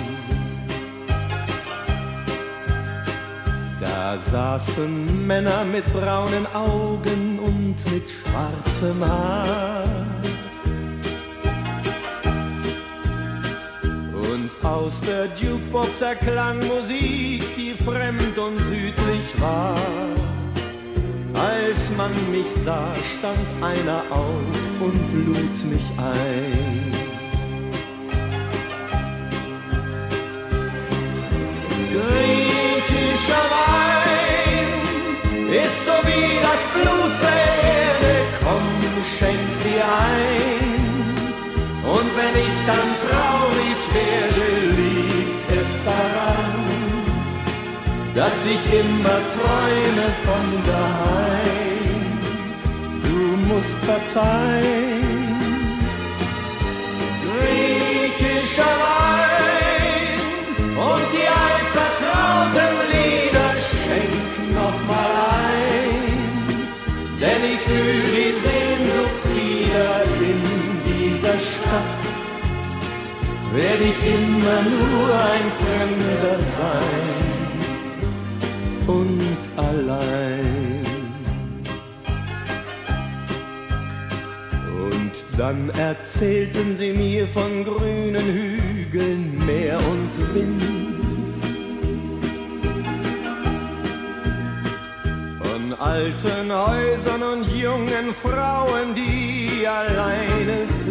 [3.84, 9.84] Da saßen Männer mit braunen Augen und mit schwarzem Haar.
[14.12, 19.76] Und aus der Jukebox erklang Musik, die fremd und südlich war.
[21.34, 27.13] Als man mich sah, stand einer auf und lud mich ein.
[31.94, 34.68] Griechischer Wein
[35.62, 37.44] ist so wie das Blut der
[37.78, 38.66] Erde, komm,
[39.16, 40.74] schenk dir ein.
[41.94, 44.46] Und wenn ich dann traurig werde,
[44.80, 46.54] liegt es daran,
[48.16, 52.08] dass ich immer träume von daheim.
[53.04, 53.20] Du
[53.54, 55.04] musst verzeihen,
[57.24, 59.24] griechischer Wein
[60.76, 61.33] und die
[73.54, 77.24] Werd ich immer nur ein Fremder sein
[78.88, 80.84] und allein.
[84.90, 90.62] Und dann erzählten sie mir von grünen Hügeln, Meer und Wind.
[95.44, 100.83] Von alten Häusern und jungen Frauen, die alleine sind.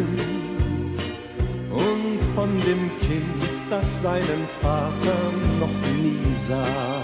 [1.73, 5.17] Und von dem Kind, das seinen Vater
[5.59, 7.01] noch nie sah.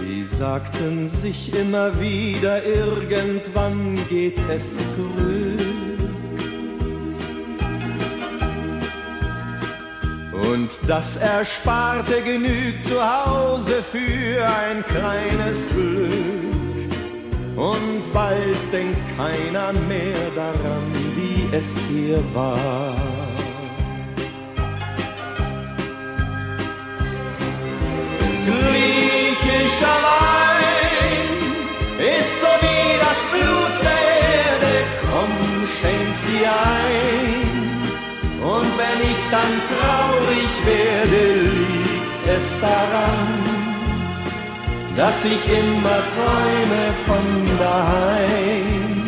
[0.00, 5.76] Sie sagten sich immer wieder, irgendwann geht es zurück.
[10.32, 16.45] Und das Ersparte genügt zu Hause für ein kleines Glück.
[17.56, 22.94] Und bald denkt keiner mehr daran, wie es hier war.
[28.44, 31.32] Griechischer Wein
[31.96, 34.02] ist so wie das Blut der
[34.36, 34.74] Erde,
[35.10, 35.32] komm,
[35.80, 37.56] schenk dir ein.
[38.44, 43.45] Und wenn ich dann traurig werde, liegt es daran,
[44.96, 49.02] dass ich immer träume von daheim.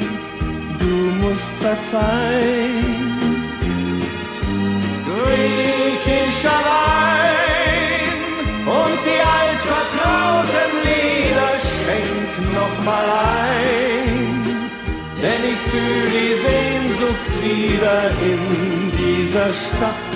[0.79, 2.85] Du musst verzeihen,
[5.09, 8.19] griechischer Wein
[8.67, 13.09] und die altvertrauten Lieder schenk noch mal
[13.47, 14.71] ein,
[15.23, 18.01] denn ich fühl die Sehnsucht wieder
[18.31, 18.43] in
[19.01, 20.09] dieser Stadt.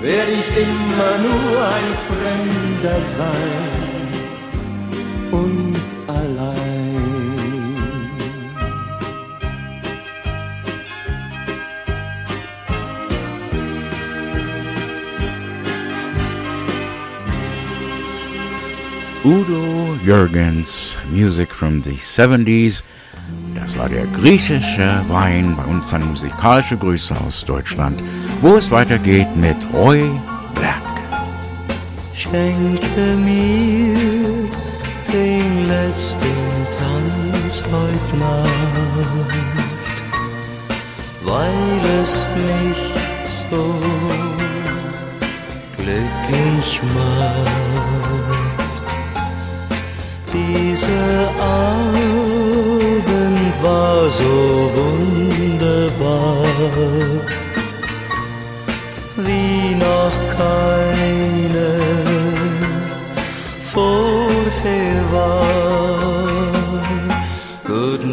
[0.00, 3.93] Werd ich immer nur ein Fremder sein
[5.34, 6.64] und allein.
[19.24, 22.82] Udo Jürgens, Music from the 70s.
[23.54, 27.98] Das war der griechische Wein bei uns an musikalische Grüße aus Deutschland,
[28.42, 30.10] wo es weitergeht mit Roy
[30.54, 30.82] Black.
[32.14, 34.23] Schenke mir
[35.14, 36.36] den letzten
[36.78, 39.32] Tanz heut Nacht,
[41.22, 42.82] weil es mich
[43.48, 43.64] so
[45.76, 46.68] glücklich
[46.98, 47.92] macht.
[50.32, 53.06] Dieser Abend
[53.62, 54.34] war so
[54.78, 56.44] wunderbar,
[59.26, 62.03] wie noch keine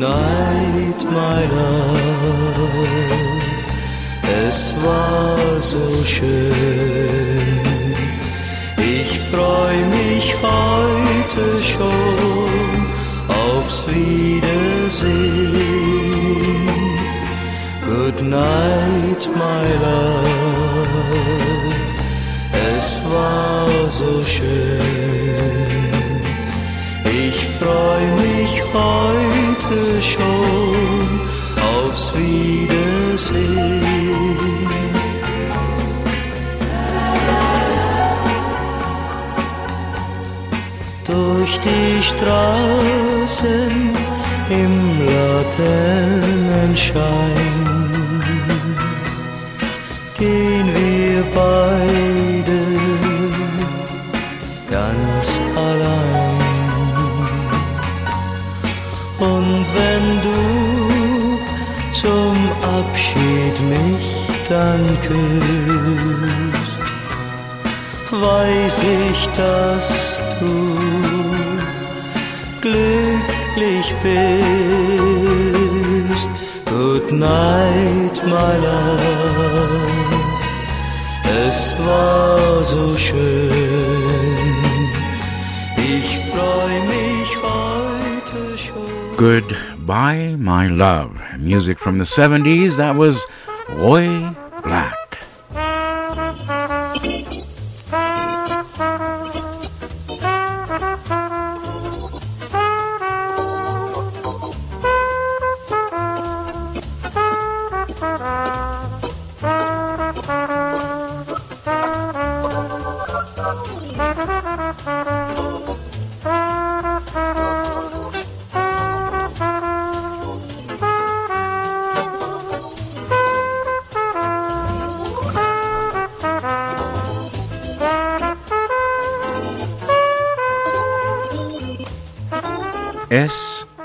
[0.02, 2.90] night, my love,
[4.48, 7.62] es war so schön.
[8.78, 12.88] Ich freu mich heute schon
[13.44, 15.22] aufs Wiedersehen.
[17.86, 20.96] Good night, my love,
[22.76, 24.91] es war so schön.
[30.02, 31.22] Schon
[31.58, 33.82] aufs Wiedersehen.
[41.12, 43.94] durch die Straßen
[44.50, 47.51] im Laternenschein
[65.08, 66.82] küsst,
[68.12, 70.76] weiß ich, dass du
[72.62, 74.32] glücklich bist.
[76.66, 79.82] Good night, my love.
[81.48, 83.50] Es war so schön.
[85.78, 86.12] Ich
[86.88, 89.18] mich heute schon.
[89.18, 91.12] Goodbye, My Love.
[91.38, 92.78] Music from the 70s.
[92.78, 93.28] That was
[93.70, 94.08] Roy
[94.62, 95.01] Black.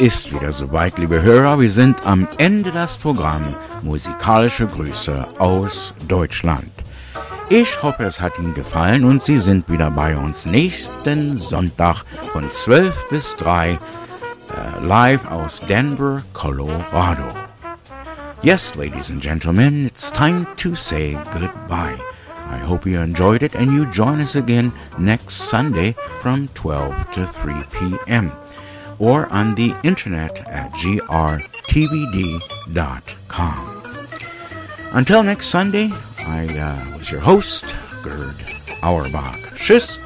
[0.06, 1.58] Ist wieder soweit, liebe Hörer.
[1.58, 6.70] Wir sind am Ende des Programms Musikalische Grüße aus Deutschland.
[7.48, 12.48] Ich hoffe, es hat Ihnen gefallen und Sie sind wieder bei uns nächsten Sonntag von
[12.48, 13.78] 12 bis 3 äh,
[14.80, 17.26] live aus Denver, Colorado.
[18.42, 21.98] Yes, ladies and gentlemen, it's time to say goodbye.
[22.48, 27.26] I hope you enjoyed it and you join us again next Sunday from 12 to
[27.26, 28.30] 3 p.m.
[28.98, 31.42] or on the internet at grtvd.com.
[34.92, 38.36] Until next Sunday, I uh, was your host, Gerd
[38.82, 39.38] Auerbach.
[39.56, 39.98] Tschüss,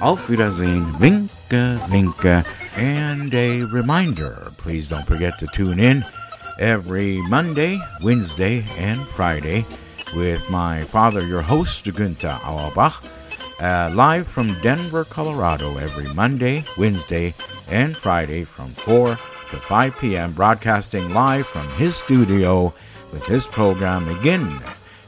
[0.00, 2.44] auf Wiedersehen, winke, winke,
[2.76, 6.04] and a reminder, please don't forget to tune in
[6.58, 9.66] every Monday, Wednesday, and Friday
[10.14, 13.02] with my father, your host, Günther Auerbach,
[13.60, 17.34] uh, live from Denver, Colorado, every Monday, Wednesday,
[17.70, 19.18] and Friday from 4
[19.50, 22.72] to 5 p.m., broadcasting live from his studio
[23.12, 24.60] with his program again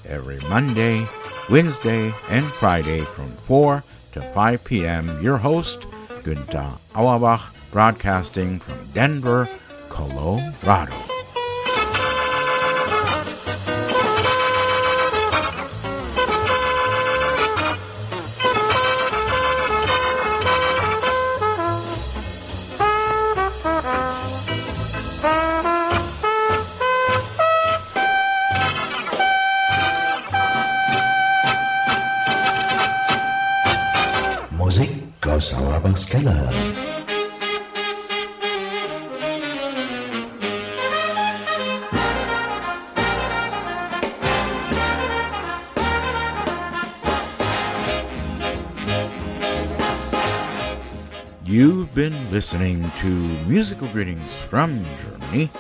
[0.06, 1.06] every Monday,
[1.50, 5.22] Wednesday, and Friday from 4 to 5 p.m.
[5.22, 5.86] Your host,
[6.22, 9.48] Günther Auerbach, broadcasting from Denver,
[9.88, 11.21] Colorado.
[36.12, 36.48] Auerbachs Keller.
[51.44, 53.06] You've been listening to
[53.46, 55.50] musical greetings from Germany.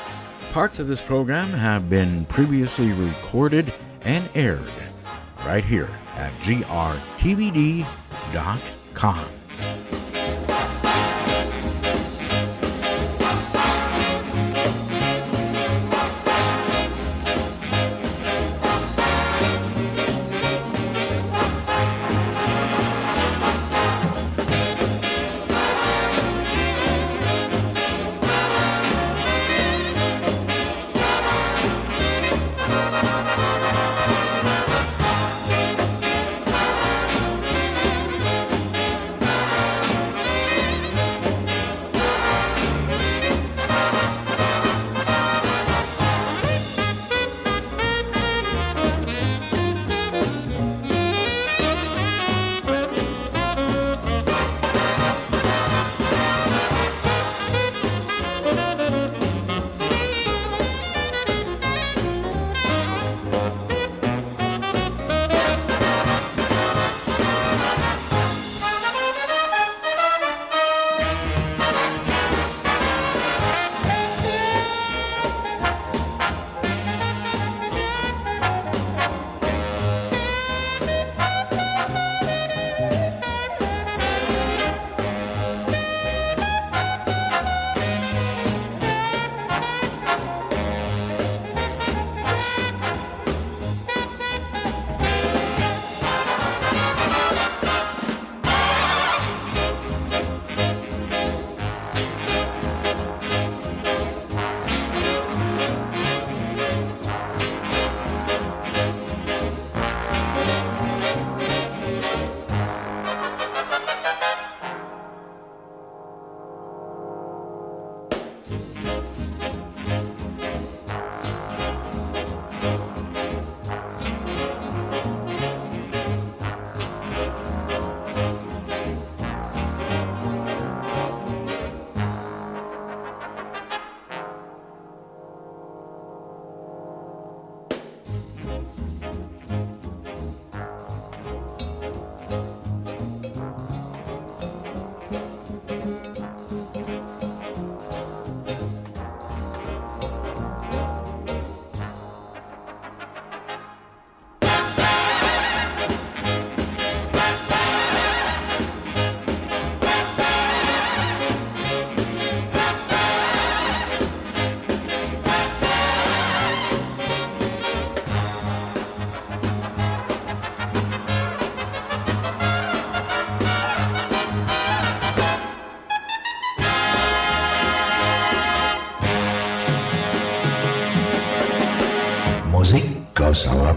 [0.52, 3.72] Parts of this program have been previously recorded
[4.02, 4.70] and aired
[5.44, 7.86] right here at grtvd.com.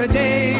[0.00, 0.59] Today.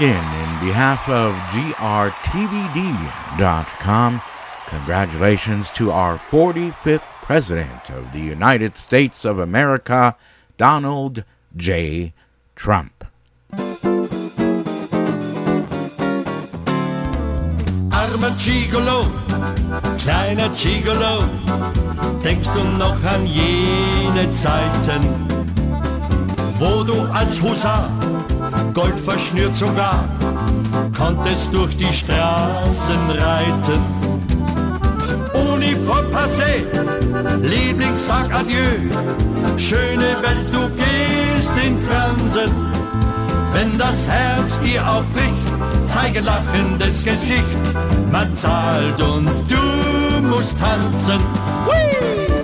[0.00, 4.22] Again, in behalf of GRTVD.com,
[4.66, 10.16] congratulations to our 45th President of the United States of America,
[10.56, 12.14] Donald J.
[12.56, 13.04] Trump.
[17.92, 19.04] Armer Gigolo,
[19.98, 21.20] kleiner Gigolo,
[22.22, 25.02] denkst du noch an jene Zeiten,
[26.58, 27.99] wo du als Husar,
[28.72, 30.04] Gold verschnürt sogar,
[30.96, 33.82] konntest durch die Straßen reiten.
[35.52, 36.64] Uniform passé,
[37.42, 38.78] Liebling, sag adieu.
[39.56, 42.50] Schöne Welt, du gehst in Fransen.
[43.52, 47.74] Wenn das Herz dir aufbricht, zeige lachendes Gesicht.
[48.12, 51.18] Man zahlt und du musst tanzen.
[51.66, 52.39] Hui!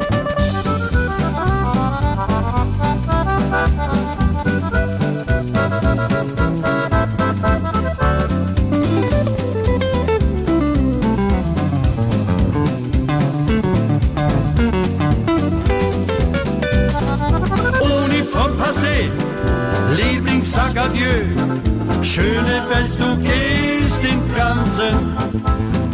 [22.17, 25.15] Schöne Welt, du gehst in Fransen.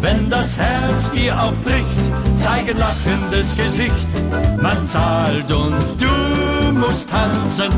[0.01, 1.99] Wenn das Herz dir aufbricht,
[2.36, 4.07] zeige lachendes Gesicht.
[4.62, 7.75] Man zahlt und du musst tanzen.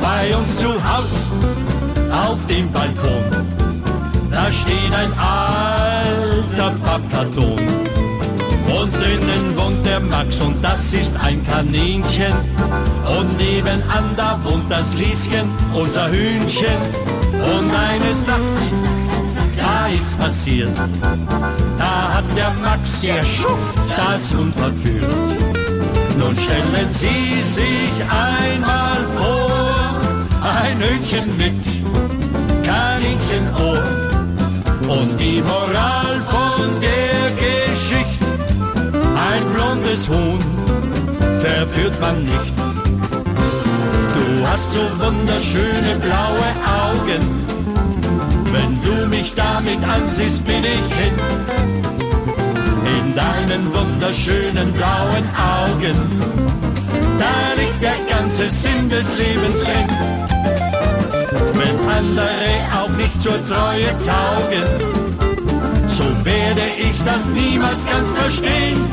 [0.00, 1.26] Bei uns zu Haus,
[2.12, 3.24] auf dem Balkon,
[4.30, 7.58] da steht ein alter Pappkarton.
[8.70, 12.34] Und drinnen wohnt der Max und das ist ein Kaninchen.
[13.18, 17.33] Und nebenan da wohnt das Lieschen, unser Hühnchen.
[17.44, 18.82] Und eines Nachts,
[19.56, 20.70] da ist passiert,
[21.78, 25.14] da hat der Max der Schuft das Hund verführt.
[26.18, 29.50] Nun stellen Sie sich einmal vor,
[30.42, 31.60] ein Hühnchen mit
[32.64, 33.82] Kaninchenohr.
[34.88, 38.26] Und die Moral von der Geschichte,
[39.32, 40.38] ein blondes Huhn
[41.40, 42.53] verführt man nicht.
[44.46, 46.48] Hast so wunderschöne blaue
[46.82, 47.22] Augen.
[48.52, 51.14] Wenn du mich damit ansiehst, bin ich hin.
[52.98, 55.96] In deinen wunderschönen blauen Augen,
[57.18, 59.88] da liegt der ganze Sinn des Lebens drin.
[61.54, 64.66] Wenn andere auch nicht zur Treue taugen,
[65.86, 68.84] so werde ich das niemals ganz verstehen.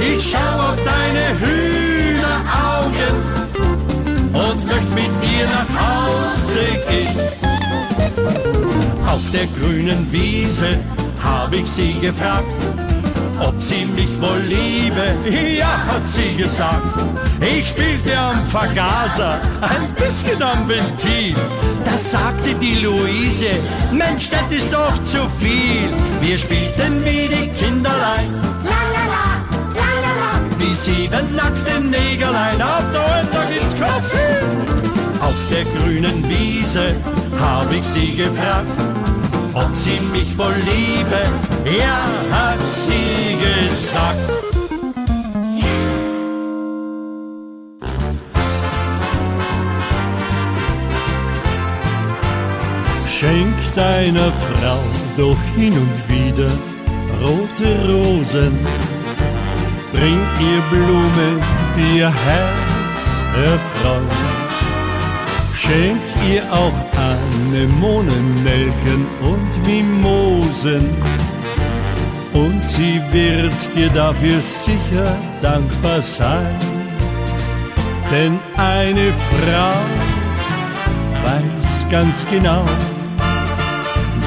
[0.00, 3.43] Ich schau auf deine Hühneraugen
[4.74, 7.18] möchte mit dir nach Hause gehen.
[9.06, 10.78] Auf der grünen Wiese
[11.22, 12.44] hab ich sie gefragt,
[13.40, 15.14] ob sie mich wohl liebe.
[15.58, 16.82] Ja, hat sie gesagt.
[17.40, 21.34] Ich spielte am Vergaser, ein bisschen am Ventil.
[21.84, 23.56] Da sagte die Luise,
[23.92, 25.88] Mensch, das ist doch zu viel.
[26.20, 28.30] Wir spielten wie die Kinderlein.
[28.64, 28.93] La
[30.74, 34.18] Wie sieben nackte Negerlein auf Donnerstag ins Klasse.
[35.20, 36.96] Auf der grünen Wiese
[37.38, 38.66] hab ich sie gefragt,
[39.52, 41.22] ob sie mich wohl liebe.
[41.78, 42.00] Ja,
[42.36, 44.18] hat sie gesagt.
[53.06, 54.80] Schenk deiner Frau
[55.16, 56.50] doch hin und wieder
[57.22, 59.03] rote Rosen.
[60.04, 61.40] Bring ihr Blumen,
[61.74, 63.00] die ihr Herz
[63.42, 64.06] erfreuen.
[65.56, 66.78] Schenk ihr auch
[67.10, 70.90] Anemonen, Nelken und Mimosen.
[72.34, 76.54] Und sie wird dir dafür sicher dankbar sein.
[78.12, 79.74] Denn eine Frau
[81.24, 82.66] weiß ganz genau,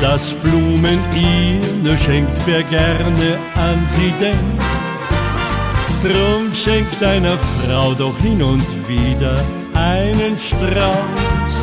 [0.02, 4.67] dass Blumen ihr nur schenkt, wer gerne an sie denkt.
[6.04, 9.44] Drum schenk deiner Frau doch hin und wieder
[9.74, 11.56] einen Strauß,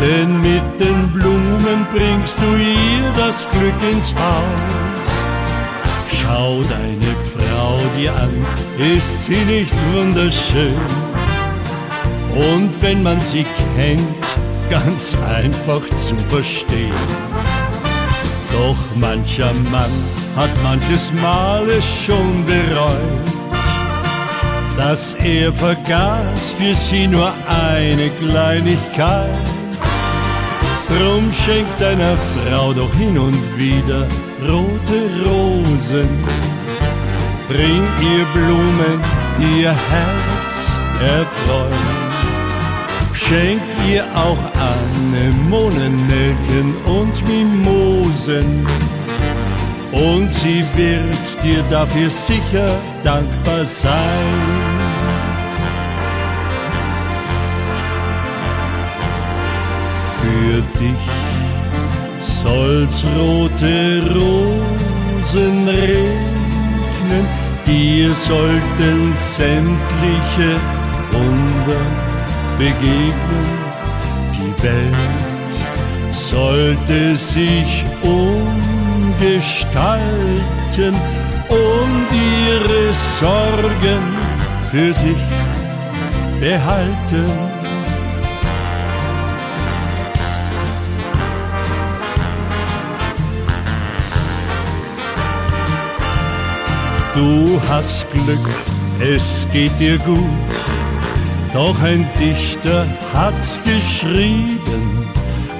[0.00, 5.06] denn mit den Blumen bringst du ihr das Glück ins Haus.
[6.20, 8.46] Schau deine Frau dir an,
[8.78, 10.76] ist sie nicht wunderschön?
[12.34, 14.26] Und wenn man sie kennt,
[14.68, 16.92] ganz einfach zu verstehen.
[18.52, 19.90] Doch mancher Mann
[20.36, 23.35] hat manches Mal es schon bereut,
[24.76, 29.46] dass er vergaß für sie nur eine Kleinigkeit.
[30.88, 34.06] Drum schenk deiner Frau doch hin und wieder
[34.42, 36.08] rote Rosen.
[37.48, 39.00] Bring ihr Blumen,
[39.38, 40.46] die ihr Herz
[41.00, 42.06] erfreuen.
[43.14, 44.38] Schenk ihr auch
[44.72, 48.66] Anemonen, Nelken und Mimosen.
[49.92, 52.68] Und sie wird dir dafür sicher
[53.04, 55.06] dankbar sein.
[60.20, 61.06] Für dich
[62.42, 67.26] soll's rote Rosen regnen,
[67.66, 70.60] dir sollten sämtliche
[71.12, 71.86] Wunder
[72.58, 73.66] begegnen.
[74.32, 77.84] Die Welt sollte sich
[79.18, 80.94] umgestalten
[81.48, 84.02] und ihre Sorgen
[84.70, 85.16] für sich
[86.40, 87.26] behalten.
[97.14, 98.46] Du hast Glück,
[99.00, 100.20] es geht dir gut,
[101.54, 103.32] doch ein Dichter hat
[103.64, 105.08] geschrieben,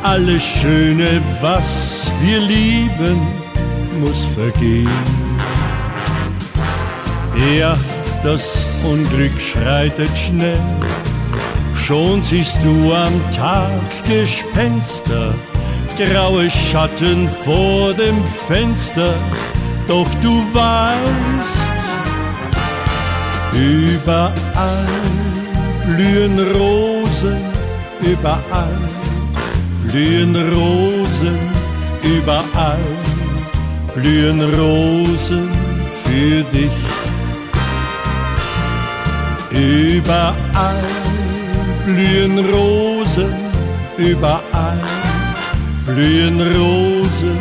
[0.02, 3.45] alles Schöne, was wir lieben,
[3.96, 4.88] muss vergehen.
[7.58, 7.76] Ja,
[8.22, 10.60] das Unglück schreitet schnell,
[11.74, 13.70] schon siehst du am Tag
[14.08, 15.34] Gespenster,
[15.96, 19.14] graue Schatten vor dem Fenster,
[19.86, 21.76] doch du weißt,
[23.54, 24.32] überall
[25.86, 27.38] blühen Rosen,
[28.00, 28.78] überall
[29.86, 31.38] blühen Rosen,
[32.02, 32.78] überall
[33.96, 35.48] blühen Rosen
[36.04, 36.78] für dich.
[39.50, 40.84] Überall
[41.86, 43.34] blühen Rosen,
[43.96, 44.82] überall
[45.86, 47.38] blühen Rosen,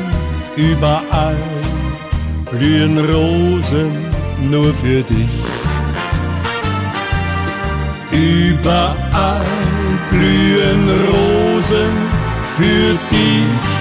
[0.55, 1.37] überall
[2.51, 3.91] blühen Rosen
[4.49, 5.35] nur für dich.
[8.11, 9.45] Überall
[10.09, 11.93] blühen Rosen
[12.55, 13.74] für dich.